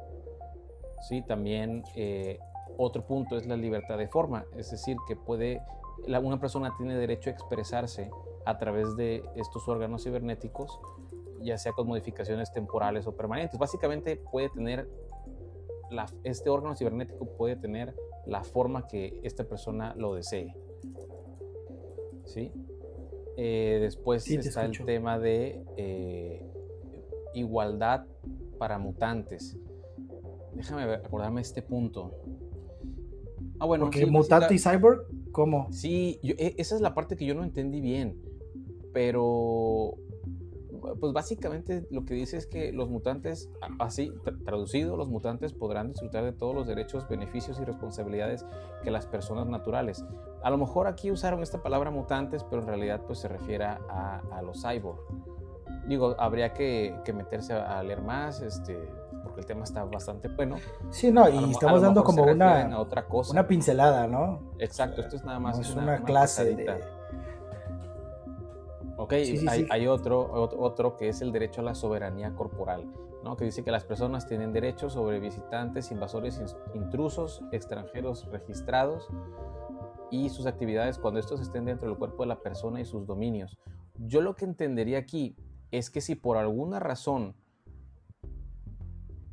¿Sí? 1.08 1.22
También 1.22 1.82
eh, 1.96 2.38
otro 2.76 3.06
punto 3.06 3.36
es 3.36 3.46
la 3.46 3.56
libertad 3.56 3.96
de 3.96 4.08
forma, 4.08 4.44
es 4.56 4.70
decir, 4.70 4.96
que 5.08 5.16
puede, 5.16 5.62
una 6.06 6.38
persona 6.38 6.74
tiene 6.76 6.96
derecho 6.96 7.30
a 7.30 7.32
expresarse 7.32 8.10
a 8.44 8.58
través 8.58 8.96
de 8.96 9.24
estos 9.36 9.66
órganos 9.68 10.04
cibernéticos, 10.04 10.78
ya 11.40 11.56
sea 11.56 11.72
con 11.72 11.86
modificaciones 11.86 12.52
temporales 12.52 13.06
o 13.06 13.16
permanentes. 13.16 13.58
Básicamente 13.58 14.16
puede 14.16 14.50
tener, 14.50 14.88
la, 15.90 16.06
este 16.24 16.50
órgano 16.50 16.76
cibernético 16.76 17.26
puede 17.36 17.56
tener 17.56 17.94
la 18.26 18.44
forma 18.44 18.86
que 18.86 19.20
esta 19.22 19.44
persona 19.44 19.94
lo 19.96 20.14
desee. 20.14 20.54
¿sí? 22.24 22.52
Eh, 23.36 23.78
después 23.80 24.28
está 24.30 24.64
el 24.64 24.84
tema 24.84 25.18
de 25.18 25.64
eh, 25.76 26.42
igualdad 27.34 28.06
para 28.58 28.78
mutantes. 28.78 29.56
Déjame 30.54 30.82
acordarme 30.94 31.40
este 31.40 31.62
punto. 31.62 32.12
Ah, 33.58 33.66
bueno. 33.66 33.86
Porque 33.86 34.06
mutante 34.06 34.54
y 34.54 34.58
cyborg, 34.58 35.06
¿cómo? 35.32 35.72
Sí, 35.72 36.18
e, 36.22 36.54
esa 36.58 36.74
es 36.74 36.80
la 36.80 36.94
parte 36.94 37.16
que 37.16 37.24
yo 37.24 37.34
no 37.34 37.44
entendí 37.44 37.80
bien. 37.80 38.20
Pero 38.92 39.94
pues 40.80 41.12
básicamente 41.12 41.86
lo 41.90 42.04
que 42.04 42.14
dice 42.14 42.36
es 42.36 42.46
que 42.46 42.72
los 42.72 42.88
mutantes, 42.88 43.50
así 43.78 44.12
traducido, 44.44 44.96
los 44.96 45.08
mutantes 45.08 45.52
podrán 45.52 45.88
disfrutar 45.88 46.24
de 46.24 46.32
todos 46.32 46.54
los 46.54 46.66
derechos, 46.66 47.08
beneficios 47.08 47.60
y 47.60 47.64
responsabilidades 47.64 48.44
que 48.82 48.90
las 48.90 49.06
personas 49.06 49.46
naturales. 49.46 50.04
A 50.42 50.50
lo 50.50 50.58
mejor 50.58 50.86
aquí 50.86 51.10
usaron 51.10 51.42
esta 51.42 51.62
palabra 51.62 51.90
mutantes, 51.90 52.44
pero 52.44 52.62
en 52.62 52.68
realidad 52.68 53.02
pues 53.06 53.18
se 53.18 53.28
refiere 53.28 53.64
a, 53.64 54.22
a 54.32 54.42
los 54.42 54.62
cyborg. 54.62 54.98
Digo, 55.86 56.14
habría 56.18 56.52
que, 56.52 56.94
que, 57.04 57.12
meterse 57.12 57.54
a 57.54 57.82
leer 57.82 58.02
más, 58.02 58.42
este, 58.42 58.76
porque 59.22 59.40
el 59.40 59.46
tema 59.46 59.64
está 59.64 59.84
bastante 59.84 60.28
bueno. 60.28 60.56
Sí, 60.90 61.10
no, 61.10 61.28
y 61.28 61.50
estamos 61.50 61.82
dando 61.82 62.04
como 62.04 62.24
una, 62.24 62.78
otra 62.78 63.06
cosa. 63.06 63.32
una 63.32 63.46
pincelada, 63.46 64.06
¿no? 64.06 64.52
Exacto, 64.58 65.00
esto 65.00 65.16
es 65.16 65.24
nada 65.24 65.38
más. 65.38 65.58
es 65.58 65.74
una, 65.74 66.02
clase 66.02 66.44
de 66.44 66.80
Ok, 69.02 69.14
hay, 69.70 69.86
otro, 69.86 70.30
otro 70.30 70.98
que 70.98 71.08
es 71.08 71.22
el 71.22 71.32
derecho 71.32 71.62
a 71.62 71.64
la 71.64 71.74
soberanía 71.74 72.34
corporal, 72.34 72.86
¿no? 73.24 73.34
que 73.34 73.46
dice 73.46 73.64
que 73.64 73.70
las 73.70 73.84
personas 73.84 74.26
tienen 74.26 74.52
derecho 74.52 74.90
sobre 74.90 75.20
visitantes, 75.20 75.90
invasores, 75.90 76.38
intrusos, 76.74 77.42
extranjeros 77.50 78.26
registrados 78.30 79.08
y 80.10 80.28
sus 80.28 80.44
actividades 80.44 80.98
cuando 80.98 81.18
estos 81.18 81.40
estén 81.40 81.64
dentro 81.64 81.88
del 81.88 81.96
cuerpo 81.96 82.24
de 82.24 82.28
la 82.28 82.42
persona 82.42 82.78
y 82.78 82.84
sus 82.84 83.06
dominios. 83.06 83.58
Yo 83.96 84.20
lo 84.20 84.36
que 84.36 84.44
entendería 84.44 84.98
aquí 84.98 85.34
es 85.70 85.88
que 85.88 86.02
si 86.02 86.14
por 86.14 86.36
alguna 86.36 86.78
razón 86.78 87.34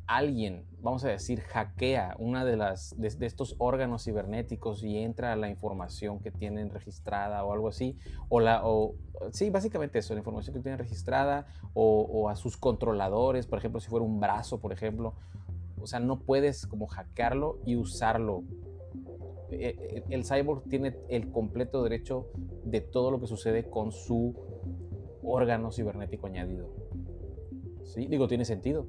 alguien, 0.08 0.64
vamos 0.80 1.04
a 1.04 1.08
decir, 1.08 1.42
hackea 1.42 2.16
una 2.18 2.44
de 2.46 2.56
las 2.56 2.98
de, 2.98 3.26
estos 3.26 3.54
órganos 3.58 4.04
cibernéticos 4.04 4.82
y 4.82 4.96
entra 4.96 5.34
a 5.34 5.36
la 5.36 5.50
información 5.50 6.18
que 6.18 6.30
tienen 6.30 6.70
registrada 6.70 7.44
o 7.44 7.52
algo 7.52 7.68
así, 7.68 7.96
o 8.30 8.40
la 8.40 8.62
o 8.64 8.94
sí, 9.32 9.50
básicamente 9.50 9.98
eso, 9.98 10.14
la 10.14 10.20
información 10.20 10.54
que 10.54 10.62
tienen 10.62 10.78
registrada 10.78 11.46
o, 11.74 12.28
a 12.30 12.36
sus 12.36 12.56
controladores, 12.56 13.46
por 13.46 13.58
ejemplo, 13.58 13.80
si 13.80 13.88
fuera 13.88 14.04
un 14.04 14.18
brazo, 14.18 14.60
por 14.60 14.72
ejemplo, 14.72 15.14
o 15.80 15.86
sea, 15.86 16.00
no 16.00 16.18
puedes 16.20 16.66
como 16.66 16.86
hackearlo 16.86 17.58
y 17.66 17.76
usarlo. 17.76 18.42
E, 19.50 19.76
e, 19.78 20.04
el 20.14 20.24
cyborg 20.24 20.64
tiene 20.68 20.96
el 21.08 21.30
completo 21.30 21.82
derecho 21.82 22.28
de 22.64 22.80
todo 22.80 23.10
lo 23.10 23.20
que 23.20 23.26
sucede 23.26 23.68
con 23.68 23.92
su 23.92 24.34
órgano 25.22 25.70
cibernético 25.70 26.26
añadido. 26.26 26.70
¿Sí? 27.84 28.06
Digo, 28.06 28.26
tiene 28.26 28.44
sentido. 28.44 28.86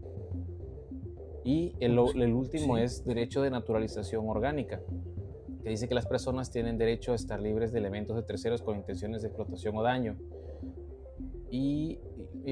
Y 1.44 1.76
el, 1.80 1.98
último 1.98 2.78
es 2.78 3.06
derecho 3.06 3.42
de 3.42 3.50
naturalización 3.50 4.28
orgánica, 4.28 4.82
que 5.64 5.70
dice 5.70 5.88
que 5.88 5.96
las 5.96 6.06
personas 6.06 6.52
tienen 6.52 6.78
derecho 6.78 7.14
a 7.14 7.16
estar 7.16 7.40
libres 7.40 7.72
de 7.72 7.80
elementos 7.80 8.16
de 8.16 8.24
terceros 8.24 8.62
con 8.62 8.78
intenciones 8.78 9.22
de 9.22 9.30
explotación 9.30 9.76
o 9.78 9.84
daño. 9.84 10.18
Y, 11.52 12.00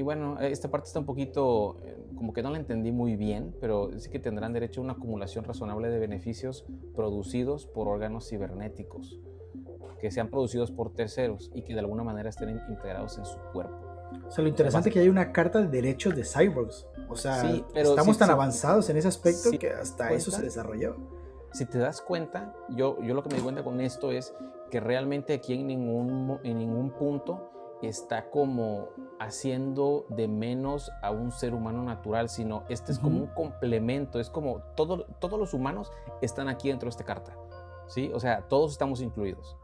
bueno, 0.02 0.38
esta 0.40 0.70
parte 0.70 0.88
está 0.88 1.00
un 1.00 1.06
poquito, 1.06 1.76
eh, 1.84 1.96
como 2.16 2.32
que 2.32 2.42
no 2.42 2.50
la 2.50 2.58
entendí 2.58 2.92
muy 2.92 3.16
bien, 3.16 3.54
pero 3.60 3.88
dice 3.88 4.10
que 4.10 4.18
tendrán 4.18 4.52
derecho 4.52 4.80
a 4.80 4.84
una 4.84 4.92
acumulación 4.94 5.44
razonable 5.44 5.88
de 5.88 5.98
beneficios 5.98 6.64
producidos 6.94 7.66
por 7.66 7.88
órganos 7.88 8.28
cibernéticos, 8.28 9.20
que 10.00 10.10
sean 10.10 10.28
producidos 10.28 10.70
por 10.70 10.94
terceros 10.94 11.50
y 11.54 11.62
que 11.62 11.74
de 11.74 11.80
alguna 11.80 12.04
manera 12.04 12.28
estén 12.28 12.60
integrados 12.68 13.18
en 13.18 13.24
su 13.24 13.38
cuerpo. 13.52 13.76
O 14.26 14.30
sea, 14.30 14.42
lo 14.42 14.48
interesante 14.48 14.88
es 14.88 14.92
que 14.92 15.00
hay 15.00 15.08
una 15.08 15.32
carta 15.32 15.60
de 15.60 15.68
derechos 15.68 16.14
de 16.14 16.24
cyborgs. 16.24 16.86
O 17.08 17.16
sea, 17.16 17.50
estamos 17.74 18.18
tan 18.18 18.30
avanzados 18.30 18.88
en 18.90 18.96
ese 18.96 19.08
aspecto 19.08 19.50
que 19.58 19.70
hasta 19.70 20.12
eso 20.12 20.30
se 20.30 20.42
desarrolló. 20.42 20.96
Si 21.52 21.64
te 21.64 21.78
das 21.78 22.02
cuenta, 22.02 22.54
yo, 22.68 23.00
yo 23.02 23.14
lo 23.14 23.22
que 23.22 23.30
me 23.30 23.36
di 23.36 23.42
cuenta 23.42 23.64
con 23.64 23.80
esto 23.80 24.12
es 24.12 24.34
que 24.70 24.80
realmente 24.80 25.32
aquí 25.32 25.54
en 25.54 25.66
ningún, 25.66 26.38
en 26.44 26.58
ningún 26.58 26.90
punto 26.90 27.50
está 27.82 28.28
como 28.30 28.88
haciendo 29.18 30.04
de 30.10 30.28
menos 30.28 30.90
a 31.02 31.10
un 31.10 31.32
ser 31.32 31.54
humano 31.54 31.82
natural, 31.82 32.28
sino 32.28 32.64
este 32.68 32.92
es 32.92 32.98
como 32.98 33.18
un 33.20 33.26
complemento, 33.28 34.20
es 34.20 34.30
como 34.30 34.60
todo, 34.76 35.04
todos 35.20 35.38
los 35.38 35.54
humanos 35.54 35.92
están 36.20 36.48
aquí 36.48 36.68
dentro 36.68 36.86
de 36.86 36.90
esta 36.90 37.04
carta, 37.04 37.36
¿sí? 37.86 38.10
O 38.14 38.20
sea, 38.20 38.42
todos 38.48 38.72
estamos 38.72 39.00
incluidos, 39.00 39.56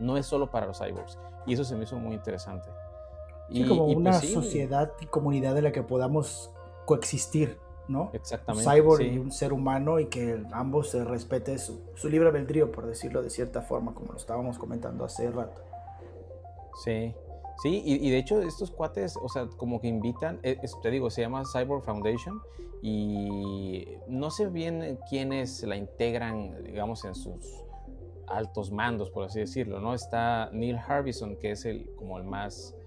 no 0.00 0.16
es 0.16 0.26
solo 0.26 0.50
para 0.50 0.66
los 0.66 0.78
cyborgs, 0.78 1.18
y 1.46 1.54
eso 1.54 1.64
se 1.64 1.76
me 1.76 1.84
hizo 1.84 1.96
muy 1.96 2.14
interesante. 2.14 2.68
Sí, 3.50 3.66
como 3.66 3.86
pues 3.86 3.96
una 3.96 4.12
sociedad 4.12 4.92
y 5.00 5.06
comunidad 5.06 5.56
en 5.56 5.64
la 5.64 5.72
que 5.72 5.82
podamos 5.82 6.50
coexistir, 6.88 7.58
¿no? 7.86 8.10
Exactamente. 8.14 8.66
Un 8.66 8.74
cyborg 8.74 9.02
y 9.02 9.18
un 9.18 9.30
ser 9.30 9.52
humano 9.52 10.00
y 10.00 10.06
que 10.06 10.42
ambos 10.52 10.88
se 10.88 11.04
respete 11.04 11.58
su, 11.58 11.78
libre 12.04 12.28
albedrío, 12.28 12.72
por 12.72 12.86
decirlo 12.86 13.22
de 13.22 13.28
cierta 13.28 13.60
forma, 13.60 13.92
como 13.92 14.12
lo 14.12 14.18
estábamos 14.18 14.58
comentando 14.58 15.04
hace 15.04 15.30
rato. 15.30 15.60
Sí, 16.82 17.14
sí, 17.62 17.82
y, 17.84 18.10
de 18.10 18.16
hecho 18.16 18.40
estos 18.40 18.70
cuates, 18.70 19.18
o 19.20 19.28
sea, 19.28 19.48
como 19.58 19.82
que 19.82 19.88
invitan, 19.88 20.40
eh, 20.42 20.58
te 20.82 20.90
digo, 20.90 21.10
se 21.10 21.20
llama 21.20 21.42
Cyborg 21.52 21.84
Foundation 21.84 22.40
y 22.80 23.86
no 24.06 24.30
sé 24.30 24.46
bien 24.46 24.98
quiénes 25.10 25.62
la 25.64 25.76
integran, 25.76 26.64
digamos, 26.64 27.04
en 27.04 27.14
sus 27.14 27.64
altos 28.26 28.72
mandos, 28.72 29.10
por 29.10 29.24
así 29.24 29.40
decirlo, 29.40 29.78
¿no? 29.80 29.92
Está 29.92 30.48
Neil 30.52 30.78
Harbison, 30.78 31.36
que 31.36 31.50
es 31.50 31.66
el, 31.66 31.90
como 31.96 32.16
el 32.16 32.24
más 32.24 32.77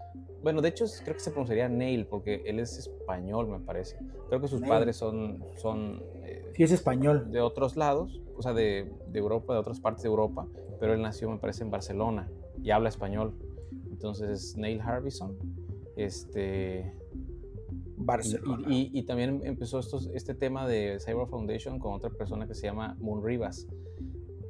bueno, 0.43 0.61
de 0.61 0.69
hecho 0.69 0.85
creo 1.03 1.15
que 1.15 1.21
se 1.21 1.31
pronunciaría 1.31 1.69
Neil 1.69 2.07
porque 2.07 2.43
él 2.45 2.59
es 2.59 2.77
español, 2.77 3.47
me 3.47 3.59
parece. 3.59 3.97
Creo 4.27 4.41
que 4.41 4.47
sus 4.47 4.61
padres 4.61 4.95
son... 4.95 5.43
son 5.57 6.03
eh, 6.23 6.51
sí, 6.55 6.63
es 6.63 6.71
español. 6.71 7.31
De 7.31 7.41
otros 7.41 7.75
lados, 7.75 8.21
o 8.35 8.41
sea, 8.41 8.53
de, 8.53 8.91
de, 9.07 9.19
Europa, 9.19 9.53
de 9.53 9.59
otras 9.59 9.79
partes 9.79 10.03
de 10.03 10.09
Europa, 10.09 10.47
pero 10.79 10.93
él 10.93 11.01
nació, 11.01 11.29
me 11.29 11.37
parece, 11.37 11.63
en 11.63 11.71
Barcelona 11.71 12.29
y 12.61 12.71
habla 12.71 12.89
español. 12.89 13.33
Entonces 13.91 14.29
es 14.29 14.57
Neil 14.57 14.81
Harbison. 14.81 15.37
Este... 15.95 16.93
Barcelona. 18.03 18.67
Y, 18.67 18.89
y, 18.97 19.03
también 19.03 19.41
empezó 19.43 19.77
estos, 19.77 20.09
este 20.15 20.33
tema 20.33 20.67
de 20.67 20.97
Cyber 20.99 21.27
Foundation 21.27 21.77
con 21.77 21.93
otra 21.93 22.09
persona 22.09 22.47
que 22.47 22.55
se 22.55 22.65
llama 22.65 22.97
Moon 22.99 23.23
Rivas. 23.23 23.67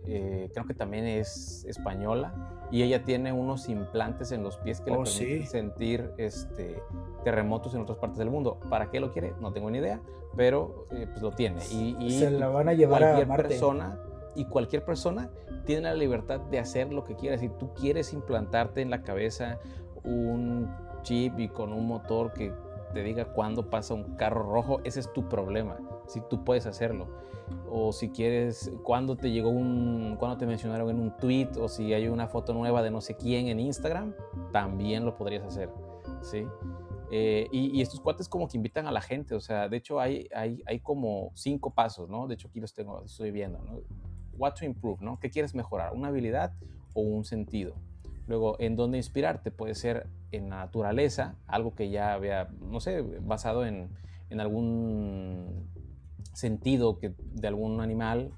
Eh, 0.08 0.50
creo 0.54 0.66
que 0.66 0.74
también 0.74 1.06
es 1.06 1.64
española 1.66 2.34
y 2.72 2.82
ella 2.82 3.04
tiene 3.04 3.34
unos 3.34 3.70
implantes 3.70 4.32
en 4.32 4.42
los 4.42 4.58
pies 4.58 4.82
que 4.82 4.90
le 4.90 4.98
oh, 4.98 5.04
permiten 5.04 5.46
sentir 5.46 6.12
este, 6.18 6.82
terremotos 7.24 7.76
en 7.76 7.82
otras 7.82 8.00
partes 8.00 8.18
del 8.18 8.32
mundo. 8.32 8.60
¿Para 8.70 8.90
qué 8.90 9.00
lo 9.00 9.12
quiere? 9.12 9.34
No 9.40 9.54
tengo 9.54 9.70
ni 9.70 9.78
idea, 9.78 10.02
pero 10.36 10.88
eh, 10.92 11.06
pues 11.10 11.22
lo 11.22 11.32
tiene. 11.32 11.62
Y, 11.70 12.20
Se 12.20 12.32
la 12.32 12.48
van 12.48 12.70
a 12.70 12.74
llevar 12.74 13.02
cualquier 13.02 13.26
a 13.26 13.28
Marte. 13.28 13.48
persona 13.50 14.00
y 14.36 14.46
cualquier 14.46 14.84
persona 14.84 15.30
tiene 15.66 15.84
la 15.84 15.94
libertad 15.94 16.40
de 16.40 16.58
hacer 16.58 16.92
lo 16.92 17.04
que 17.04 17.16
quiera. 17.16 17.38
Si 17.38 17.50
tú 17.50 17.74
quieres 17.74 18.12
implantarte 18.14 18.82
en 18.82 18.90
la 18.90 19.04
cabeza 19.04 19.60
un 20.04 20.74
chip 21.04 21.38
y 21.40 21.48
con 21.48 21.74
un 21.74 21.86
motor 21.86 22.34
que 22.34 22.52
te 22.94 23.04
diga 23.04 23.26
cuándo 23.26 23.70
pasa 23.70 23.94
un 23.94 24.16
carro 24.16 24.44
rojo, 24.52 24.82
ese 24.84 25.00
es 25.00 25.14
tu 25.14 25.30
problema. 25.30 25.78
Si 26.08 26.22
tú 26.22 26.44
puedes 26.44 26.66
hacerlo 26.66 27.08
o 27.70 27.92
si 27.94 28.10
quieres, 28.10 28.72
cuando 28.84 29.16
te 29.16 29.32
llegó 29.32 29.50
un, 29.50 30.16
cuando 30.18 30.38
te 30.38 30.46
mencionaron 30.46 30.90
en 30.90 31.00
un 31.00 31.16
tweet, 31.18 31.50
o 31.60 31.68
si 31.68 31.94
hay 31.94 32.08
una 32.08 32.28
foto 32.28 32.54
nueva 32.54 32.84
de 32.84 32.92
no 32.92 33.02
sé 33.02 33.16
quién 33.16 33.48
en 33.48 33.60
Instagram, 33.60 34.14
también 34.52 35.06
lo 35.06 35.16
podrías 35.16 35.44
hacer, 35.44 35.70
¿sí? 36.22 36.46
Eh, 37.14 37.50
y, 37.52 37.82
estos 37.82 38.00
cuates 38.00 38.30
como 38.30 38.48
que 38.48 38.56
invitan 38.56 38.88
a 38.88 38.92
la 38.92 39.02
gente, 39.02 39.36
o 39.36 39.42
sea, 39.42 39.68
de 39.68 39.78
hecho 39.78 40.00
hay, 40.00 40.30
hay, 40.34 40.64
hay 40.66 40.80
como 40.80 41.32
cinco 41.34 41.74
pasos, 41.74 42.10
¿no? 42.10 42.28
De 42.28 42.36
hecho 42.36 42.48
aquí 42.48 42.62
los 42.62 42.74
tengo, 42.74 43.04
estoy 43.04 43.32
viendo, 43.32 43.60
¿no? 43.60 43.82
What 44.38 44.54
to 44.54 44.66
improve, 44.66 45.02
¿no? 45.02 45.20
¿Qué 45.20 45.30
quieres 45.30 45.54
mejorar? 45.54 45.94
¿Una 45.94 46.08
habilidad 46.08 46.54
o 46.94 47.02
un 47.02 47.26
sentido? 47.26 47.76
Luego, 48.28 48.56
¿en 48.60 48.78
dónde 48.78 48.98
inspirarte? 48.98 49.52
Puede 49.52 49.76
ser 49.76 50.08
en 50.32 50.50
la 50.50 50.58
naturaleza, 50.58 51.36
algo 51.48 51.76
que 51.76 51.90
ya 51.90 52.14
había, 52.14 52.48
no 52.62 52.80
sé, 52.80 53.02
basado 53.02 53.66
en, 53.66 53.90
en 54.30 54.40
algún 54.40 55.68
sentido 56.34 56.98
que, 56.98 57.14
de 57.34 57.48
algún 57.48 57.82
animal. 57.82 58.32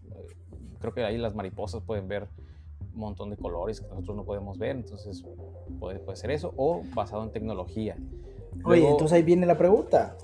Creo 0.79 0.93
que 0.93 1.03
ahí 1.03 1.17
las 1.17 1.35
mariposas 1.35 1.81
pueden 1.83 2.07
ver 2.07 2.27
un 2.93 2.99
montón 2.99 3.29
de 3.29 3.37
colores 3.37 3.81
que 3.81 3.87
nosotros 3.87 4.15
no 4.15 4.23
podemos 4.23 4.57
ver, 4.57 4.75
entonces 4.75 5.25
puede, 5.79 5.99
puede 5.99 6.15
ser 6.17 6.31
eso, 6.31 6.53
o 6.57 6.83
basado 6.93 7.23
en 7.23 7.31
tecnología. 7.31 7.97
Oye, 8.63 8.87
entonces 8.87 9.13
ahí 9.13 9.23
viene 9.23 9.45
la 9.45 9.57
pregunta. 9.57 10.15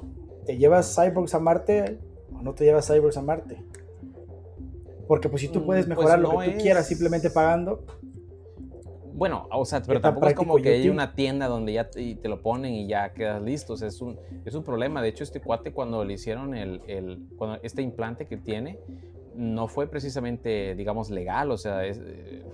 ¿Te 0.46 0.58
llevas 0.58 0.96
cyborgs 0.96 1.34
a 1.34 1.40
Marte 1.40 2.00
o 2.34 2.42
no 2.42 2.54
te 2.54 2.66
llevas 2.66 2.88
cyborgs 2.88 3.18
a 3.18 3.22
Marte? 3.22 3.64
Porque 5.08 5.30
pues 5.30 5.42
si 5.42 5.48
tú 5.48 5.66
puedes 5.66 5.86
mm, 5.86 5.90
pues 5.90 5.98
mejorar 5.98 6.20
lo 6.20 6.38
que 6.38 6.52
tú 6.52 6.62
quieras 6.62 6.88
simplemente 6.88 7.30
pagando. 7.30 7.84
Bueno, 9.20 9.48
o 9.52 9.66
sea, 9.66 9.82
pero 9.82 10.00
tampoco 10.00 10.28
es 10.28 10.34
como 10.34 10.56
que 10.56 10.70
hay 10.70 10.88
una 10.88 11.14
tienda 11.14 11.48
donde 11.50 11.74
ya 11.74 11.90
te, 11.90 12.16
te, 12.16 12.30
lo 12.30 12.42
ponen 12.42 12.74
y 12.74 12.88
ya 12.88 13.12
quedas 13.12 13.42
listo. 13.42 13.74
O 13.74 13.78
sea, 13.78 13.90
es 13.90 14.02
un, 14.02 14.18
es 14.46 14.56
un 14.56 14.64
problema. 14.64 15.02
De 15.02 15.10
hecho, 15.10 15.26
este 15.26 15.42
cuate 15.42 15.74
cuando 15.74 16.06
le 16.06 16.14
hicieron 16.14 16.56
el, 16.56 16.82
el 16.88 17.28
cuando 17.38 17.60
este 17.62 17.82
implante 17.82 18.28
que 18.28 18.38
tiene, 18.38 18.80
no 19.36 19.68
fue 19.68 19.88
precisamente, 19.88 20.74
digamos, 20.74 21.10
legal. 21.10 21.52
O 21.52 21.58
sea, 21.58 21.82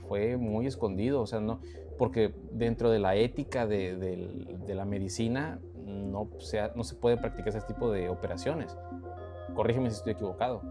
fue 0.07 0.37
muy 0.37 0.65
escondido. 0.65 1.21
O 1.21 1.27
sea, 1.27 1.39
no, 1.39 1.59
porque 1.99 2.33
dentro 2.51 2.89
de 2.89 2.97
la 2.97 3.15
ética 3.15 3.67
de, 3.67 3.95
de, 3.95 4.73
la 4.73 4.85
medicina 4.85 5.59
no, 5.85 6.29
sea, 6.39 6.71
no 6.75 6.83
se 6.83 6.95
puede 6.95 7.17
practicar 7.17 7.49
ese 7.49 7.61
tipo 7.61 7.91
de 7.91 8.09
operaciones. 8.09 8.75
Corrígeme 9.53 9.91
si 9.91 9.97
estoy 9.97 10.13
equivocado. 10.13 10.63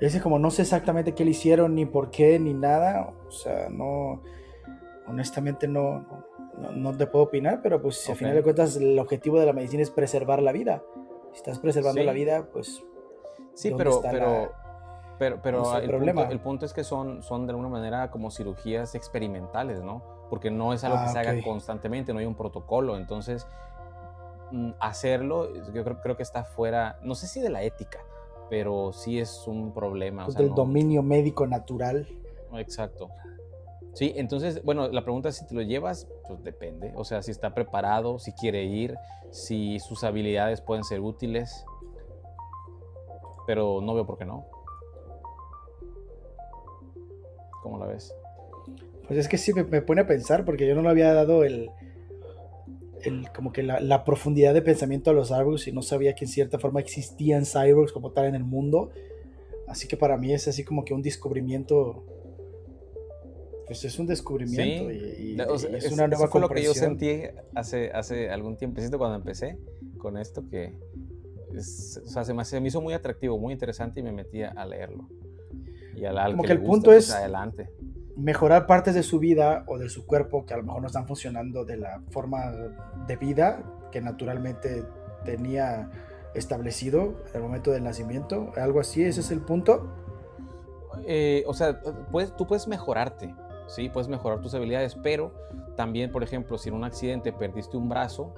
Ese 0.00 0.20
como 0.20 0.40
no 0.40 0.50
sé 0.50 0.62
exactamente 0.62 1.14
qué 1.14 1.24
le 1.24 1.30
hicieron, 1.30 1.76
ni 1.76 1.86
por 1.86 2.10
qué, 2.10 2.40
ni 2.40 2.52
nada. 2.52 3.14
O 3.28 3.30
sea, 3.30 3.68
no, 3.68 4.22
honestamente 5.08 5.66
no, 5.68 6.06
no, 6.74 6.96
te 6.96 7.06
puedo 7.06 7.24
opinar, 7.24 7.60
pero 7.62 7.80
pues 7.80 7.98
si 7.98 8.12
al 8.12 8.18
final 8.18 8.34
de 8.34 8.42
cuentas 8.42 8.76
el 8.76 8.98
objetivo 8.98 9.38
de 9.40 9.46
la 9.46 9.52
medicina 9.52 9.82
es 9.82 9.90
preservar 9.90 10.42
la 10.42 10.52
vida. 10.52 10.82
Si 11.32 11.38
estás 11.38 11.58
preservando 11.58 12.02
la 12.02 12.12
vida, 12.12 12.48
pues... 12.52 12.82
Sí, 13.54 13.72
pero, 13.76 14.00
pero, 14.00 14.52
pero, 15.18 15.40
pero 15.42 15.78
el, 15.78 15.88
problema? 15.88 16.22
Punto, 16.22 16.32
el 16.32 16.40
punto 16.40 16.66
es 16.66 16.72
que 16.72 16.84
son, 16.84 17.22
son 17.22 17.46
de 17.46 17.50
alguna 17.50 17.68
manera 17.68 18.10
como 18.10 18.30
cirugías 18.30 18.94
experimentales, 18.94 19.82
¿no? 19.82 20.18
porque 20.28 20.50
no 20.50 20.72
es 20.72 20.84
algo 20.84 20.98
que 20.98 21.04
ah, 21.04 21.08
se 21.08 21.18
haga 21.18 21.42
constantemente, 21.42 22.12
no 22.12 22.20
hay 22.20 22.26
un 22.26 22.34
protocolo, 22.34 22.96
entonces 22.96 23.46
mm, 24.52 24.72
hacerlo 24.78 25.54
yo 25.72 25.84
creo, 25.84 26.00
creo, 26.00 26.16
que 26.16 26.22
está 26.22 26.44
fuera, 26.44 26.98
no 27.02 27.14
sé 27.14 27.26
si 27.26 27.40
de 27.40 27.50
la 27.50 27.62
ética, 27.62 28.00
pero 28.50 28.92
sí 28.92 29.18
es 29.18 29.46
un 29.46 29.72
problema. 29.72 30.24
Pues 30.24 30.36
del 30.36 30.54
dominio 30.54 31.02
médico 31.02 31.46
natural. 31.46 32.06
Exacto. 32.54 33.08
Sí, 33.98 34.12
entonces, 34.14 34.62
bueno, 34.62 34.86
la 34.86 35.02
pregunta 35.02 35.28
es 35.30 35.38
si 35.38 35.46
te 35.48 35.56
lo 35.56 35.62
llevas, 35.62 36.06
pues 36.28 36.44
depende. 36.44 36.92
O 36.94 37.04
sea, 37.04 37.20
si 37.20 37.32
está 37.32 37.52
preparado, 37.52 38.20
si 38.20 38.30
quiere 38.30 38.62
ir, 38.62 38.94
si 39.32 39.80
sus 39.80 40.04
habilidades 40.04 40.60
pueden 40.60 40.84
ser 40.84 41.00
útiles. 41.00 41.64
Pero 43.44 43.80
no 43.82 43.96
veo 43.96 44.06
por 44.06 44.16
qué 44.16 44.24
no. 44.24 44.46
¿Cómo 47.60 47.76
la 47.80 47.86
ves? 47.86 48.14
Pues 49.08 49.18
es 49.18 49.26
que 49.26 49.36
sí 49.36 49.52
me, 49.52 49.82
pone 49.82 50.02
a 50.02 50.06
pensar, 50.06 50.44
porque 50.44 50.68
yo 50.68 50.76
no 50.76 50.82
le 50.82 50.90
había 50.90 51.12
dado 51.12 51.42
el, 51.42 51.68
el 53.02 53.28
como 53.32 53.52
que 53.52 53.64
la, 53.64 54.04
profundidad 54.04 54.54
de 54.54 54.62
pensamiento 54.62 55.10
a 55.10 55.12
los 55.12 55.30
cyborgs 55.30 55.66
y 55.66 55.72
no 55.72 55.82
sabía 55.82 56.14
que 56.14 56.24
en 56.24 56.30
cierta 56.30 56.60
forma 56.60 56.78
existían 56.78 57.44
cyborgs 57.44 57.90
como 57.90 58.12
tal 58.12 58.26
en 58.26 58.36
el 58.36 58.44
mundo. 58.44 58.92
Así 59.66 59.88
que 59.88 59.96
para 59.96 60.16
mí 60.16 60.32
es 60.32 60.46
así 60.46 60.62
como 60.62 60.84
que 60.84 60.94
un 60.94 61.02
descubrimiento. 61.02 62.04
Pues 63.68 63.84
es 63.84 63.98
un 63.98 64.06
descubrimiento 64.06 64.90
y, 64.90 65.36
es, 65.74 65.92
una 65.92 66.08
nueva 66.08 66.28
fue 66.28 66.40
lo 66.40 66.48
que 66.48 66.62
yo 66.62 66.74
sentí 66.74 67.20
hace, 67.54 67.90
hace 67.92 68.30
algún 68.30 68.56
tiempecito 68.56 68.98
cuando 68.98 69.16
empecé 69.16 69.58
con 69.98 70.16
esto, 70.16 70.48
que 70.48 70.74
o 71.50 71.60
sea, 71.60 72.24
se, 72.24 72.34
me, 72.34 72.44
se, 72.44 72.60
me, 72.60 72.68
hizo 72.68 72.80
muy 72.80 72.94
atractivo, 72.94 73.38
muy 73.38 73.52
interesante 73.52 74.00
y 74.00 74.02
me 74.02 74.12
metí 74.12 74.42
a 74.42 74.64
leerlo. 74.66 75.08
Y 75.94 76.04
al, 76.04 76.32
como 76.32 76.44
que, 76.44 76.52
el 76.52 76.62
punto 76.62 76.90
pues, 76.90 77.08
es 77.08 77.14
adelante 77.14 77.70
mejorar 78.18 78.66
partes 78.66 78.94
de 78.94 79.04
su 79.04 79.20
vida 79.20 79.64
o 79.68 79.78
de 79.78 79.88
su 79.88 80.04
cuerpo 80.04 80.44
que 80.44 80.52
a 80.52 80.56
lo 80.56 80.64
mejor 80.64 80.80
no 80.80 80.88
están 80.88 81.06
funcionando 81.06 81.64
de 81.64 81.76
la 81.76 82.02
forma 82.10 82.50
de 83.06 83.16
vida 83.16 83.62
que 83.92 84.00
naturalmente 84.00 84.84
tenía 85.24 85.88
establecido 86.34 87.22
en 87.28 87.36
el 87.36 87.42
momento 87.42 87.70
del 87.70 87.84
nacimiento, 87.84 88.52
algo 88.56 88.80
así, 88.80 89.02
ese 89.04 89.20
es 89.20 89.30
el 89.30 89.40
punto. 89.40 89.88
Eh, 91.06 91.44
o 91.46 91.54
sea, 91.54 91.80
puedes, 92.10 92.34
tú 92.36 92.46
puedes 92.46 92.66
mejorarte, 92.66 93.34
sí, 93.68 93.88
puedes 93.88 94.08
mejorar 94.08 94.40
tus 94.40 94.54
habilidades, 94.54 94.96
pero 94.96 95.32
también, 95.76 96.10
por 96.10 96.24
ejemplo, 96.24 96.58
si 96.58 96.70
en 96.70 96.74
un 96.74 96.82
accidente 96.82 97.32
perdiste 97.32 97.76
un 97.76 97.88
brazo, 97.88 98.34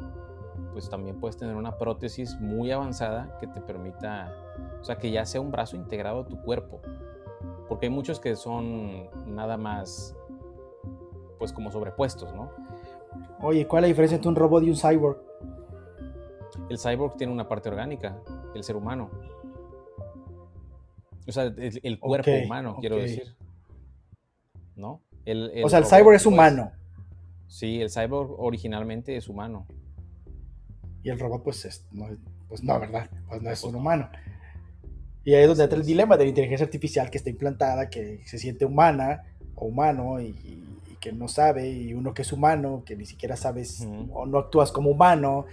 pues 0.72 0.91
también 0.91 1.18
puedes 1.18 1.39
tener 1.39 1.57
una 1.57 1.78
prótesis 1.78 2.39
muy 2.39 2.70
avanzada 2.70 3.39
que 3.41 3.47
te 3.47 3.62
permita, 3.62 4.31
o 4.78 4.85
sea, 4.85 4.99
que 4.99 5.11
ya 5.11 5.24
sea 5.24 5.41
un 5.41 5.51
brazo 5.51 5.76
integrado 5.76 6.20
a 6.20 6.26
tu 6.26 6.41
cuerpo 6.43 6.83
porque 7.70 7.87
hay 7.87 7.93
muchos 7.93 8.18
que 8.18 8.35
son 8.35 9.09
nada 9.33 9.57
más, 9.57 10.16
pues 11.39 11.53
como 11.53 11.70
sobrepuestos, 11.70 12.35
¿no? 12.35 12.51
Oye, 13.41 13.64
¿cuál 13.68 13.85
es 13.85 13.89
la 13.89 13.89
diferencia 13.93 14.16
entre 14.16 14.28
un 14.28 14.35
robot 14.35 14.64
y 14.64 14.70
un 14.70 14.76
cyborg? 14.76 15.22
El 16.68 16.81
cyborg 16.81 17.16
tiene 17.16 17.33
una 17.33 17.47
parte 17.47 17.68
orgánica, 17.68 18.20
el 18.57 18.64
ser 18.64 18.74
humano. 18.74 19.09
O 21.28 21.31
sea, 21.31 21.45
el, 21.45 22.01
cuerpo 22.01 22.33
humano, 22.45 22.76
quiero 22.81 22.97
decir. 22.97 23.37
¿No? 24.74 25.01
O 25.64 25.68
sea, 25.68 25.78
el 25.78 25.87
cyborg 25.87 26.16
es 26.16 26.24
pues, 26.24 26.26
humano. 26.26 26.72
sí, 27.49 27.81
el 27.81 27.91
cyborg 27.91 28.39
originalmente 28.39 29.16
es 29.16 29.28
humano. 29.28 29.66
Y 31.03 31.11
el 31.11 31.18
robot, 31.18 31.43
pues, 31.43 31.64
es, 31.64 31.87
no, 31.93 32.09
pues 32.49 32.62
no, 32.62 32.78
¿verdad? 32.78 33.09
Pues 33.28 33.43
no 33.43 33.51
es 33.51 33.64
un 33.64 33.74
humano. 33.74 34.11
Y 35.24 35.35
ahí 35.35 35.43
es 35.43 35.49
donde 35.49 35.64
entra 35.64 35.78
el 35.78 35.85
dilema 35.85 36.16
de 36.16 36.24
la 36.24 36.28
inteligencia 36.31 36.64
artificial 36.64 37.11
que 37.11 37.18
está 37.18 37.31
implantada, 37.31 37.89
que 37.91 38.22
se 38.24 38.39
siente 38.39 38.64
humana 38.64 39.22
o 39.55 39.66
humano 39.66 40.20
y, 40.20 40.66
que 41.01 41.12
no 41.12 41.28
sabe, 41.28 41.66
y 41.70 41.95
uno 41.95 42.12
que 42.12 42.20
es 42.20 42.31
humano, 42.31 42.83
que 42.85 42.95
ni 42.95 43.07
siquiera 43.07 43.35
sabes 43.35 43.89
o 44.12 44.26
no 44.26 44.37
actúas 44.37 44.70
como 44.70 44.91
humano. 44.91 45.47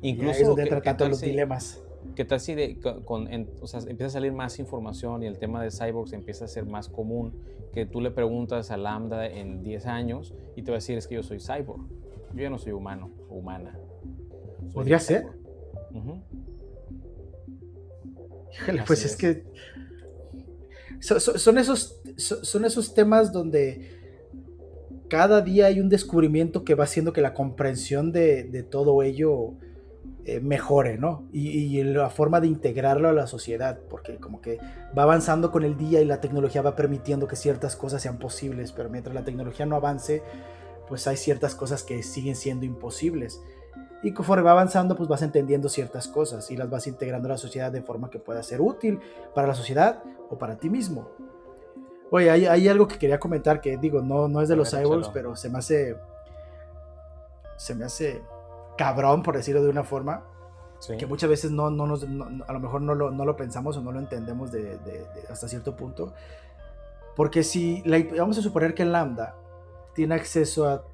Incluso, 0.00 0.32
ahí 0.32 0.40
es 0.40 0.46
donde 0.46 0.62
entra 0.62 0.80
tanto 0.80 1.06
los 1.06 1.20
dilemas. 1.20 1.83
¿Qué 2.14 2.24
tal 2.24 2.40
si 2.40 2.54
de, 2.54 2.78
con, 2.78 3.28
o 3.60 3.66
sea, 3.66 3.80
empieza 3.80 4.06
a 4.06 4.10
salir 4.10 4.32
más 4.32 4.58
información 4.58 5.22
y 5.22 5.26
el 5.26 5.38
tema 5.38 5.62
de 5.62 5.70
cyborgs 5.70 6.12
empieza 6.12 6.44
a 6.44 6.48
ser 6.48 6.66
más 6.66 6.88
común? 6.88 7.34
Que 7.72 7.86
tú 7.86 8.00
le 8.00 8.10
preguntas 8.10 8.70
a 8.70 8.76
Lambda 8.76 9.26
en 9.26 9.62
10 9.62 9.86
años 9.86 10.34
y 10.54 10.62
te 10.62 10.70
va 10.70 10.76
a 10.76 10.78
decir 10.78 10.96
es 10.96 11.08
que 11.08 11.16
yo 11.16 11.22
soy 11.22 11.40
cyborg. 11.40 11.82
Yo 12.34 12.42
ya 12.42 12.50
no 12.50 12.58
soy 12.58 12.72
humano 12.72 13.10
o 13.28 13.34
humana. 13.34 13.78
Podría 14.72 14.98
ser 14.98 15.26
pues 18.86 19.04
es 19.04 19.16
que 19.16 19.44
son, 21.00 21.58
esos, 21.58 22.00
son 22.16 22.64
esos 22.64 22.94
temas 22.94 23.32
donde 23.32 23.90
cada 25.08 25.42
día 25.42 25.66
hay 25.66 25.80
un 25.80 25.88
descubrimiento 25.88 26.64
que 26.64 26.74
va 26.74 26.84
haciendo 26.84 27.12
que 27.12 27.20
la 27.20 27.34
comprensión 27.34 28.10
de, 28.12 28.66
todo 28.70 29.02
ello 29.02 29.54
eh, 30.26 30.40
mejore, 30.40 30.96
¿no? 30.96 31.28
Y, 31.32 31.82
la 31.82 32.08
forma 32.08 32.40
de 32.40 32.46
integrarlo 32.46 33.10
a 33.10 33.12
la 33.12 33.26
sociedad, 33.26 33.78
porque 33.90 34.16
como 34.16 34.40
que 34.40 34.58
va 34.96 35.02
avanzando 35.02 35.52
con 35.52 35.64
el 35.64 35.76
día 35.76 36.00
y 36.00 36.06
la 36.06 36.22
tecnología 36.22 36.62
va 36.62 36.74
permitiendo 36.76 37.28
que 37.28 37.36
ciertas 37.36 37.76
cosas 37.76 38.00
sean 38.00 38.18
posibles, 38.18 38.72
pero 38.72 38.88
mientras 38.88 39.14
la 39.14 39.22
tecnología 39.24 39.66
no 39.66 39.76
avance, 39.76 40.22
pues 40.88 41.06
hay 41.06 41.18
ciertas 41.18 41.54
cosas 41.54 41.82
que 41.82 42.02
siguen 42.02 42.36
siendo 42.36 42.64
imposibles. 42.64 43.42
Y 44.02 44.12
conforme 44.12 44.44
va 44.44 44.52
avanzando, 44.52 44.96
pues 44.96 45.10
vas 45.10 45.20
entendiendo 45.20 45.68
ciertas 45.68 46.08
cosas 46.08 46.50
y 46.50 46.56
las 46.56 46.70
vas 46.70 46.86
integrando 46.86 47.28
a 47.28 47.32
la 47.32 47.38
sociedad 47.38 47.70
de 47.70 47.82
forma 47.82 48.08
que 48.08 48.18
pueda 48.18 48.42
ser 48.42 48.62
útil 48.62 49.00
para 49.34 49.46
la 49.46 49.54
sociedad 49.54 50.02
o 50.30 50.38
para 50.38 50.56
ti 50.56 50.70
mismo. 50.70 51.10
Oye, 52.10 52.30
hay, 52.30 52.68
algo 52.68 52.88
que 52.88 52.96
quería 52.96 53.18
comentar 53.18 53.60
que 53.60 53.76
digo, 53.76 54.00
no, 54.00 54.28
no 54.28 54.40
es 54.40 54.48
de 54.48 54.56
los 54.56 54.70
cyborgs, 54.70 55.08
pero 55.08 55.36
se 55.36 55.50
me 55.50 55.58
hace. 55.58 55.96
Se 57.56 57.74
me 57.74 57.84
hace 57.84 58.22
cabrón, 58.76 59.22
por 59.22 59.36
decirlo 59.36 59.62
de 59.62 59.70
una 59.70 59.84
forma. 59.84 60.24
Que 60.98 61.06
muchas 61.06 61.30
veces 61.30 61.50
no, 61.50 61.70
no 61.70 61.86
nos, 61.86 62.02
a 62.02 62.52
lo 62.52 62.60
mejor 62.60 62.82
no 62.82 62.94
lo, 62.94 63.10
no 63.10 63.24
lo, 63.24 63.36
pensamos 63.36 63.74
o 63.78 63.80
no 63.80 63.90
lo 63.90 64.00
entendemos 64.00 64.52
de, 64.52 64.78
hasta 65.30 65.48
cierto 65.48 65.74
punto. 65.74 66.12
Porque 67.16 67.42
si 67.42 67.82
vamos 68.18 68.36
a 68.36 68.42
suponer 68.42 68.74
que 68.74 68.84
Lambda 68.84 69.34
tiene 69.94 70.14
acceso 70.14 70.68
a 70.68 70.84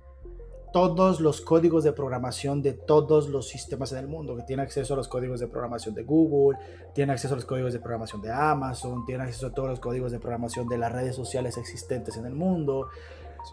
todos 0.73 1.19
los 1.19 1.41
códigos 1.41 1.83
de 1.83 1.93
programación 1.93 2.63
de 2.63 2.73
todos 2.73 3.29
los 3.29 3.49
sistemas 3.49 3.91
en 3.91 3.99
el 3.99 4.07
mundo, 4.07 4.37
que 4.37 4.43
tiene 4.43 4.63
acceso 4.63 4.95
a 4.95 4.97
los 4.97 5.09
códigos 5.09 5.41
de 5.41 5.49
programación 5.49 5.95
de 5.95 6.05
Google, 6.05 6.57
tiene 6.95 7.13
acceso 7.13 7.35
a 7.35 7.37
los 7.37 7.45
códigos 7.45 7.73
de 7.73 7.81
programación 7.81 8.23
de 8.23 8.31
Amazon, 8.31 9.05
tiene 9.05 9.25
acceso 9.25 9.49
a 9.49 9.53
todos 9.53 9.71
los 9.71 9.81
códigos 9.81 10.13
de 10.13 10.21
programación 10.21 10.69
de 10.69 10.79
las 10.79 10.93
redes 10.93 11.17
sociales 11.17 11.59
existentes 11.59 12.17
en 12.17 12.27
el 12.27 12.35
mundo, 12.35 12.89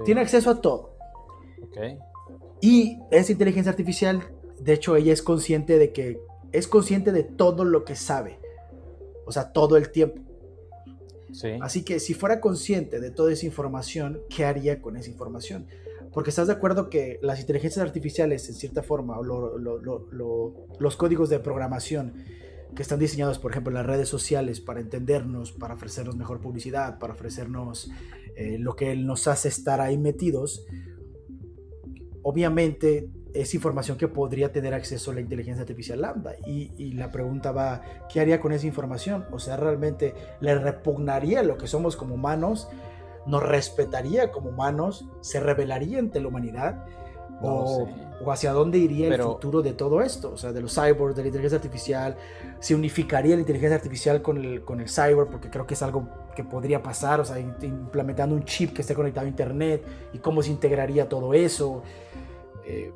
tiene 0.06 0.22
acceso 0.22 0.52
a 0.52 0.62
todo. 0.62 0.92
Okay. 1.70 1.98
Y 2.62 3.00
esa 3.12 3.32
inteligencia 3.32 3.72
artificial 3.72 4.24
de 4.60 4.74
hecho, 4.74 4.96
ella 4.96 5.14
es 5.14 5.22
consciente 5.22 5.78
de 5.78 5.92
que 5.92 6.20
es 6.52 6.68
consciente 6.68 7.12
de 7.12 7.24
todo 7.24 7.64
lo 7.64 7.84
que 7.84 7.96
sabe. 7.96 8.40
O 9.26 9.32
sea, 9.32 9.52
todo 9.52 9.78
el 9.78 9.92
tiempo. 9.92 10.22
Así 11.62 11.84
que 11.84 12.00
si 12.00 12.14
fuera 12.14 12.40
consciente 12.40 13.00
de 13.00 13.12
toda 13.12 13.32
esa 13.32 13.46
información, 13.46 14.22
¿qué 14.30 14.46
haría 14.46 14.82
con 14.82 14.96
esa 14.98 15.10
información? 15.10 15.68
Porque 16.14 16.30
estás 16.30 16.48
de 16.48 16.54
acuerdo 16.54 16.90
que 16.90 17.20
las 17.22 17.40
inteligencias 17.40 17.86
artificiales, 17.86 18.48
en 18.50 18.56
cierta 18.56 18.82
forma, 18.82 19.20
o 19.20 19.24
los 19.24 20.96
códigos 20.96 21.30
de 21.30 21.40
programación 21.40 22.14
que 22.76 22.82
están 22.82 23.00
diseñados, 23.00 23.40
por 23.40 23.52
ejemplo, 23.52 23.72
en 23.72 23.76
las 23.76 23.86
redes 23.86 24.10
sociales 24.10 24.62
para 24.62 24.80
entendernos, 24.80 25.52
para 25.52 25.76
ofrecernos 25.76 26.16
mejor 26.16 26.40
publicidad, 26.40 26.98
para 26.98 27.14
ofrecernos 27.14 27.92
eh, 28.36 28.58
lo 28.58 28.76
que 28.76 28.96
nos 28.96 29.28
hace 29.28 29.50
estar 29.50 29.82
ahí 29.82 29.98
metidos, 29.98 30.66
obviamente 32.28 33.10
es 33.34 33.54
información 33.54 33.98
que 33.98 34.10
podría 34.10 34.52
tener 34.52 34.74
acceso 34.74 35.12
a 35.12 35.14
la 35.14 35.22
inteligencia 35.22 35.62
artificial 35.62 36.02
lambda. 36.02 36.34
Y, 36.46 36.92
la 36.92 37.10
pregunta 37.10 37.54
va, 37.54 37.82
¿qué 38.12 38.20
haría 38.20 38.42
con 38.42 38.52
esa 38.52 38.68
información? 38.68 39.26
O 39.32 39.40
sea, 39.40 39.56
¿realmente 39.56 40.14
le 40.42 40.56
repugnaría 40.56 41.42
lo 41.42 41.58
que 41.58 41.68
somos 41.68 41.96
como 41.96 42.16
humanos? 42.16 42.68
¿Nos 43.26 43.42
respetaría 43.44 44.30
como 44.34 44.50
humanos? 44.50 45.08
¿Se 45.22 45.40
rebelaría 45.40 46.00
ante 46.00 46.20
la 46.20 46.28
humanidad? 46.28 46.84
o, 47.40 47.88
hacia 48.30 48.52
dónde 48.52 48.80
iría 48.80 49.08
el 49.08 49.22
futuro 49.22 49.62
de 49.62 49.72
todo 49.72 50.02
esto? 50.02 50.32
O 50.34 50.38
sea, 50.38 50.52
de 50.52 50.60
los 50.60 50.74
cyborgs, 50.74 51.16
de 51.16 51.22
la 51.22 51.28
inteligencia 51.28 51.58
artificial. 51.58 52.18
¿Se 52.60 52.76
unificaría 52.76 53.36
la 53.36 53.42
inteligencia 53.42 53.78
artificial 53.78 54.22
con 54.22 54.44
el, 54.44 54.66
con 54.66 54.82
el 54.82 54.90
cyborg? 54.90 55.30
Porque 55.30 55.50
creo 55.50 55.66
que 55.66 55.76
es 55.76 55.82
algo 55.82 56.10
que 56.38 56.44
podría 56.44 56.84
pasar. 56.84 57.20
O 57.20 57.26
sea, 57.26 57.40
implementando 57.40 58.36
un 58.36 58.46
chip 58.46 58.74
que 58.74 58.82
esté 58.82 58.94
conectado 58.94 59.26
a 59.26 59.30
Internet. 59.30 59.84
¿Y 60.14 60.20
cómo 60.20 60.44
se 60.44 60.52
integraría 60.52 61.10
todo 61.10 61.34
eso? 61.34 61.82
Eh, 62.64 62.94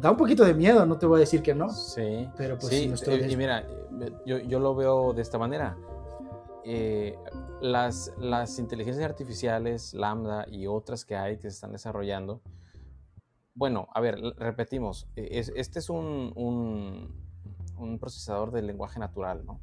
da 0.00 0.10
un 0.10 0.16
poquito 0.16 0.44
de 0.44 0.52
miedo, 0.52 0.84
no 0.84 0.98
te 0.98 1.06
voy 1.06 1.18
a 1.18 1.20
decir 1.20 1.40
que 1.40 1.54
no. 1.54 1.70
Sí. 1.70 2.28
Pero 2.36 2.58
pues 2.58 2.68
sí, 2.68 2.92
eh, 3.06 3.28
y 3.30 3.36
mira, 3.36 3.64
yo, 4.26 4.38
yo, 4.38 4.58
lo 4.58 4.74
veo 4.74 5.12
de 5.12 5.22
esta 5.22 5.38
manera. 5.38 5.76
Eh, 6.64 7.16
las, 7.60 8.12
las 8.18 8.58
inteligencias 8.58 9.04
artificiales, 9.04 9.94
Lambda 9.94 10.44
y 10.48 10.66
otras 10.66 11.04
que 11.04 11.14
hay 11.14 11.36
que 11.36 11.42
se 11.42 11.54
están 11.54 11.70
desarrollando, 11.70 12.40
bueno, 13.54 13.86
a 13.94 14.00
ver, 14.00 14.18
repetimos, 14.38 15.06
este 15.14 15.78
es 15.78 15.90
un, 15.90 16.32
un, 16.34 17.14
un, 17.76 17.98
procesador 17.98 18.50
de 18.50 18.62
lenguaje 18.62 18.98
natural, 18.98 19.44
¿no? 19.44 19.60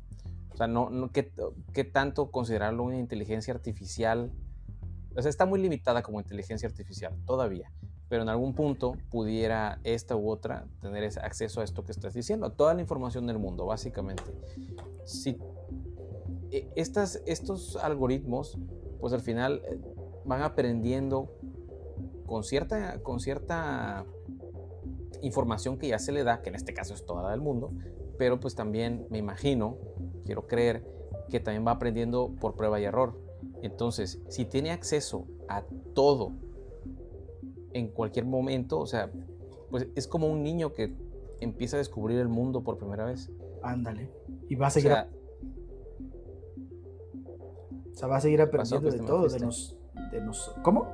Sea, 0.59 0.67
no, 0.67 0.89
no 0.89 1.11
¿qué, 1.11 1.31
¿qué, 1.73 1.83
tanto 1.83 2.29
considerarlo 2.29 2.83
una 2.83 2.99
inteligencia 2.99 3.53
artificial? 3.53 4.31
O 5.15 5.21
sea, 5.21 5.29
está 5.29 5.45
muy 5.45 5.59
limitada 5.59 6.03
como 6.03 6.19
inteligencia 6.19 6.69
artificial 6.69 7.15
todavía 7.25 7.71
pero 8.09 8.23
en 8.23 8.29
algún 8.29 8.55
punto 8.55 8.95
pudiera 9.11 9.79
esta 9.83 10.15
u 10.15 10.29
otra 10.29 10.65
tener 10.81 11.03
ese 11.03 11.19
acceso 11.19 11.61
a 11.61 11.63
esto 11.63 11.85
que 11.85 11.91
estás 11.91 12.15
diciendo, 12.15 12.47
a 12.47 12.53
toda 12.53 12.73
la 12.73 12.81
información 12.81 13.27
del 13.27 13.37
mundo, 13.37 13.67
básicamente. 13.67 14.23
Si 15.05 15.37
e, 16.51 16.67
estas, 16.75 17.21
estos 17.27 17.75
algoritmos, 17.77 18.57
pues 18.99 19.13
al 19.13 19.21
final 19.21 19.61
eh, 19.63 19.79
van 20.25 20.41
aprendiendo 20.41 21.31
con 22.25 22.43
cierta, 22.43 22.99
con 23.03 23.19
cierta 23.19 24.05
información 25.21 25.77
que 25.77 25.89
ya 25.89 25.99
se 25.99 26.11
le 26.11 26.23
da, 26.23 26.41
que 26.41 26.49
en 26.49 26.55
este 26.55 26.73
caso 26.73 26.95
es 26.95 27.05
toda 27.05 27.29
del 27.29 27.41
mundo, 27.41 27.71
pero 28.19 28.37
pues 28.39 28.53
también 28.53 29.07
me 29.09 29.17
imagino, 29.17 29.77
quiero 30.25 30.45
creer, 30.45 30.85
que 31.29 31.39
también 31.39 31.65
va 31.65 31.71
aprendiendo 31.71 32.35
por 32.39 32.55
prueba 32.55 32.77
y 32.79 32.83
error. 32.83 33.17
Entonces, 33.61 34.21
si 34.27 34.43
tiene 34.43 34.71
acceso 34.71 35.25
a 35.47 35.63
todo 35.95 36.33
en 37.71 37.87
cualquier 37.87 38.25
momento, 38.25 38.77
o 38.77 38.85
sea, 38.85 39.09
pues 39.71 39.87
es 39.95 40.05
como 40.05 40.27
un 40.27 40.43
niño 40.43 40.73
que 40.73 40.93
empieza 41.39 41.77
a 41.77 41.79
descubrir 41.79 42.19
el 42.19 42.27
mundo 42.27 42.61
por 42.61 42.77
primera 42.77 43.05
vez. 43.05 43.31
Ándale. 43.63 44.11
Y 44.49 44.55
va 44.55 44.67
a 44.67 44.71
seguir. 44.71 44.91
O 44.91 44.95
sea, 44.95 45.09
o 47.89 47.95
sea 47.95 48.07
va 48.09 48.17
a 48.17 48.21
seguir 48.21 48.41
aprendiendo 48.41 48.91
de 48.91 48.99
todo, 48.99 49.29
de 49.29 49.39
nos, 49.39 49.77
de 50.11 50.21
nos. 50.21 50.53
¿Cómo? 50.61 50.93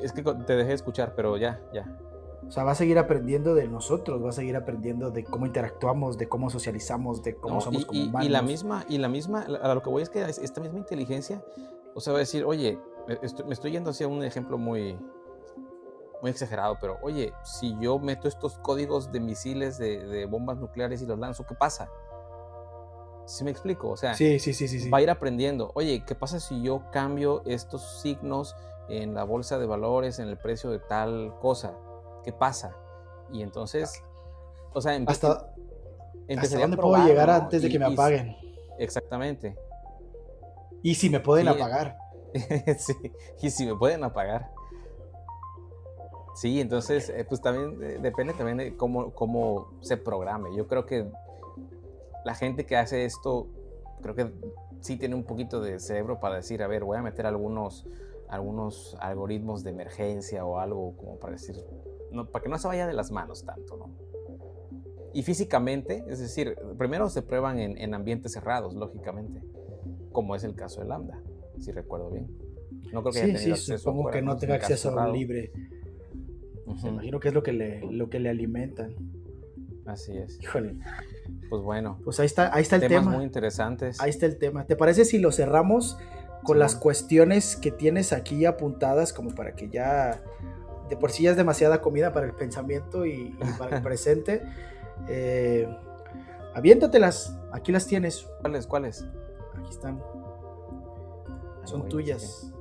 es 0.00 0.12
que 0.12 0.22
te 0.22 0.54
dejé 0.54 0.74
escuchar, 0.74 1.14
pero 1.16 1.36
ya, 1.36 1.60
ya. 1.74 1.98
O 2.46 2.50
sea, 2.50 2.64
va 2.64 2.72
a 2.72 2.74
seguir 2.74 2.98
aprendiendo 2.98 3.54
de 3.54 3.68
nosotros, 3.68 4.22
va 4.22 4.30
a 4.30 4.32
seguir 4.32 4.56
aprendiendo 4.56 5.10
de 5.10 5.24
cómo 5.24 5.46
interactuamos, 5.46 6.18
de 6.18 6.28
cómo 6.28 6.50
socializamos, 6.50 7.22
de 7.22 7.36
cómo 7.36 7.60
somos 7.60 7.86
como 7.86 8.02
humanos. 8.02 8.26
Y 8.26 8.30
la 8.30 8.42
misma, 8.42 8.84
y 8.88 8.98
la 8.98 9.08
misma, 9.08 9.42
a 9.42 9.74
lo 9.74 9.82
que 9.82 9.90
voy 9.90 10.02
es 10.02 10.10
que 10.10 10.22
esta 10.22 10.60
misma 10.60 10.78
inteligencia, 10.78 11.42
o 11.94 12.00
sea, 12.00 12.12
va 12.12 12.18
a 12.18 12.20
decir, 12.20 12.44
oye, 12.44 12.78
me 13.46 13.52
estoy 13.52 13.72
yendo 13.72 13.90
hacia 13.90 14.08
un 14.08 14.22
ejemplo 14.22 14.58
muy, 14.58 14.98
muy 16.20 16.30
exagerado, 16.30 16.78
pero 16.80 16.98
oye, 17.02 17.32
si 17.42 17.76
yo 17.80 17.98
meto 17.98 18.28
estos 18.28 18.58
códigos 18.58 19.10
de 19.12 19.20
misiles, 19.20 19.78
de, 19.78 20.26
bombas 20.26 20.58
nucleares 20.58 21.02
y 21.02 21.06
los 21.06 21.18
lanzo, 21.18 21.44
¿qué 21.44 21.54
pasa? 21.54 21.90
¿Sí 23.26 23.44
me 23.44 23.50
explico? 23.50 23.90
O 23.90 23.96
sea, 23.96 24.14
sí, 24.14 24.38
sí, 24.38 24.52
sí, 24.52 24.68
sí, 24.68 24.90
va 24.90 24.98
a 24.98 25.02
ir 25.02 25.10
aprendiendo. 25.10 25.70
Oye, 25.74 26.04
¿qué 26.06 26.14
pasa 26.14 26.40
si 26.40 26.62
yo 26.62 26.82
cambio 26.90 27.42
estos 27.46 28.00
signos 28.00 28.56
en 28.88 29.14
la 29.14 29.24
bolsa 29.24 29.58
de 29.58 29.66
valores, 29.66 30.18
en 30.18 30.28
el 30.28 30.36
precio 30.38 30.70
de 30.70 30.80
tal 30.80 31.34
cosa? 31.40 31.74
¿Qué 32.24 32.32
pasa? 32.32 32.76
Y 33.32 33.42
entonces, 33.42 34.02
o 34.72 34.80
sea, 34.80 34.98
hasta, 35.06 35.54
¿hasta 36.36 36.58
dónde 36.58 36.76
puedo 36.76 37.04
llegar 37.04 37.30
antes 37.30 37.62
de 37.62 37.68
que 37.68 37.78
me 37.78 37.86
apaguen? 37.86 38.36
exactamente. 38.78 39.56
Y 40.82 40.94
si 40.94 41.10
me 41.10 41.20
pueden 41.20 41.48
apagar. 41.48 41.96
sí, 42.78 42.94
y 43.40 43.50
si 43.50 43.66
me 43.66 43.76
pueden 43.76 44.02
apagar. 44.04 44.50
Sí, 46.34 46.60
entonces, 46.60 47.10
eh, 47.10 47.24
pues 47.28 47.40
también 47.40 47.78
eh, 47.82 47.98
depende 48.00 48.32
también 48.32 48.56
de 48.56 48.76
cómo, 48.76 49.12
cómo 49.12 49.70
se 49.80 49.96
programe. 49.96 50.54
Yo 50.56 50.66
creo 50.66 50.86
que 50.86 51.10
la 52.24 52.34
gente 52.34 52.64
que 52.64 52.76
hace 52.76 53.04
esto, 53.04 53.48
creo 54.00 54.14
que 54.14 54.32
sí 54.80 54.96
tiene 54.96 55.14
un 55.14 55.24
poquito 55.24 55.60
de 55.60 55.78
cerebro 55.78 56.20
para 56.20 56.36
decir, 56.36 56.62
a 56.62 56.66
ver, 56.66 56.84
voy 56.84 56.96
a 56.96 57.02
meter 57.02 57.26
algunos, 57.26 57.86
algunos 58.28 58.96
algoritmos 59.00 59.62
de 59.62 59.70
emergencia 59.70 60.44
o 60.44 60.58
algo 60.58 60.96
como 60.96 61.18
para 61.18 61.34
decir, 61.34 61.62
no, 62.12 62.26
para 62.26 62.42
que 62.42 62.48
no 62.48 62.58
se 62.58 62.68
vaya 62.68 62.86
de 62.86 62.92
las 62.92 63.10
manos 63.10 63.44
tanto, 63.44 63.76
¿no? 63.76 63.90
Y 65.14 65.22
físicamente, 65.22 66.04
es 66.08 66.20
decir, 66.20 66.56
primero 66.78 67.10
se 67.10 67.22
prueban 67.22 67.58
en, 67.58 67.76
en 67.76 67.94
ambientes 67.94 68.32
cerrados, 68.32 68.74
lógicamente, 68.74 69.42
como 70.10 70.34
es 70.34 70.44
el 70.44 70.54
caso 70.54 70.80
de 70.80 70.88
Lambda, 70.88 71.20
si 71.58 71.70
recuerdo 71.70 72.10
bien. 72.10 72.28
No 72.92 73.02
creo 73.02 73.12
que 73.12 73.36
sí, 73.36 73.46
haya 73.46 73.56
sí, 73.56 73.78
supongo 73.78 74.10
que 74.10 74.22
no 74.22 74.36
tenga 74.36 74.54
acceso 74.54 75.12
libre 75.12 75.52
me 76.82 76.88
imagino 76.88 77.20
que 77.20 77.28
es 77.28 77.34
lo 77.34 77.42
que 77.42 77.52
le, 77.52 77.80
lo 77.90 78.08
que 78.08 78.18
le 78.20 78.30
alimentan. 78.30 78.94
Así 79.86 80.16
es. 80.16 80.40
Híjole. 80.40 80.76
Pues 81.48 81.62
bueno. 81.62 81.98
Pues 82.04 82.20
ahí 82.20 82.26
está, 82.26 82.54
ahí 82.54 82.62
está 82.62 82.76
el 82.76 82.86
tema. 82.86 83.10
muy 83.10 83.24
interesantes. 83.24 84.00
Ahí 84.00 84.10
está 84.10 84.26
el 84.26 84.38
tema. 84.38 84.64
¿Te 84.64 84.76
parece 84.76 85.04
si 85.04 85.18
lo 85.18 85.32
cerramos 85.32 85.98
con 86.44 86.58
las 86.58 86.74
cuestiones 86.74 87.56
que 87.56 87.70
tienes 87.70 88.12
aquí 88.12 88.44
apuntadas 88.44 89.12
como 89.12 89.34
para 89.34 89.54
que 89.54 89.68
ya 89.68 90.22
de 90.92 90.98
por 90.98 91.10
sí 91.10 91.22
ya 91.22 91.30
es 91.30 91.38
demasiada 91.38 91.80
comida 91.80 92.12
para 92.12 92.26
el 92.26 92.34
pensamiento 92.34 93.06
y, 93.06 93.34
para 93.58 93.78
el 93.78 93.82
presente? 93.88 94.42
Eh, 95.08 95.66
aviéntatelas, 96.54 97.34
aquí 97.50 97.72
las 97.72 97.86
tienes. 97.86 98.28
¿Cuáles? 98.42 98.66
¿Cuáles? 98.66 99.06
Aquí 99.58 99.70
están. 99.70 100.02
Son 101.64 101.88
tuyas. 101.88 102.52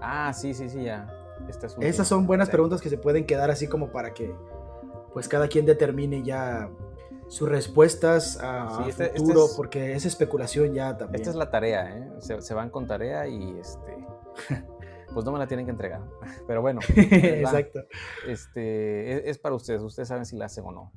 Ah, 0.00 0.32
sí, 0.32 0.54
sí, 0.54 0.68
sí, 0.68 0.84
ya. 0.84 1.12
Esas 1.80 2.06
son 2.06 2.28
buenas 2.28 2.48
preguntas 2.48 2.80
que 2.80 2.90
se 2.90 2.96
pueden 2.96 3.26
quedar 3.26 3.50
así 3.50 3.66
como 3.66 3.90
para 3.90 4.14
que 4.14 4.32
pues 5.12 5.26
cada 5.26 5.48
quien 5.48 5.66
determine 5.66 6.22
ya 6.22 6.70
sus 7.26 7.48
respuestas 7.48 8.38
a, 8.40 8.84
este, 8.86 9.06
este 9.06 9.18
futuro, 9.18 9.48
porque 9.56 9.94
es 9.94 10.06
especulación 10.06 10.74
ya 10.74 10.96
también. 10.96 11.22
Esta 11.22 11.30
es 11.30 11.36
la 11.36 11.50
tarea, 11.50 11.90
¿eh? 11.90 12.08
se, 12.20 12.54
van 12.54 12.70
con 12.70 12.86
tarea 12.86 13.26
y 13.26 13.58
este, 13.58 14.06
pues 15.16 15.24
no 15.24 15.32
me 15.32 15.38
la 15.38 15.46
tienen 15.46 15.64
que 15.64 15.72
entregar. 15.72 16.02
Pero 16.46 16.60
bueno, 16.60 16.80
exacto. 16.96 17.80
Este, 18.28 19.28
es, 19.28 19.38
para 19.38 19.54
ustedes, 19.54 19.80
ustedes 19.80 20.08
saben 20.08 20.26
si 20.26 20.36
la 20.36 20.44
hacen 20.44 20.64
o 20.66 20.72
no. 20.72 20.92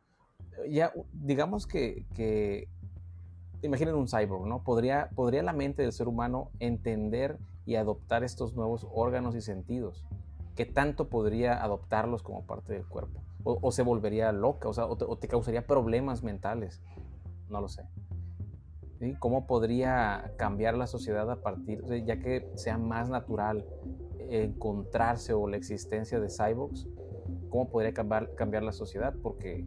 Ya, 0.70 0.92
digamos 1.14 1.66
que, 1.66 2.06
que 2.14 2.68
imaginen 3.62 3.96
un 3.96 4.08
cyborg, 4.10 4.46
¿no? 4.46 4.64
¿Podría, 4.64 5.10
¿Podría 5.16 5.42
la 5.42 5.54
mente 5.54 5.84
del 5.84 5.94
ser 5.94 6.10
humano 6.10 6.52
entender 6.60 7.40
y 7.66 7.76
adoptar 7.76 8.26
estos 8.26 8.56
nuevos 8.56 8.86
órganos 8.92 9.36
y 9.36 9.42
sentidos? 9.42 10.06
¿qué 10.60 10.66
tanto 10.66 11.08
podría 11.08 11.64
adoptarlos 11.64 12.22
como 12.22 12.46
parte 12.46 12.74
del 12.74 12.86
cuerpo? 12.86 13.22
O, 13.46 13.72
se 13.72 13.82
volvería 13.82 14.34
loca, 14.34 14.68
o, 14.68 14.74
sea, 14.74 14.88
o 14.88 15.18
te, 15.18 15.30
causaría 15.30 15.66
problemas 15.66 16.22
mentales. 16.22 16.82
No 17.48 17.62
lo 17.62 17.70
sé. 17.70 17.88
¿Cómo 19.20 19.48
podría 19.48 20.34
cambiar 20.36 20.76
la 20.76 20.86
sociedad 20.86 21.32
a 21.32 21.42
partir, 21.42 21.82
ya 22.06 22.20
que 22.20 22.52
sea 22.56 22.78
más 22.78 23.08
natural 23.08 23.66
encontrarse 24.30 25.34
o 25.34 25.48
la 25.48 25.58
existencia 25.58 26.20
de 26.20 26.30
cyborgs? 26.30 26.88
¿Cómo 27.50 27.70
podría 27.70 27.94
cambiar, 27.94 28.36
cambiar 28.36 28.64
la 28.64 28.72
sociedad? 28.72 29.14
Porque 29.22 29.66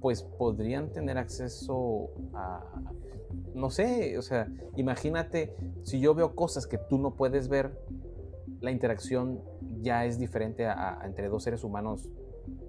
pues 0.00 0.22
podrían 0.22 0.92
tener 0.92 1.18
acceso 1.18 2.10
a, 2.34 2.64
no 3.54 3.70
sé, 3.70 4.16
o 4.18 4.22
sea, 4.22 4.48
imagínate 4.76 5.54
si 5.82 6.00
yo 6.00 6.14
veo 6.14 6.34
cosas 6.34 6.66
que 6.66 6.78
tú 6.78 6.98
no 6.98 7.14
puedes 7.14 7.48
ver, 7.48 7.78
la 8.60 8.70
interacción 8.70 9.40
ya 9.80 10.04
es 10.04 10.18
diferente 10.18 10.66
a, 10.66 11.00
entre 11.04 11.28
dos 11.28 11.42
seres 11.42 11.64
humanos 11.64 12.08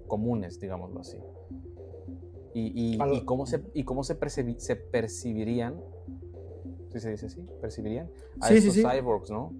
comunes, 0.06 0.60
digámoslo 0.60 1.00
así. 1.00 1.18
Y, 2.52 2.96
y, 2.96 3.24
cómo, 3.24 3.46
se, 3.46 3.62
y 3.74 3.84
cómo 3.84 4.02
se, 4.02 4.16
se 4.58 4.76
percibirían, 4.76 5.80
¿sí 6.92 6.98
se 6.98 7.10
dice 7.10 7.26
así? 7.26 7.46
¿Percibirían? 7.60 8.10
A 8.40 8.52
estos 8.52 8.74
cyborgs, 8.74 9.30
¿no? 9.30 9.52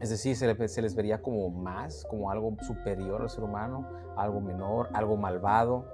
Es 0.00 0.10
decir, 0.10 0.36
se, 0.36 0.68
se, 0.68 0.82
les 0.82 0.94
vería 0.94 1.20
como 1.20 1.50
más, 1.50 2.06
como 2.08 2.30
algo 2.30 2.56
superior 2.62 3.22
al 3.22 3.30
ser 3.30 3.44
humano, 3.44 3.88
algo 4.16 4.40
menor, 4.40 4.88
algo 4.92 5.16
malvado, 5.16 5.84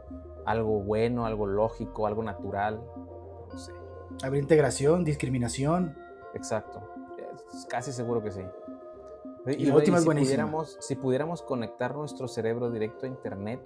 algo 0.44 0.82
bueno, 0.82 1.26
algo 1.26 1.46
lógico, 1.46 2.06
algo 2.06 2.22
natural, 2.22 2.82
no 3.50 3.58
sé. 3.58 3.72
¿Habría 4.22 4.42
integración, 4.42 5.04
discriminación? 5.04 5.96
Exacto, 6.34 6.82
casi 7.68 7.92
seguro 7.92 8.22
que 8.22 8.30
sí. 8.30 8.42
Y, 9.46 9.66
la 9.66 9.76
última 9.76 9.98
es 9.98 10.04
si 10.04 10.10
pudiéramos, 10.10 10.76
si 10.80 10.94
pudiéramos 10.94 11.42
conectar 11.42 11.94
nuestro 11.94 12.28
cerebro 12.28 12.70
directo 12.70 13.04
a 13.04 13.08
Internet, 13.08 13.60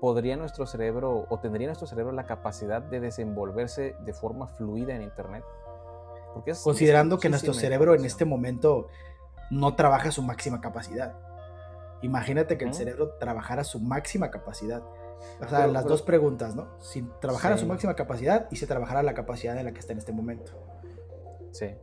¿podría 0.00 0.36
nuestro 0.36 0.66
cerebro 0.66 1.26
o 1.28 1.38
tendría 1.38 1.68
nuestro 1.68 1.86
cerebro 1.86 2.12
la 2.12 2.26
capacidad 2.26 2.82
de 2.82 3.00
desenvolverse 3.00 3.94
de 4.04 4.12
forma 4.12 4.48
fluida 4.48 4.94
en 4.94 5.02
Internet? 5.02 5.44
Porque 6.34 6.52
Considerando 6.62 7.18
que 7.20 7.28
nuestro 7.28 7.54
cerebro 7.54 7.94
en 7.94 8.04
este 8.04 8.24
momento 8.24 8.88
no 9.50 9.74
trabaja 9.74 10.08
a 10.08 10.12
su 10.12 10.22
máxima 10.22 10.60
capacidad. 10.60 11.14
Imagínate 12.02 12.58
que 12.58 12.64
el 12.64 12.74
cerebro 12.74 13.14
trabajara 13.18 13.62
a 13.62 13.64
su 13.64 13.80
máxima 13.80 14.30
capacidad. 14.30 14.82
O 15.40 15.48
sea, 15.48 15.66
las 15.66 15.84
dos 15.86 16.02
preguntas, 16.02 16.54
¿no? 16.54 16.68
Si 16.80 17.02
trabajara 17.20 17.54
a 17.54 17.58
su 17.58 17.66
máxima 17.66 17.94
capacidad 17.94 18.46
y 18.50 18.56
se 18.56 18.66
trabajara 18.66 19.02
la 19.02 19.14
capacidad 19.14 19.56
en 19.56 19.64
la 19.64 19.72
que 19.72 19.80
está 19.80 19.92
en 19.92 19.98
este 19.98 20.12
momento. 20.12 20.52
Sí. 21.52 21.74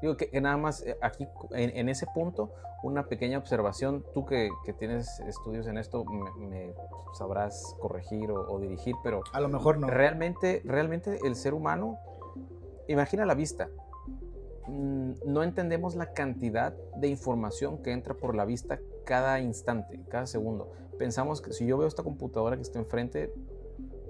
Digo 0.00 0.16
que, 0.16 0.40
nada 0.40 0.56
más 0.56 0.82
eh, 0.82 0.96
aquí, 1.02 1.28
en, 1.50 1.88
ese 1.88 2.06
punto, 2.14 2.54
una 2.82 3.06
pequeña 3.06 3.38
observación. 3.38 4.04
Tú 4.14 4.24
que, 4.24 4.50
tienes 4.78 5.20
estudios 5.20 5.66
en 5.66 5.76
esto, 5.76 6.04
me, 6.04 6.72
sabrás 7.12 7.76
corregir 7.80 8.30
o, 8.30 8.58
dirigir, 8.60 8.94
pero... 9.02 9.22
A 9.32 9.40
lo 9.40 9.48
mejor 9.48 9.78
no. 9.78 9.88
Realmente, 9.88 10.62
realmente 10.64 11.18
el 11.24 11.34
ser 11.34 11.54
humano, 11.54 11.98
imagina 12.86 13.26
la 13.26 13.34
vista. 13.34 13.68
Mm, 14.68 15.12
no 15.26 15.42
entendemos 15.42 15.96
la 15.96 16.12
cantidad 16.12 16.74
de 16.96 17.08
información 17.08 17.78
que 17.78 17.92
entra 17.92 18.14
por 18.14 18.34
la 18.34 18.44
vista 18.44 18.78
cada 19.04 19.40
instante, 19.40 20.00
cada 20.08 20.26
segundo. 20.26 20.70
Pensamos 20.98 21.40
que 21.40 21.52
si 21.52 21.66
yo 21.66 21.78
veo 21.78 21.88
esta 21.88 22.02
computadora 22.02 22.56
que 22.56 22.62
está 22.62 22.78
enfrente, 22.78 23.32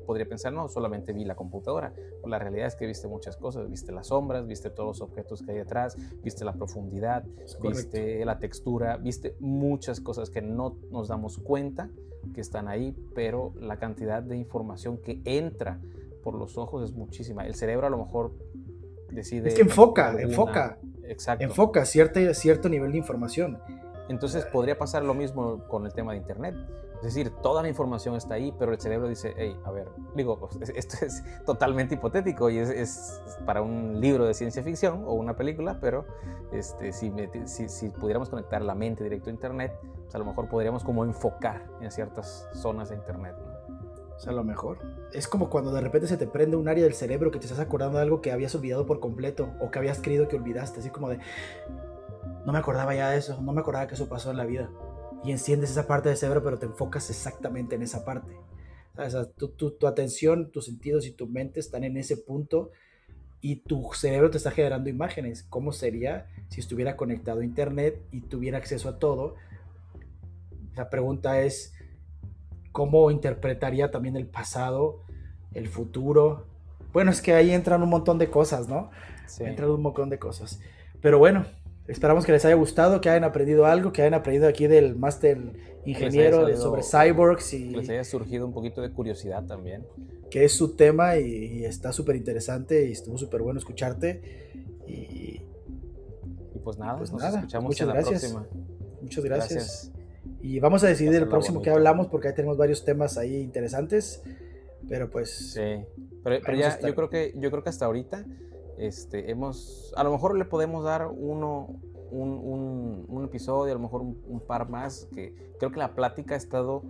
podría 0.05 0.27
pensar, 0.27 0.53
no, 0.53 0.69
solamente 0.69 1.13
vi 1.13 1.25
la 1.25 1.37
computadora. 1.37 1.93
la 2.25 2.39
realidad 2.39 2.67
es 2.67 2.75
que 2.75 2.87
viste 2.87 3.07
muchas 3.07 3.37
cosas, 3.37 3.71
viste 3.71 3.93
las 3.93 4.09
sombras, 4.09 4.47
viste 4.47 4.71
todos 4.71 4.99
los 4.99 5.01
objetos 5.03 5.43
que 5.43 5.53
hay 5.53 5.59
detrás, 5.59 5.97
viste 6.23 6.45
la 6.45 6.55
profundidad, 6.55 7.25
viste 7.63 8.25
la 8.25 8.39
textura, 8.39 8.97
viste 8.97 9.37
muchas 9.39 10.01
cosas 10.01 10.31
que 10.31 10.43
no 10.43 10.77
nos 10.91 11.09
damos 11.09 11.39
cuenta 11.39 11.91
que 12.35 12.41
están 12.41 12.69
ahí, 12.69 12.97
pero 13.15 13.53
la 13.61 13.79
cantidad 13.79 14.23
de 14.23 14.37
información 14.37 14.99
que 14.99 15.21
entra 15.25 15.81
por 16.23 16.35
los 16.35 16.59
ojos 16.59 16.83
es 16.91 16.97
muchísima. 16.97 17.47
El 17.47 17.55
cerebro 17.55 17.87
a 17.87 17.91
lo 17.91 17.99
mejor 17.99 18.33
decide... 19.11 19.49
Es 19.49 19.55
que 19.55 19.63
enfoca, 19.63 20.15
enfoca. 20.21 20.79
Exacto. 21.05 21.45
Enfoca 21.45 21.85
cierto, 21.85 22.21
cierto 22.35 22.69
nivel 22.69 22.93
de 22.93 22.99
información. 22.99 23.59
Entonces 24.09 24.45
podría 24.47 24.79
pasar 24.79 25.05
lo 25.05 25.15
mismo 25.15 25.67
con 25.69 25.87
el 25.87 25.93
tema 25.93 26.13
de 26.13 26.19
Internet. 26.19 26.55
Es 26.97 27.15
decir, 27.15 27.31
toda 27.43 27.63
la 27.63 27.69
información 27.69 28.17
está 28.17 28.35
ahí, 28.35 28.53
pero 28.59 28.73
el 28.73 28.81
cerebro 28.81 29.09
dice, 29.09 29.33
hey, 29.37 29.57
a 29.65 29.71
ver, 29.71 29.89
digo, 30.17 30.49
esto 30.75 31.05
es 31.05 31.23
totalmente 31.47 31.95
hipotético 31.95 32.51
y 32.51 32.59
es, 32.59 33.23
para 33.47 33.63
un 33.63 34.01
libro 34.01 34.27
de 34.27 34.35
ciencia 34.35 34.63
ficción 34.65 35.05
o 35.07 35.13
una 35.13 35.37
película, 35.37 35.79
pero 35.81 36.07
este, 36.51 36.93
si, 36.93 37.13
si, 37.47 37.89
pudiéramos 37.91 38.31
conectar 38.31 38.63
la 38.63 38.75
mente 38.75 39.05
directo 39.05 39.31
a 39.31 39.33
Internet, 39.33 39.79
pues 40.03 40.15
a 40.15 40.19
lo 40.19 40.25
mejor 40.25 40.49
podríamos 40.49 40.83
como 40.83 41.05
enfocar 41.05 41.67
en 41.81 41.91
ciertas 41.93 42.49
zonas 42.53 42.89
de 42.89 42.97
Internet. 42.97 43.37
O 44.19 44.21
sea, 44.21 44.33
a 44.33 44.37
lo 44.37 44.43
mejor. 44.43 44.79
Es 45.13 45.29
como 45.29 45.49
cuando 45.49 45.73
de 45.73 45.81
repente 45.81 46.09
se 46.09 46.17
te 46.17 46.27
prende 46.27 46.57
un 46.57 46.69
área 46.69 46.83
del 46.83 46.95
cerebro 46.95 47.31
que 47.31 47.39
te 47.39 47.47
estás 47.47 47.61
acordando 47.61 47.99
de 47.99 48.03
algo 48.03 48.21
que 48.21 48.33
habías 48.33 48.55
olvidado 48.55 48.85
por 48.85 48.99
completo 48.99 49.55
o 49.61 49.71
que 49.71 49.79
habías 49.79 50.01
creído 50.01 50.27
que 50.27 50.37
olvidaste, 50.37 50.81
así 50.81 50.91
como 50.91 51.09
de, 51.09 51.21
no 52.45 52.53
me 52.53 52.59
acordaba 52.59 52.95
ya 52.95 53.11
de 53.11 53.19
eso, 53.19 53.41
no 53.41 53.53
me 53.53 53.61
acordaba 53.61 53.87
que 53.87 53.95
eso 53.95 54.09
pasó 54.09 54.33
en 54.33 54.37
la 54.37 54.45
vida 54.45 54.71
y 55.23 55.31
enciendes 55.31 55.71
esa 55.71 55.87
parte 55.87 56.09
del 56.09 56.19
cerebro, 56.19 56.43
pero 56.43 56.59
te 56.59 56.67
enfocas 56.67 57.11
exactamente 57.11 57.77
en 57.77 57.83
esa 57.83 58.05
parte. 58.05 58.37
O 58.97 59.09
sea, 59.09 59.27
tu, 59.27 59.51
tu, 59.51 59.87
atención, 59.87 60.51
tus 60.51 60.67
sentidos 60.67 61.07
y 61.07 61.13
tu 61.13 61.29
mente 61.29 61.61
están 61.61 61.85
en 61.85 61.97
ese 61.97 62.17
punto 62.17 62.73
y 63.41 63.57
tu 63.57 63.93
cerebro 63.93 64.31
te 64.31 64.39
está 64.39 64.51
generando 64.51 64.91
imágenes. 64.91 65.45
¿Cómo 65.45 65.71
sería 65.71 66.27
si 66.49 66.61
estuviera 66.61 66.97
conectado 66.97 67.41
a 67.41 67.45
Internet 67.45 68.03
y 68.11 68.23
tuviera 68.23 68.59
acceso 68.59 68.89
a 68.89 68.99
todo? 68.99 69.37
La 70.75 70.91
pregunta 70.91 71.41
es, 71.41 71.75
¿cómo 72.79 73.11
interpretaría 73.11 73.91
también 73.91 74.15
el 74.15 74.29
pasado, 74.29 75.01
el 75.53 75.67
futuro? 75.67 76.47
Bueno, 76.93 77.11
es 77.11 77.21
que 77.21 77.35
ahí 77.35 77.51
entran 77.51 77.83
un 77.83 77.89
montón 77.89 78.19
de 78.19 78.31
cosas, 78.31 78.69
¿no? 78.69 78.91
Sí. 79.27 79.43
Entran 79.43 79.69
un 79.71 79.83
montón 79.83 80.11
de 80.11 80.21
cosas. 80.21 80.61
Pero 81.01 81.19
bueno, 81.19 81.45
Esperamos 81.89 82.27
que 82.27 82.33
les 82.33 82.45
haya 82.45 82.55
gustado, 82.55 83.01
que 83.01 83.09
hayan 83.09 83.25
aprendido 83.25 83.65
algo, 83.65 83.93
que 83.93 84.03
hayan 84.03 84.13
aprendido 84.13 84.47
aquí 84.47 84.67
del 84.67 84.95
máster 84.95 85.39
ingeniero 85.87 86.55
sobre 86.55 86.83
cyborgs 86.83 87.55
y 87.55 87.71
les 87.71 87.89
haya 87.89 88.05
surgido 88.05 88.45
un 88.45 88.53
poquito 88.53 88.83
de 88.83 88.93
curiosidad 88.93 89.47
también. 89.47 89.87
Que 90.31 90.45
es 90.45 90.53
su 90.53 90.77
tema 90.77 91.17
y, 91.17 91.65
está 91.65 91.95
súper 91.95 92.17
interesante 92.17 92.87
y 92.87 92.93
estuvo 92.93 93.17
súper 93.17 93.41
bueno 93.41 93.59
escucharte. 93.59 94.21
Y, 94.87 95.41
pues 96.63 96.77
nada, 96.77 96.99
pues 96.99 97.11
nos 97.11 97.25
escuchamos 97.25 97.69
muchas 97.69 97.89
gracias. 97.89 98.37
Muchas 99.01 99.25
gracias. 99.25 99.93
Y 100.41 100.61
vamos 100.61 100.85
a 100.85 100.89
decidir 100.89 101.15
el 101.15 101.29
próximo 101.29 101.63
que 101.63 101.71
hablamos 101.71 102.07
porque 102.09 102.29
ahí 102.29 102.35
tenemos 102.35 102.57
varios 102.57 102.85
temas 102.85 103.19
ahí 103.19 103.37
interesantes. 103.37 104.23
Pero 104.89 105.11
pues. 105.11 105.53
Sí. 105.55 105.85
Pero, 106.23 106.55
ya, 106.55 106.79
yo 106.81 106.95
creo 106.95 107.11
que 107.11 107.33
yo 107.37 107.51
creo 107.51 107.63
que 107.63 107.71
hasta 107.71 107.87
ahorita 107.87 108.25
este, 108.79 109.31
hemos, 109.31 109.93
a 109.97 110.05
lo 110.05 110.13
mejor 110.13 110.37
le 110.37 110.45
podemos 110.45 110.85
dar 110.85 111.09
uno, 111.09 111.81
un, 112.11 113.07
un, 113.09 113.25
episodio, 113.25 113.73
a 113.73 113.75
lo 113.75 113.81
mejor 113.81 114.03
un, 114.03 114.41
par 114.47 114.69
más, 114.69 115.09
que 115.13 115.35
creo 115.59 115.71
que 115.71 115.79
la 115.79 115.95
plática 115.95 116.35
ha 116.35 116.39
estado 116.39 116.83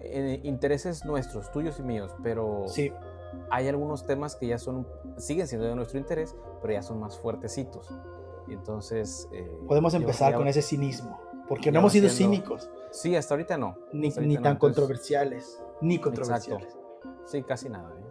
en 0.00 0.44
intereses 0.44 1.04
nuestros, 1.04 1.50
tuyos 1.52 1.78
y 1.78 1.82
míos, 1.82 2.14
pero 2.22 2.64
sí. 2.66 2.92
hay 3.50 3.68
algunos 3.68 4.06
temas 4.06 4.36
que 4.36 4.46
ya 4.46 4.58
son, 4.58 4.86
siguen 5.18 5.46
siendo 5.46 5.66
de 5.66 5.74
nuestro 5.74 5.98
interés, 5.98 6.34
pero 6.62 6.72
ya 6.72 6.82
son 6.82 6.98
más 6.98 7.18
fuertecitos. 7.18 7.88
Y 8.48 8.54
entonces... 8.54 9.28
Eh, 9.32 9.50
Podemos 9.66 9.92
empezar 9.94 10.34
con 10.34 10.48
ese 10.48 10.62
cinismo, 10.62 11.20
porque 11.48 11.70
no 11.70 11.80
hemos 11.80 11.92
sido 11.92 12.08
cínicos. 12.08 12.70
Sí, 12.90 13.14
hasta 13.16 13.34
ahorita 13.34 13.56
no. 13.58 13.76
Ni, 13.92 14.10
ni 14.10 14.38
tan 14.38 14.56
controversiales, 14.56 15.60
ni 15.80 15.98
controversiales. 15.98 16.76
Sí, 17.26 17.42
casi 17.42 17.68
nada. 17.68 17.90
¿eh? 17.98 18.04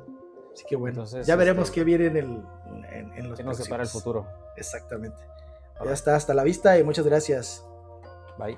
Así 0.53 0.65
que 0.67 0.75
bueno, 0.75 1.05
ya 1.05 1.35
veremos 1.35 1.65
este, 1.65 1.75
qué 1.75 1.83
viene 1.83 2.07
en, 2.07 2.17
el, 2.17 2.43
en, 2.91 3.13
en 3.13 3.29
los 3.29 3.37
¿Qué 3.37 3.43
nos 3.43 3.59
el 3.69 3.87
futuro? 3.87 4.25
Exactamente. 4.55 5.21
Ya 5.85 5.91
está, 5.91 6.15
hasta 6.15 6.33
la 6.33 6.43
vista 6.43 6.77
y 6.79 6.83
muchas 6.83 7.05
gracias. 7.05 7.63
Bye. 8.39 8.57